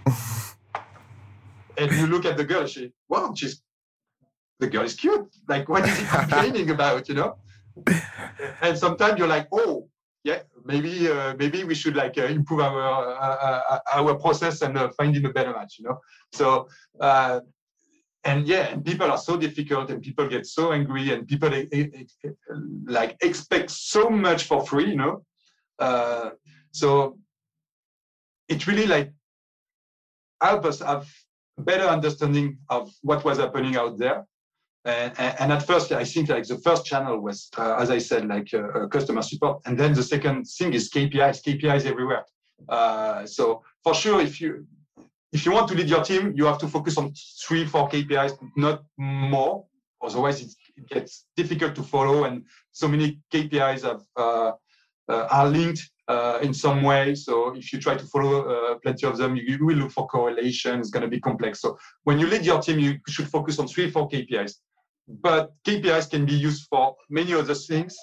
and 1.78 1.92
you 1.92 2.06
look 2.06 2.24
at 2.24 2.36
the 2.36 2.44
girl, 2.44 2.66
she, 2.66 2.92
wow, 3.08 3.32
she's, 3.34 3.62
the 4.60 4.66
girl 4.68 4.82
is 4.84 4.94
cute. 4.94 5.28
Like, 5.48 5.68
what 5.68 5.88
is 5.88 5.98
he 5.98 6.06
complaining 6.18 6.70
about, 6.70 7.08
you 7.08 7.14
know? 7.14 7.36
and 8.62 8.78
sometimes 8.78 9.18
you're 9.18 9.28
like, 9.28 9.48
oh, 9.52 9.88
yeah, 10.24 10.40
maybe 10.64 11.08
uh, 11.08 11.34
maybe 11.38 11.64
we 11.64 11.74
should 11.74 11.94
like 11.94 12.16
uh, 12.16 12.24
improve 12.24 12.60
our 12.60 12.80
uh, 12.80 13.60
uh 13.70 13.78
our 13.92 14.14
process 14.14 14.62
and 14.62 14.76
uh, 14.78 14.88
finding 14.96 15.24
a 15.26 15.30
better 15.30 15.52
match, 15.52 15.76
you 15.78 15.84
know. 15.84 15.98
So 16.32 16.68
uh, 16.98 17.40
and 18.24 18.46
yeah, 18.46 18.68
and 18.72 18.82
people 18.82 19.10
are 19.10 19.18
so 19.18 19.36
difficult, 19.36 19.90
and 19.90 20.00
people 20.00 20.26
get 20.26 20.46
so 20.46 20.72
angry, 20.72 21.12
and 21.12 21.28
people 21.28 21.50
like 22.86 23.18
expect 23.20 23.70
so 23.70 24.08
much 24.08 24.44
for 24.44 24.66
free, 24.66 24.88
you 24.88 24.96
know. 24.96 25.22
so 26.72 27.18
it 28.48 28.66
really 28.66 28.86
like 28.86 29.12
help 30.40 30.64
us 30.64 30.80
have 30.80 31.06
better 31.58 31.84
understanding 31.84 32.58
of 32.68 32.92
what 33.02 33.24
was 33.24 33.38
happening 33.38 33.76
out 33.76 33.98
there. 33.98 34.26
And, 34.86 35.12
and, 35.18 35.50
at 35.50 35.62
first, 35.66 35.92
I 35.92 36.04
think 36.04 36.28
like 36.28 36.46
the 36.46 36.58
first 36.58 36.84
channel 36.84 37.18
was, 37.18 37.48
uh, 37.56 37.76
as 37.76 37.90
I 37.90 37.96
said, 37.96 38.28
like 38.28 38.52
uh, 38.52 38.58
uh 38.58 38.86
customer 38.88 39.22
support, 39.22 39.62
and 39.64 39.80
then 39.80 39.94
the 39.94 40.02
second 40.02 40.44
thing 40.44 40.74
is 40.74 40.90
KPIs. 40.90 41.42
KPIs 41.42 41.86
everywhere. 41.86 42.26
Uh, 42.68 43.24
so 43.24 43.62
for 43.82 43.94
sure, 43.94 44.20
if 44.20 44.42
you 44.42 44.66
if 45.34 45.44
you 45.44 45.52
want 45.52 45.68
to 45.68 45.74
lead 45.74 45.88
your 45.88 46.04
team, 46.04 46.32
you 46.36 46.44
have 46.44 46.58
to 46.58 46.68
focus 46.68 46.96
on 46.96 47.12
three, 47.46 47.66
four 47.66 47.88
KPIs, 47.88 48.38
not 48.56 48.84
more. 48.96 49.64
Otherwise, 50.00 50.40
it, 50.42 50.54
gets 50.88 51.26
difficult 51.36 51.74
to 51.76 51.82
follow, 51.82 52.24
and 52.24 52.44
so 52.72 52.88
many 52.88 53.20
KPIs 53.32 53.82
have, 53.82 54.02
uh, 54.16 54.52
are 55.08 55.48
linked 55.48 55.90
uh, 56.08 56.38
in 56.42 56.52
some 56.52 56.82
way. 56.82 57.14
So 57.14 57.54
if 57.54 57.72
you 57.72 57.80
try 57.80 57.96
to 57.96 58.04
follow 58.06 58.48
uh, 58.48 58.74
plenty 58.78 59.06
of 59.06 59.16
them, 59.16 59.36
you, 59.36 59.42
you, 59.42 59.64
will 59.64 59.76
look 59.76 59.92
for 59.92 60.06
correlation. 60.06 60.80
It's 60.80 60.90
going 60.90 61.02
to 61.02 61.08
be 61.08 61.20
complex. 61.20 61.60
So 61.60 61.78
when 62.04 62.18
you 62.18 62.26
lead 62.26 62.44
your 62.44 62.60
team, 62.60 62.78
you 62.78 62.98
should 63.08 63.28
focus 63.28 63.58
on 63.58 63.68
three, 63.68 63.90
four 63.90 64.08
KPIs. 64.08 64.54
But 65.08 65.52
KPIs 65.66 66.10
can 66.10 66.24
be 66.26 66.34
used 66.34 66.66
for 66.68 66.94
many 67.10 67.34
other 67.34 67.54
things. 67.54 67.96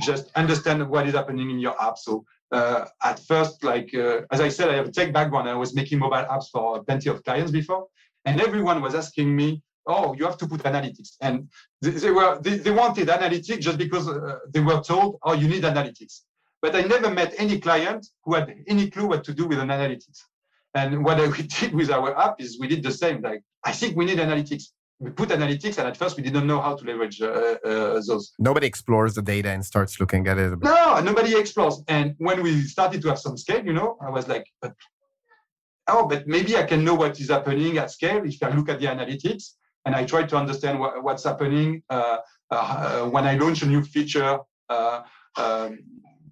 Just 0.00 0.30
understand 0.34 0.88
what 0.88 1.06
is 1.06 1.14
happening 1.14 1.50
in 1.50 1.58
your 1.58 1.80
app. 1.80 1.98
So 1.98 2.24
uh, 2.52 2.86
at 3.02 3.20
first, 3.20 3.62
like 3.62 3.94
uh, 3.94 4.22
as 4.30 4.40
I 4.40 4.48
said, 4.48 4.68
I 4.68 4.74
have 4.74 4.88
a 4.88 4.92
tech 4.92 5.12
background. 5.12 5.48
I 5.48 5.54
was 5.54 5.74
making 5.74 5.98
mobile 5.98 6.26
apps 6.30 6.46
for 6.52 6.82
plenty 6.84 7.08
of 7.10 7.22
clients 7.24 7.52
before, 7.52 7.86
and 8.24 8.40
everyone 8.40 8.82
was 8.82 8.94
asking 8.94 9.34
me, 9.34 9.62
"Oh, 9.86 10.14
you 10.14 10.24
have 10.24 10.36
to 10.38 10.48
put 10.48 10.62
analytics." 10.62 11.10
And 11.20 11.48
they, 11.80 11.90
they 11.90 12.10
were 12.10 12.40
they, 12.40 12.56
they, 12.58 12.70
wanted 12.72 13.08
analytics 13.08 13.60
just 13.60 13.78
because 13.78 14.08
uh, 14.08 14.38
they 14.52 14.60
were 14.60 14.80
told, 14.80 15.18
"Oh, 15.22 15.32
you 15.32 15.46
need 15.46 15.62
analytics." 15.62 16.22
But 16.64 16.74
I 16.74 16.80
never 16.80 17.10
met 17.10 17.34
any 17.36 17.60
client 17.60 18.06
who 18.24 18.32
had 18.36 18.46
any 18.66 18.88
clue 18.88 19.06
what 19.06 19.22
to 19.24 19.34
do 19.34 19.46
with 19.46 19.58
an 19.58 19.68
analytics. 19.68 20.18
And 20.74 21.04
what 21.04 21.18
we 21.36 21.42
did 21.58 21.74
with 21.74 21.90
our 21.90 22.18
app 22.18 22.40
is 22.40 22.58
we 22.58 22.68
did 22.68 22.82
the 22.82 22.90
same. 22.90 23.20
Like, 23.20 23.42
I 23.64 23.72
think 23.72 23.98
we 23.98 24.06
need 24.06 24.16
analytics. 24.16 24.64
We 24.98 25.10
put 25.10 25.28
analytics, 25.28 25.76
and 25.76 25.86
at 25.86 25.96
first 25.98 26.16
we 26.16 26.22
didn't 26.22 26.46
know 26.46 26.62
how 26.62 26.74
to 26.74 26.82
leverage 26.82 27.20
uh, 27.20 27.26
uh, 27.26 28.00
those. 28.08 28.32
Nobody 28.38 28.66
explores 28.66 29.12
the 29.12 29.20
data 29.20 29.50
and 29.50 29.62
starts 29.62 30.00
looking 30.00 30.26
at 30.26 30.38
it. 30.38 30.58
No, 30.62 31.00
nobody 31.00 31.36
explores. 31.36 31.82
And 31.88 32.14
when 32.16 32.42
we 32.42 32.62
started 32.62 33.02
to 33.02 33.08
have 33.08 33.18
some 33.18 33.36
scale, 33.36 33.62
you 33.62 33.74
know, 33.74 33.98
I 34.00 34.08
was 34.08 34.26
like, 34.26 34.46
oh, 35.88 36.06
but 36.08 36.26
maybe 36.26 36.56
I 36.56 36.62
can 36.62 36.82
know 36.82 36.94
what 36.94 37.20
is 37.20 37.28
happening 37.28 37.76
at 37.76 37.90
scale 37.90 38.24
if 38.24 38.42
I 38.42 38.48
look 38.48 38.70
at 38.70 38.80
the 38.80 38.86
analytics 38.86 39.44
and 39.84 39.94
I 39.94 40.06
try 40.06 40.22
to 40.22 40.36
understand 40.42 40.80
what, 40.80 41.04
what's 41.04 41.24
happening 41.24 41.82
uh, 41.90 42.18
uh, 42.50 43.02
when 43.10 43.26
I 43.26 43.34
launch 43.34 43.60
a 43.60 43.66
new 43.66 43.82
feature. 43.82 44.38
Uh, 44.70 45.02
um, 45.36 45.78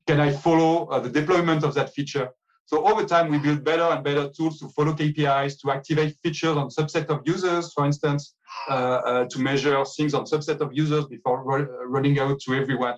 can 0.07 0.21
I 0.21 0.33
follow 0.33 0.87
uh, 0.87 1.01
the 1.01 1.11
deployment 1.11 1.65
of 1.65 1.75
that 1.75 1.95
feature? 1.95 2.31
So 2.67 2.87
over 2.87 3.05
time, 3.05 3.31
we 3.31 3.39
build 3.39 3.65
better 3.65 3.83
and 3.83 4.03
better 4.03 4.29
tools 4.29 4.59
to 4.61 4.69
follow 4.69 4.93
KPIs, 4.95 5.61
to 5.61 5.71
activate 5.73 6.17
features 6.23 6.57
on 6.57 6.69
subset 6.69 7.07
of 7.07 7.21
users, 7.27 7.73
for 7.73 7.85
instance, 7.85 8.35
uh, 8.71 8.73
uh, 8.73 9.25
to 9.27 9.39
measure 9.41 9.85
things 9.85 10.15
on 10.15 10.25
subset 10.25 10.61
of 10.61 10.71
users 10.73 11.07
before 11.07 11.43
ro- 11.43 11.69
rolling 11.87 12.19
out 12.19 12.41
to 12.41 12.55
everyone. 12.55 12.97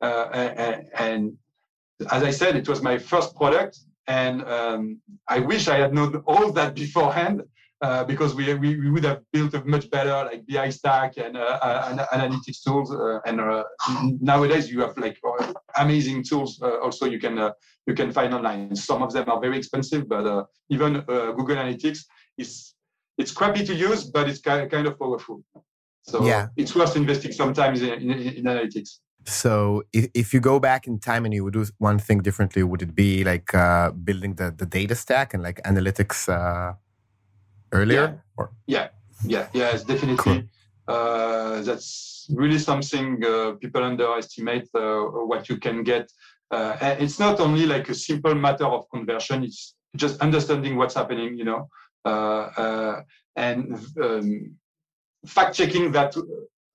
Uh, 0.00 0.28
and, 0.32 0.88
and, 0.98 1.32
as 2.10 2.24
I 2.24 2.30
said, 2.30 2.56
it 2.56 2.68
was 2.68 2.82
my 2.82 2.98
first 2.98 3.36
product, 3.36 3.78
and 4.08 4.42
um, 4.44 5.00
I 5.28 5.38
wish 5.38 5.68
I 5.68 5.78
had 5.78 5.94
known 5.94 6.16
all 6.26 6.50
that 6.52 6.74
beforehand. 6.74 7.44
Uh, 7.82 8.04
because 8.04 8.32
we, 8.32 8.54
we, 8.54 8.78
we, 8.78 8.90
would 8.92 9.02
have 9.02 9.22
built 9.32 9.52
a 9.54 9.64
much 9.64 9.90
better 9.90 10.24
like 10.30 10.46
BI 10.46 10.70
stack 10.70 11.16
and, 11.16 11.36
uh, 11.36 11.88
and 11.88 11.98
analytics 11.98 12.62
tools. 12.62 12.94
Uh, 12.94 13.18
and 13.26 13.40
uh, 13.40 13.64
nowadays 14.20 14.70
you 14.70 14.78
have 14.78 14.96
like 14.96 15.18
uh, 15.26 15.52
amazing 15.78 16.22
tools 16.22 16.62
also 16.62 17.06
you 17.06 17.18
can 17.18 17.50
you 17.88 17.94
can 17.94 18.12
find 18.12 18.32
online. 18.34 18.76
Some 18.76 19.02
of 19.02 19.12
them 19.12 19.28
are 19.28 19.40
very 19.40 19.58
expensive, 19.58 20.08
but 20.08 20.46
even 20.68 21.00
Google 21.36 21.56
Analytics 21.56 22.04
is 22.38 22.74
it's 23.18 23.32
crappy 23.32 23.66
to 23.66 23.74
use, 23.74 24.04
but 24.04 24.28
it's 24.28 24.40
kind 24.40 24.86
of 24.86 24.96
powerful. 24.96 25.42
So 26.02 26.24
yeah. 26.24 26.48
it's 26.56 26.76
worth 26.76 26.94
investing 26.94 27.32
sometimes 27.32 27.82
in, 27.82 27.90
in, 27.90 28.10
in 28.10 28.44
analytics. 28.44 28.98
So 29.24 29.82
if, 29.92 30.08
if 30.14 30.34
you 30.34 30.38
go 30.38 30.60
back 30.60 30.86
in 30.86 31.00
time 31.00 31.24
and 31.24 31.34
you 31.34 31.42
would 31.42 31.54
do 31.54 31.66
one 31.78 31.98
thing 31.98 32.20
differently, 32.20 32.62
would 32.62 32.82
it 32.82 32.94
be 32.94 33.24
like 33.24 33.52
uh, 33.54 33.90
building 33.90 34.34
the, 34.34 34.52
the 34.56 34.66
data 34.66 34.94
stack 34.94 35.34
and 35.34 35.42
like 35.42 35.60
analytics 35.62 36.28
uh, 36.28 36.74
earlier? 37.72 38.06
Yeah, 38.06 38.18
or? 38.36 38.50
yeah, 38.66 39.48
yeah. 39.52 39.70
It's 39.74 39.84
definitely 39.84 40.16
cool. 40.16 40.42
uh, 40.88 41.62
that's 41.62 42.26
really 42.30 42.58
something 42.58 43.24
uh, 43.24 43.52
people 43.60 43.82
underestimate 43.82 44.68
uh, 44.74 45.02
what 45.30 45.48
you 45.48 45.56
can 45.56 45.82
get. 45.82 46.10
Uh, 46.50 46.76
it's 47.00 47.18
not 47.18 47.40
only 47.40 47.66
like 47.66 47.88
a 47.88 47.94
simple 47.94 48.34
matter 48.34 48.66
of 48.66 48.88
conversion; 48.90 49.44
it's 49.44 49.74
just 49.96 50.20
understanding 50.20 50.76
what's 50.76 50.94
happening, 50.94 51.36
you 51.36 51.44
know, 51.44 51.68
uh, 52.04 52.50
uh, 52.56 53.02
and 53.36 53.74
um, 54.02 54.54
fact 55.26 55.54
checking 55.54 55.92
that 55.92 56.14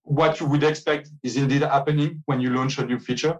what 0.04 0.40
you 0.40 0.46
would 0.48 0.64
expect 0.64 1.10
is 1.24 1.36
indeed 1.36 1.62
happening 1.62 2.24
when 2.26 2.40
you 2.40 2.50
launch 2.50 2.78
a 2.78 2.86
new 2.86 3.00
feature. 3.00 3.38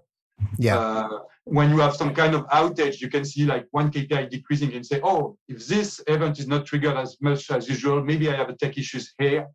Yeah 0.58 1.08
when 1.50 1.70
you 1.70 1.80
have 1.80 1.96
some 1.96 2.14
kind 2.14 2.36
of 2.36 2.46
outage, 2.48 3.00
you 3.00 3.10
can 3.10 3.24
see 3.24 3.46
like 3.46 3.68
one 3.72 3.90
KPI 3.90 4.30
decreasing 4.30 4.74
and 4.74 4.86
say, 4.86 5.00
oh, 5.04 5.38
if 5.48 5.66
this 5.68 6.02
event 6.08 6.40
is 6.40 6.48
not 6.48 6.66
triggered 6.66 6.98
as 6.98 7.18
much 7.22 7.50
as 7.52 7.70
usual, 7.70 8.04
maybe 8.04 8.30
I 8.30 8.36
have 8.36 8.50
a 8.50 8.54
tech 8.54 8.78
issues 8.78 9.14
here. 9.18 9.48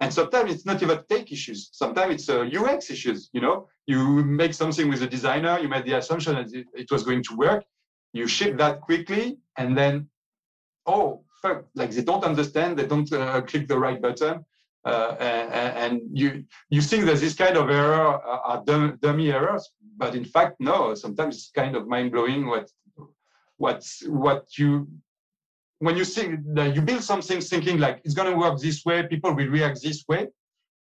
And 0.00 0.12
sometimes 0.12 0.52
it's 0.52 0.66
not 0.66 0.82
even 0.82 0.98
tech 1.08 1.32
issues. 1.32 1.70
Sometimes 1.72 2.14
it's 2.14 2.28
uh, 2.28 2.42
UX 2.42 2.90
issues. 2.90 3.30
You 3.32 3.40
know, 3.40 3.68
you 3.86 4.22
make 4.24 4.54
something 4.54 4.88
with 4.88 5.02
a 5.02 5.06
designer, 5.06 5.58
you 5.58 5.68
made 5.68 5.84
the 5.84 5.96
assumption 5.96 6.34
that 6.34 6.52
it, 6.52 6.66
it 6.74 6.90
was 6.90 7.04
going 7.04 7.22
to 7.24 7.36
work, 7.36 7.64
you 8.12 8.26
ship 8.26 8.58
that 8.58 8.80
quickly, 8.80 9.38
and 9.56 9.76
then, 9.76 10.08
oh, 10.86 11.24
fuck, 11.40 11.64
like 11.74 11.90
they 11.90 12.02
don't 12.02 12.24
understand, 12.24 12.78
they 12.78 12.86
don't 12.86 13.10
uh, 13.12 13.40
click 13.42 13.66
the 13.66 13.78
right 13.78 14.00
button. 14.00 14.44
Uh, 14.84 15.14
and, 15.20 16.00
you 16.12 16.44
you 16.70 16.80
think 16.80 17.04
that 17.04 17.18
this 17.18 17.34
kind 17.34 17.56
of 17.56 17.68
error 17.68 18.18
are 18.48 18.64
dummy 19.02 19.30
errors, 19.30 19.70
but 19.96 20.14
in 20.14 20.24
fact, 20.24 20.56
no. 20.58 20.94
Sometimes 20.94 21.36
it's 21.36 21.50
kind 21.50 21.76
of 21.76 21.86
mind 21.86 22.12
blowing 22.12 22.46
what 22.46 22.70
what 23.58 23.84
what 24.06 24.56
you 24.56 24.88
when 25.80 25.96
you 25.96 26.04
think 26.04 26.40
that 26.54 26.74
you 26.74 26.80
build 26.80 27.02
something 27.02 27.40
thinking 27.40 27.78
like 27.78 28.00
it's 28.04 28.14
going 28.14 28.30
to 28.30 28.36
work 28.36 28.58
this 28.58 28.84
way, 28.84 29.06
people 29.06 29.34
will 29.34 29.48
react 29.48 29.82
this 29.82 30.04
way, 30.08 30.28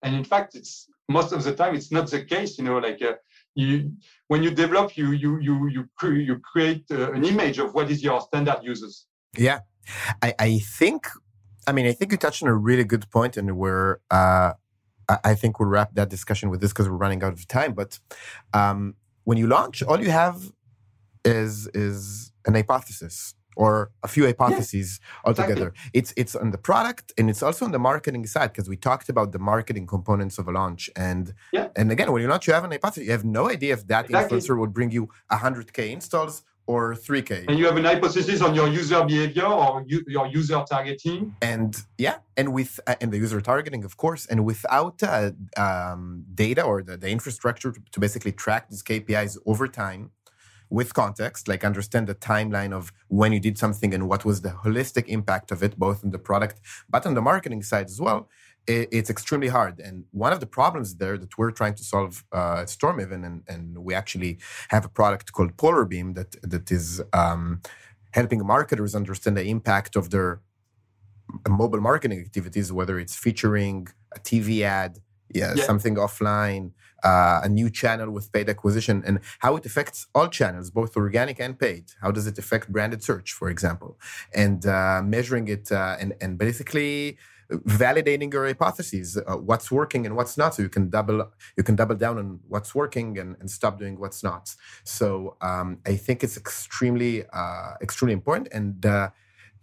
and 0.03 0.15
in 0.15 0.25
fact, 0.25 0.55
it's 0.55 0.89
most 1.09 1.33
of 1.33 1.43
the 1.43 1.55
time 1.55 1.75
it's 1.75 1.91
not 1.91 2.09
the 2.09 2.25
case. 2.25 2.59
You 2.59 2.65
know, 2.65 2.79
like 2.79 3.03
uh, 3.03 3.15
you 3.55 3.93
when 4.29 4.45
you 4.45 4.51
develop, 4.53 4.97
you 4.97 5.11
you 5.11 5.41
you 5.41 5.69
you 5.69 5.89
you 6.29 6.39
create 6.39 6.85
uh, 6.93 7.13
an 7.13 7.25
image 7.25 7.59
of 7.59 7.75
what 7.75 7.91
is 7.91 8.03
your 8.03 8.21
standard 8.21 8.61
users. 8.63 9.07
Yeah, 9.37 9.61
I 10.23 10.35
I 10.39 10.59
think. 10.79 11.07
I 11.69 11.73
mean, 11.73 11.87
I 11.87 11.93
think 11.93 12.13
you 12.13 12.19
touched 12.19 12.43
on 12.43 12.49
a 12.49 12.55
really 12.55 12.85
good 12.85 13.11
point, 13.11 13.37
and 13.37 13.59
where 13.59 14.01
uh, 14.11 14.53
I 15.31 15.35
think 15.35 15.59
we'll 15.59 15.69
wrap 15.69 15.95
that 15.95 16.09
discussion 16.09 16.49
with 16.51 16.61
this 16.63 16.73
because 16.73 16.89
we're 16.89 16.97
running 16.97 17.23
out 17.23 17.35
of 17.35 17.47
time. 17.47 17.75
But 17.75 17.99
um, 18.55 18.95
when 19.25 19.37
you 19.37 19.47
launch, 19.47 19.83
all 19.83 20.01
you 20.01 20.11
have 20.11 20.51
is 21.25 21.67
is 21.69 22.33
an 22.47 22.55
hypothesis 22.55 23.35
or 23.55 23.91
a 24.03 24.09
few 24.09 24.25
hypotheses 24.25 25.01
yeah, 25.03 25.29
altogether. 25.29 25.69
Exactly. 25.69 25.91
It's 25.99 26.15
it's 26.17 26.35
on 26.37 26.53
the 26.53 26.59
product 26.59 27.13
and 27.19 27.29
it's 27.29 27.43
also 27.43 27.65
on 27.67 27.73
the 27.73 27.79
marketing 27.79 28.25
side 28.27 28.53
because 28.53 28.69
we 28.69 28.77
talked 28.77 29.09
about 29.11 29.33
the 29.33 29.39
marketing 29.39 29.87
components 29.87 30.39
of 30.39 30.49
a 30.49 30.53
launch. 30.53 30.89
And 30.97 31.35
yeah. 31.53 31.69
and 31.77 31.91
again, 31.91 32.13
when 32.13 32.23
you 32.23 32.29
launch, 32.29 32.47
you 32.47 32.55
have 32.55 32.65
an 32.65 32.71
hypothesis. 32.71 33.05
You 33.07 33.13
have 33.13 33.25
no 33.25 33.51
idea 33.51 33.75
if 33.75 33.87
that 33.89 34.07
exactly. 34.07 34.39
influencer 34.39 34.59
would 34.59 34.73
bring 34.73 34.91
you 34.91 35.09
100k 35.31 35.91
installs 35.91 36.45
or 36.69 36.95
3k. 36.95 37.49
And 37.49 37.59
you 37.59 37.65
have 37.65 37.79
an 37.79 37.85
hypothesis 37.85 38.43
on 38.43 38.55
your 38.55 38.69
user 38.69 39.03
behavior 39.03 39.47
or 39.47 39.83
you, 39.87 40.05
your 40.07 40.27
user 40.27 40.63
targeting. 40.69 41.35
And 41.41 41.75
yeah, 41.97 42.17
and 42.37 42.53
with 42.53 42.79
uh, 42.87 42.95
and 43.01 43.11
the 43.11 43.17
user 43.17 43.41
targeting, 43.41 43.85
of 43.85 43.97
course, 43.97 44.27
and 44.27 44.45
without 44.45 45.03
uh, 45.03 45.31
um, 45.57 46.25
data 46.35 46.63
or 46.63 46.83
the, 46.83 46.99
the 46.99 47.09
infrastructure 47.09 47.73
to, 47.73 47.81
to 47.93 47.99
basically 47.99 48.33
track 48.33 48.69
these 48.69 48.83
KPIs 48.83 49.39
over 49.47 49.67
time 49.67 50.11
with 50.71 50.93
context, 50.93 51.49
like 51.49 51.65
understand 51.65 52.07
the 52.07 52.15
timeline 52.15 52.75
of 52.75 52.93
when 53.09 53.33
you 53.33 53.41
did 53.41 53.57
something 53.57 53.95
and 53.95 54.07
what 54.07 54.27
was 54.27 54.43
the 54.43 54.51
holistic 54.51 55.07
impact 55.07 55.51
of 55.51 55.63
it, 55.63 55.79
both 55.79 56.05
on 56.05 56.11
the 56.11 56.19
product 56.19 56.61
but 56.91 57.07
on 57.07 57.15
the 57.15 57.23
marketing 57.23 57.63
side 57.63 57.87
as 57.87 57.99
well. 57.99 58.29
It's 58.69 59.09
extremely 59.09 59.49
hard. 59.49 59.81
And 59.81 60.05
one 60.11 60.33
of 60.33 60.41
the 60.41 60.47
problems 60.47 60.97
there 60.97 61.17
that 61.17 61.39
we're 61.39 61.51
trying 61.51 61.75
to 61.75 61.85
solve 61.85 62.25
uh, 62.33 62.63
at 62.63 62.69
StoreMaven, 62.69 63.25
and, 63.25 63.43
and 63.49 63.79
we 63.79 63.95
actually 63.95 64.39
have 64.69 64.85
a 64.85 64.89
product 64.89 65.33
called 65.33 65.57
Polar 65.57 65.87
Beam 65.87 66.13
that, 66.15 66.33
that 66.43 66.71
is 66.71 67.03
um, 67.13 67.63
helping 68.13 68.45
marketers 68.47 68.95
understand 68.95 69.37
the 69.37 69.45
impact 69.45 69.97
of 69.97 70.11
their 70.11 70.43
mobile 71.49 71.81
marketing 71.81 72.21
activities, 72.21 72.73
whether 72.73 72.99
it's 72.99 73.17
featuring 73.17 73.89
a 74.15 74.21
TV 74.21 74.63
ad, 74.63 74.99
yeah, 75.35 75.53
yeah. 75.57 75.65
something 75.65 75.97
offline, 75.97 76.73
uh, 77.05 77.41
a 77.43 77.49
new 77.49 77.71
channel 77.71 78.11
with 78.11 78.33
paid 78.33 78.49
acquisition, 78.49 79.03
and 79.07 79.21
how 79.41 79.57
it 79.57 79.65
affects 79.67 80.07
all 80.15 80.29
channels, 80.29 80.71
both 80.71 80.97
organic 80.97 81.39
and 81.41 81.59
paid. 81.59 81.85
How 82.01 82.11
does 82.11 82.27
it 82.27 82.39
affect 82.39 82.73
branded 82.73 83.03
search, 83.03 83.33
for 83.33 83.49
example, 83.51 83.99
and 84.35 84.65
uh, 84.67 85.03
measuring 85.05 85.49
it 85.49 85.71
uh, 85.71 85.97
and 86.01 86.15
and 86.21 86.39
basically 86.39 87.19
validating 87.51 88.33
your 88.33 88.47
hypotheses 88.47 89.17
uh, 89.17 89.37
what's 89.37 89.71
working 89.71 90.05
and 90.07 90.15
what's 90.17 90.37
not 90.37 90.55
so 90.55 90.63
you 90.63 90.69
can 90.69 90.91
double 90.91 91.31
you 91.57 91.63
can 91.63 91.75
double 91.75 91.95
down 91.95 92.19
on 92.19 92.41
what's 92.49 92.75
working 92.75 93.19
and, 93.19 93.37
and 93.41 93.51
stop 93.51 93.79
doing 93.79 93.99
what's 93.99 94.23
not 94.23 94.55
so 94.85 95.37
um, 95.41 95.79
i 95.87 95.97
think 95.97 96.23
it's 96.23 96.37
extremely 96.37 97.25
uh, 97.33 97.73
extremely 97.81 98.13
important 98.13 98.49
and 98.53 98.85
uh, 98.85 99.09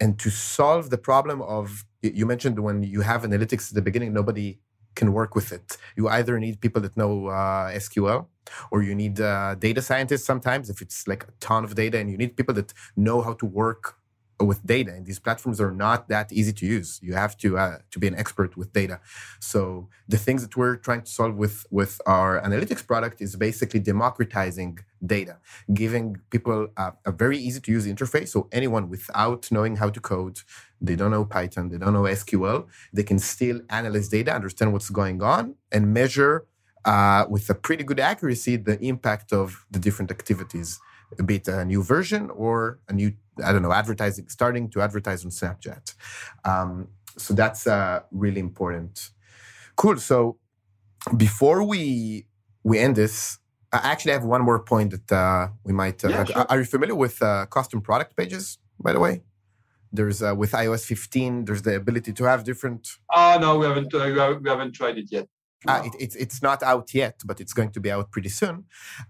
and 0.00 0.18
to 0.18 0.30
solve 0.30 0.90
the 0.90 0.98
problem 0.98 1.40
of 1.42 1.84
you 2.02 2.26
mentioned 2.26 2.58
when 2.58 2.82
you 2.82 3.00
have 3.00 3.22
analytics 3.22 3.70
at 3.70 3.74
the 3.74 3.82
beginning 3.82 4.12
nobody 4.12 4.58
can 4.96 5.12
work 5.12 5.36
with 5.36 5.52
it. 5.52 5.76
You 5.94 6.08
either 6.08 6.40
need 6.40 6.60
people 6.60 6.82
that 6.82 6.96
know 6.96 7.28
uh, 7.28 7.70
SQL 7.84 8.26
or 8.72 8.82
you 8.82 8.94
need 8.94 9.20
uh, 9.20 9.54
data 9.54 9.80
scientists 9.82 10.24
sometimes 10.24 10.70
if 10.70 10.80
it's 10.82 11.06
like 11.06 11.22
a 11.24 11.32
ton 11.38 11.62
of 11.62 11.74
data 11.76 11.98
and 11.98 12.10
you 12.10 12.16
need 12.16 12.36
people 12.36 12.54
that 12.54 12.72
know 12.96 13.20
how 13.20 13.34
to 13.34 13.46
work 13.46 13.96
with 14.38 14.66
data 14.66 14.92
and 14.92 15.06
these 15.06 15.18
platforms 15.18 15.60
are 15.60 15.70
not 15.70 16.08
that 16.08 16.32
easy 16.32 16.52
to 16.52 16.66
use. 16.66 17.00
You 17.02 17.14
have 17.14 17.36
to 17.38 17.56
uh, 17.58 17.78
to 17.90 17.98
be 17.98 18.06
an 18.06 18.14
expert 18.14 18.56
with 18.56 18.72
data. 18.72 19.00
So 19.40 19.88
the 20.08 20.18
things 20.18 20.42
that 20.42 20.56
we're 20.56 20.76
trying 20.76 21.02
to 21.02 21.10
solve 21.10 21.36
with 21.36 21.66
with 21.70 22.00
our 22.06 22.40
analytics 22.40 22.86
product 22.86 23.20
is 23.20 23.34
basically 23.36 23.80
democratizing 23.80 24.78
data 25.04 25.36
giving 25.72 26.16
people 26.30 26.68
a, 26.76 26.92
a 27.04 27.12
very 27.12 27.38
easy 27.38 27.60
to 27.60 27.70
use 27.70 27.86
interface. 27.86 28.28
So 28.28 28.48
anyone 28.52 28.88
without 28.88 29.50
knowing 29.50 29.76
how 29.76 29.90
to 29.90 30.00
code 30.00 30.40
they 30.80 30.96
don't 30.96 31.10
know 31.10 31.24
Python, 31.24 31.68
they 31.68 31.78
don't 31.78 31.92
know 31.92 32.02
SQL, 32.02 32.66
they 32.92 33.02
can 33.02 33.18
still 33.18 33.60
analyze 33.70 34.08
data, 34.08 34.34
understand 34.34 34.72
what's 34.72 34.90
going 34.90 35.22
on, 35.22 35.54
and 35.72 35.92
measure 35.92 36.46
uh, 36.84 37.24
with 37.28 37.48
a 37.50 37.54
pretty 37.54 37.82
good 37.82 37.98
accuracy 37.98 38.56
the 38.56 38.78
impact 38.84 39.32
of 39.32 39.66
the 39.70 39.78
different 39.78 40.10
activities, 40.10 40.78
be 41.24 41.36
it 41.36 41.48
a 41.48 41.64
new 41.64 41.82
version 41.82 42.30
or 42.30 42.78
a 42.88 42.92
new, 42.92 43.12
I 43.44 43.52
don't 43.52 43.62
know, 43.62 43.72
advertising, 43.72 44.28
starting 44.28 44.70
to 44.70 44.80
advertise 44.80 45.24
on 45.24 45.30
Snapchat. 45.30 45.94
Um, 46.44 46.88
so 47.18 47.34
that's 47.34 47.66
uh, 47.66 48.00
really 48.10 48.40
important. 48.40 49.10
Cool. 49.76 49.98
So 49.98 50.38
before 51.16 51.62
we 51.62 52.26
we 52.62 52.78
end 52.78 52.96
this, 52.96 53.38
I 53.72 53.78
actually 53.92 54.12
have 54.12 54.24
one 54.24 54.42
more 54.42 54.58
point 54.58 54.90
that 54.90 55.12
uh, 55.12 55.48
we 55.64 55.72
might. 55.72 56.04
Uh, 56.04 56.08
yeah, 56.08 56.24
sure. 56.24 56.46
Are 56.48 56.58
you 56.58 56.64
familiar 56.64 56.94
with 56.94 57.22
uh, 57.22 57.46
custom 57.46 57.80
product 57.80 58.16
pages, 58.16 58.58
by 58.80 58.92
the 58.92 59.00
way? 59.00 59.22
There's 59.92 60.22
uh, 60.22 60.34
with 60.34 60.52
iOS 60.52 60.84
15, 60.84 61.44
there's 61.44 61.62
the 61.62 61.76
ability 61.76 62.12
to 62.12 62.24
have 62.24 62.44
different. 62.44 62.88
Oh 63.14 63.38
no, 63.40 63.58
we 63.58 63.66
haven't 63.66 63.94
uh, 63.94 64.38
we 64.42 64.50
haven't 64.50 64.72
tried 64.72 64.98
it 64.98 65.10
yet. 65.10 65.28
No. 65.64 65.72
Uh, 65.72 65.82
it, 65.84 65.92
it's 65.98 66.16
it's 66.16 66.42
not 66.42 66.62
out 66.62 66.92
yet, 66.94 67.20
but 67.24 67.40
it's 67.40 67.52
going 67.52 67.70
to 67.70 67.80
be 67.80 67.90
out 67.90 68.10
pretty 68.10 68.28
soon. 68.28 68.64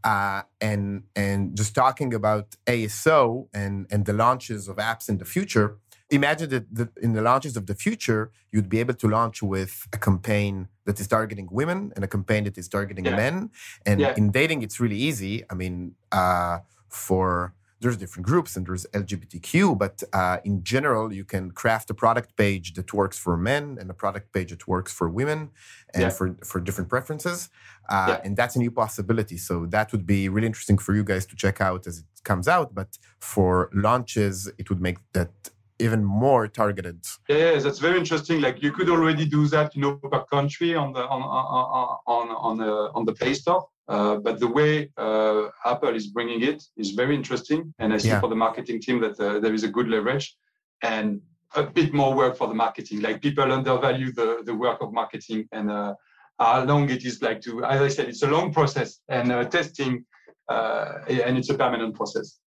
Uh, 0.05 0.43
and 0.61 1.05
and 1.15 1.57
just 1.57 1.75
talking 1.75 2.15
about 2.15 2.57
ASO 2.67 3.49
and 3.53 3.87
and 3.91 4.07
the 4.07 4.13
launches 4.13 4.69
of 4.69 4.77
apps 4.77 5.09
in 5.09 5.19
the 5.19 5.25
future. 5.25 5.79
Imagine 6.09 6.51
that, 6.51 6.73
that 6.73 6.91
in 6.99 7.15
the 7.15 7.21
launches 7.21 7.57
of 7.57 7.67
the 7.67 7.75
future, 7.75 8.31
you'd 8.53 8.69
be 8.69 8.79
able 8.79 8.95
to 8.95 9.09
launch 9.09 9.43
with 9.43 9.89
a 9.93 9.99
campaign 9.99 10.69
that 10.85 11.01
is 11.01 11.09
targeting 11.09 11.49
women 11.51 11.93
and 11.97 12.05
a 12.05 12.07
campaign 12.07 12.45
that 12.45 12.57
is 12.57 12.69
targeting 12.69 13.07
yeah. 13.07 13.17
men. 13.17 13.51
And 13.85 14.01
yeah. 14.01 14.15
in 14.17 14.31
dating, 14.31 14.63
it's 14.63 14.79
really 14.79 14.97
easy. 14.97 15.43
I 15.51 15.55
mean, 15.55 15.97
uh, 16.13 16.61
for 16.89 17.55
there's 17.87 17.97
different 17.97 18.27
groups 18.27 18.57
and 18.57 18.67
there's 18.67 18.85
LGBTQ, 19.01 19.79
but 19.79 20.03
uh, 20.13 20.39
in 20.45 20.65
general, 20.65 21.13
you 21.13 21.25
can 21.25 21.53
craft 21.53 21.89
a 21.89 21.95
product 21.95 22.37
page 22.37 22.75
that 22.75 22.93
works 22.93 23.17
for 23.17 23.37
men 23.37 23.79
and 23.81 23.89
a 23.89 23.95
product 23.95 24.33
page 24.33 24.51
that 24.51 24.67
works 24.67 24.93
for 24.93 25.09
women 25.09 25.51
and 25.95 26.03
yeah. 26.03 26.09
for, 26.09 26.37
for 26.45 26.59
different 26.61 26.91
preferences. 26.91 27.49
Uh, 27.89 28.07
yeah. 28.09 28.21
And 28.25 28.37
that's 28.37 28.57
a 28.57 28.59
new 28.59 28.73
possibility. 28.73 29.37
So 29.37 29.67
that 29.67 29.93
would 29.93 30.05
be 30.05 30.29
really 30.29 30.49
interesting 30.49 30.79
for 30.79 30.97
you 30.97 31.05
guys 31.05 31.27
to 31.27 31.37
check 31.37 31.61
out 31.61 31.87
as 31.87 31.99
it 32.01 32.07
comes 32.25 32.49
out. 32.49 32.75
But 32.75 32.99
for 33.21 33.71
launches, 33.73 34.51
it 34.59 34.69
would 34.69 34.81
make 34.81 34.99
that 35.13 35.31
even 35.79 36.05
more 36.05 36.49
targeted. 36.49 36.99
Yeah, 37.29 37.57
that's 37.61 37.79
very 37.79 37.99
interesting. 37.99 38.41
Like 38.41 38.65
you 38.65 38.73
could 38.73 38.89
already 38.89 39.27
do 39.27 39.47
that, 39.55 39.77
you 39.77 39.83
know, 39.83 39.95
per 39.95 40.25
country 40.25 40.75
on 40.75 40.93
the 40.93 41.05
on 41.07 41.23
on 41.23 41.99
on 42.07 42.27
on 42.49 42.59
the 42.59 42.73
on 42.97 43.05
the 43.05 43.13
Play 43.13 43.35
Store. 43.35 43.69
Uh, 43.89 44.17
but 44.17 44.41
the 44.41 44.49
way 44.49 44.91
uh, 44.97 45.49
Apple 45.65 45.95
is 45.95 46.09
bringing 46.09 46.43
it 46.43 46.63
is 46.77 46.91
very 46.91 47.15
interesting, 47.15 47.73
and 47.79 47.93
I 47.93 47.99
see 47.99 48.09
yeah. 48.09 48.21
for 48.21 48.29
the 48.29 48.35
marketing 48.35 48.81
team 48.81 49.01
that 49.01 49.19
uh, 49.21 49.39
there 49.39 49.55
is 49.55 49.63
a 49.63 49.69
good 49.69 49.89
leverage 49.89 50.37
and 50.83 51.21
a 51.55 51.63
bit 51.63 51.95
more 51.95 52.13
work 52.15 52.37
for 52.37 52.49
the 52.49 52.55
marketing. 52.55 53.01
Like 53.01 53.23
people 53.23 53.51
undervalue 53.53 54.13
the 54.13 54.43
the 54.45 54.55
work 54.55 54.79
of 54.81 54.93
marketing 54.93 55.47
and 55.53 55.71
uh, 55.71 55.95
how 56.39 56.65
long 56.65 56.91
it 56.91 57.05
is 57.05 57.23
like 57.23 57.41
to. 57.43 57.65
As 57.65 57.81
I 57.81 57.89
said, 57.89 58.09
it's 58.09 58.23
a 58.23 58.27
long 58.27 58.53
process 58.53 59.01
and 59.09 59.31
uh, 59.31 59.45
testing, 59.45 60.05
and 60.49 61.39
it's 61.39 61.51
a 61.51 61.55
permanent 61.55 61.95
process. 61.95 62.39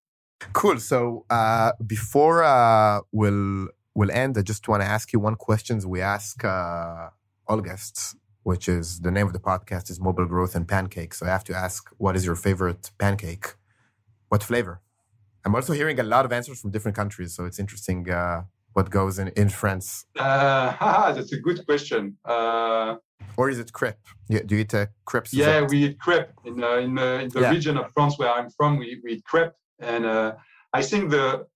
Cool. 0.52 0.78
So 0.78 1.24
before 1.86 3.02
we'll 3.12 3.68
we'll 3.94 4.10
end, 4.10 4.36
I 4.36 4.42
just 4.42 4.68
want 4.68 4.82
to 4.82 4.88
ask 4.88 5.10
you 5.14 5.20
one 5.20 5.36
question 5.36 5.80
we 5.88 6.02
ask 6.02 6.44
all 6.44 7.62
guests 7.62 8.14
which 8.42 8.68
is 8.68 9.00
the 9.00 9.10
name 9.10 9.26
of 9.26 9.32
the 9.32 9.38
podcast 9.38 9.90
is 9.90 10.00
Mobile 10.00 10.26
Growth 10.26 10.54
and 10.54 10.66
Pancakes. 10.66 11.18
So 11.18 11.26
I 11.26 11.30
have 11.30 11.44
to 11.44 11.54
ask, 11.54 11.90
what 11.98 12.16
is 12.16 12.24
your 12.24 12.36
favorite 12.36 12.90
pancake? 12.98 13.54
What 14.28 14.42
flavor? 14.42 14.80
I'm 15.44 15.54
also 15.54 15.72
hearing 15.72 15.98
a 15.98 16.02
lot 16.02 16.24
of 16.24 16.32
answers 16.32 16.60
from 16.60 16.70
different 16.70 16.96
countries, 16.96 17.34
so 17.34 17.44
it's 17.44 17.58
interesting 17.58 18.10
uh, 18.10 18.42
what 18.72 18.90
goes 18.90 19.18
in 19.18 19.28
in 19.28 19.48
France. 19.48 20.06
Uh, 20.18 20.70
haha, 20.70 21.12
that's 21.16 21.32
a 21.32 21.40
good 21.40 21.64
question. 21.66 22.16
Uh, 22.24 22.96
or 23.36 23.48
is 23.48 23.58
it 23.58 23.72
crepe? 23.72 24.04
Yeah, 24.28 24.40
do 24.44 24.54
you 24.54 24.62
eat 24.62 24.74
uh, 24.74 24.86
crepes? 25.04 25.32
Yeah, 25.32 25.62
we 25.62 25.84
eat 25.84 25.98
crepe 25.98 26.32
in, 26.44 26.62
uh, 26.62 26.76
in, 26.76 26.98
uh, 26.98 27.04
in 27.24 27.28
the 27.30 27.40
yeah. 27.40 27.50
region 27.50 27.76
of 27.78 27.90
France 27.92 28.18
where 28.18 28.30
I'm 28.30 28.50
from. 28.50 28.78
We, 28.78 29.00
we 29.02 29.12
eat 29.14 29.24
crepe, 29.24 29.52
and 29.78 30.04
uh, 30.04 30.34
I 30.72 30.82
think 30.82 31.10
the 31.10 31.46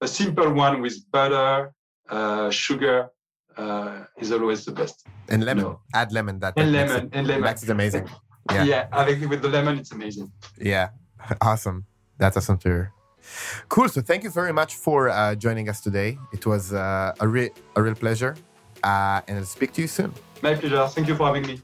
a 0.00 0.08
simple 0.08 0.50
one 0.52 0.80
with 0.80 0.96
butter, 1.10 1.72
uh, 2.08 2.50
sugar, 2.50 3.08
uh, 3.56 4.04
is 4.18 4.32
always 4.32 4.64
the 4.64 4.72
best. 4.72 5.06
And 5.28 5.44
lemon, 5.44 5.64
no. 5.64 5.80
add 5.94 6.12
lemon. 6.12 6.38
That 6.40 6.54
and 6.56 6.72
lemon, 6.72 7.06
it, 7.06 7.10
and 7.12 7.26
lemon. 7.26 7.42
That's 7.42 7.68
amazing. 7.68 8.08
Yeah, 8.50 8.64
yeah. 8.64 8.88
I 8.90 9.04
think 9.04 9.30
with 9.30 9.42
the 9.42 9.48
lemon, 9.48 9.78
it's 9.78 9.92
amazing. 9.92 10.32
Yeah, 10.58 10.88
awesome. 11.40 11.84
That's 12.18 12.36
awesome 12.36 12.58
to 12.58 12.68
hear. 12.68 12.92
Cool. 13.68 13.88
So 13.88 14.00
thank 14.00 14.24
you 14.24 14.30
very 14.30 14.52
much 14.52 14.74
for 14.74 15.08
uh, 15.08 15.34
joining 15.34 15.68
us 15.68 15.80
today. 15.80 16.18
It 16.32 16.46
was 16.46 16.72
uh, 16.72 17.14
a, 17.20 17.28
re- 17.28 17.50
a 17.76 17.82
real 17.82 17.94
pleasure, 17.94 18.34
uh, 18.82 19.20
and 19.28 19.38
I'll 19.38 19.44
speak 19.44 19.72
to 19.74 19.82
you 19.82 19.86
soon. 19.86 20.12
My 20.42 20.54
pleasure. 20.54 20.86
Thank 20.88 21.06
you 21.08 21.14
for 21.14 21.26
having 21.26 21.46
me. 21.46 21.60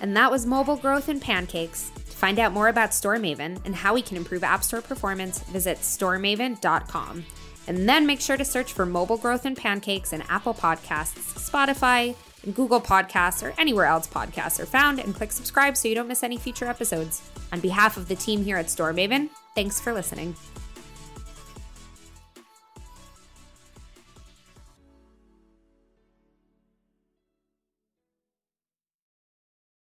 And 0.00 0.16
that 0.16 0.30
was 0.30 0.46
mobile 0.46 0.76
growth 0.76 1.08
and 1.08 1.20
pancakes. 1.20 1.90
To 1.94 2.16
find 2.16 2.38
out 2.38 2.52
more 2.52 2.68
about 2.68 2.90
StoreMaven 2.90 3.60
and 3.64 3.74
how 3.74 3.94
we 3.94 4.02
can 4.02 4.16
improve 4.16 4.42
App 4.42 4.64
Store 4.64 4.80
performance, 4.80 5.40
visit 5.40 5.78
storemaven.com. 5.78 7.24
And 7.70 7.88
then 7.88 8.04
make 8.04 8.20
sure 8.20 8.36
to 8.36 8.44
search 8.44 8.72
for 8.72 8.84
Mobile 8.84 9.16
Growth 9.16 9.44
and 9.44 9.56
Pancakes 9.56 10.12
in 10.12 10.22
Apple 10.22 10.52
Podcasts, 10.52 11.20
Spotify, 11.38 12.16
Google 12.52 12.80
Podcasts 12.80 13.44
or 13.44 13.54
anywhere 13.60 13.84
else 13.84 14.08
podcasts 14.08 14.58
are 14.58 14.66
found, 14.66 14.98
and 14.98 15.14
click 15.14 15.30
subscribe 15.30 15.76
so 15.76 15.86
you 15.86 15.94
don't 15.94 16.08
miss 16.08 16.24
any 16.24 16.36
future 16.36 16.66
episodes. 16.66 17.22
On 17.52 17.60
behalf 17.60 17.96
of 17.96 18.08
the 18.08 18.16
team 18.16 18.42
here 18.42 18.56
at 18.56 18.66
Storemaven, 18.66 19.28
thanks 19.54 19.80
for 19.80 19.92
listening. 19.92 20.34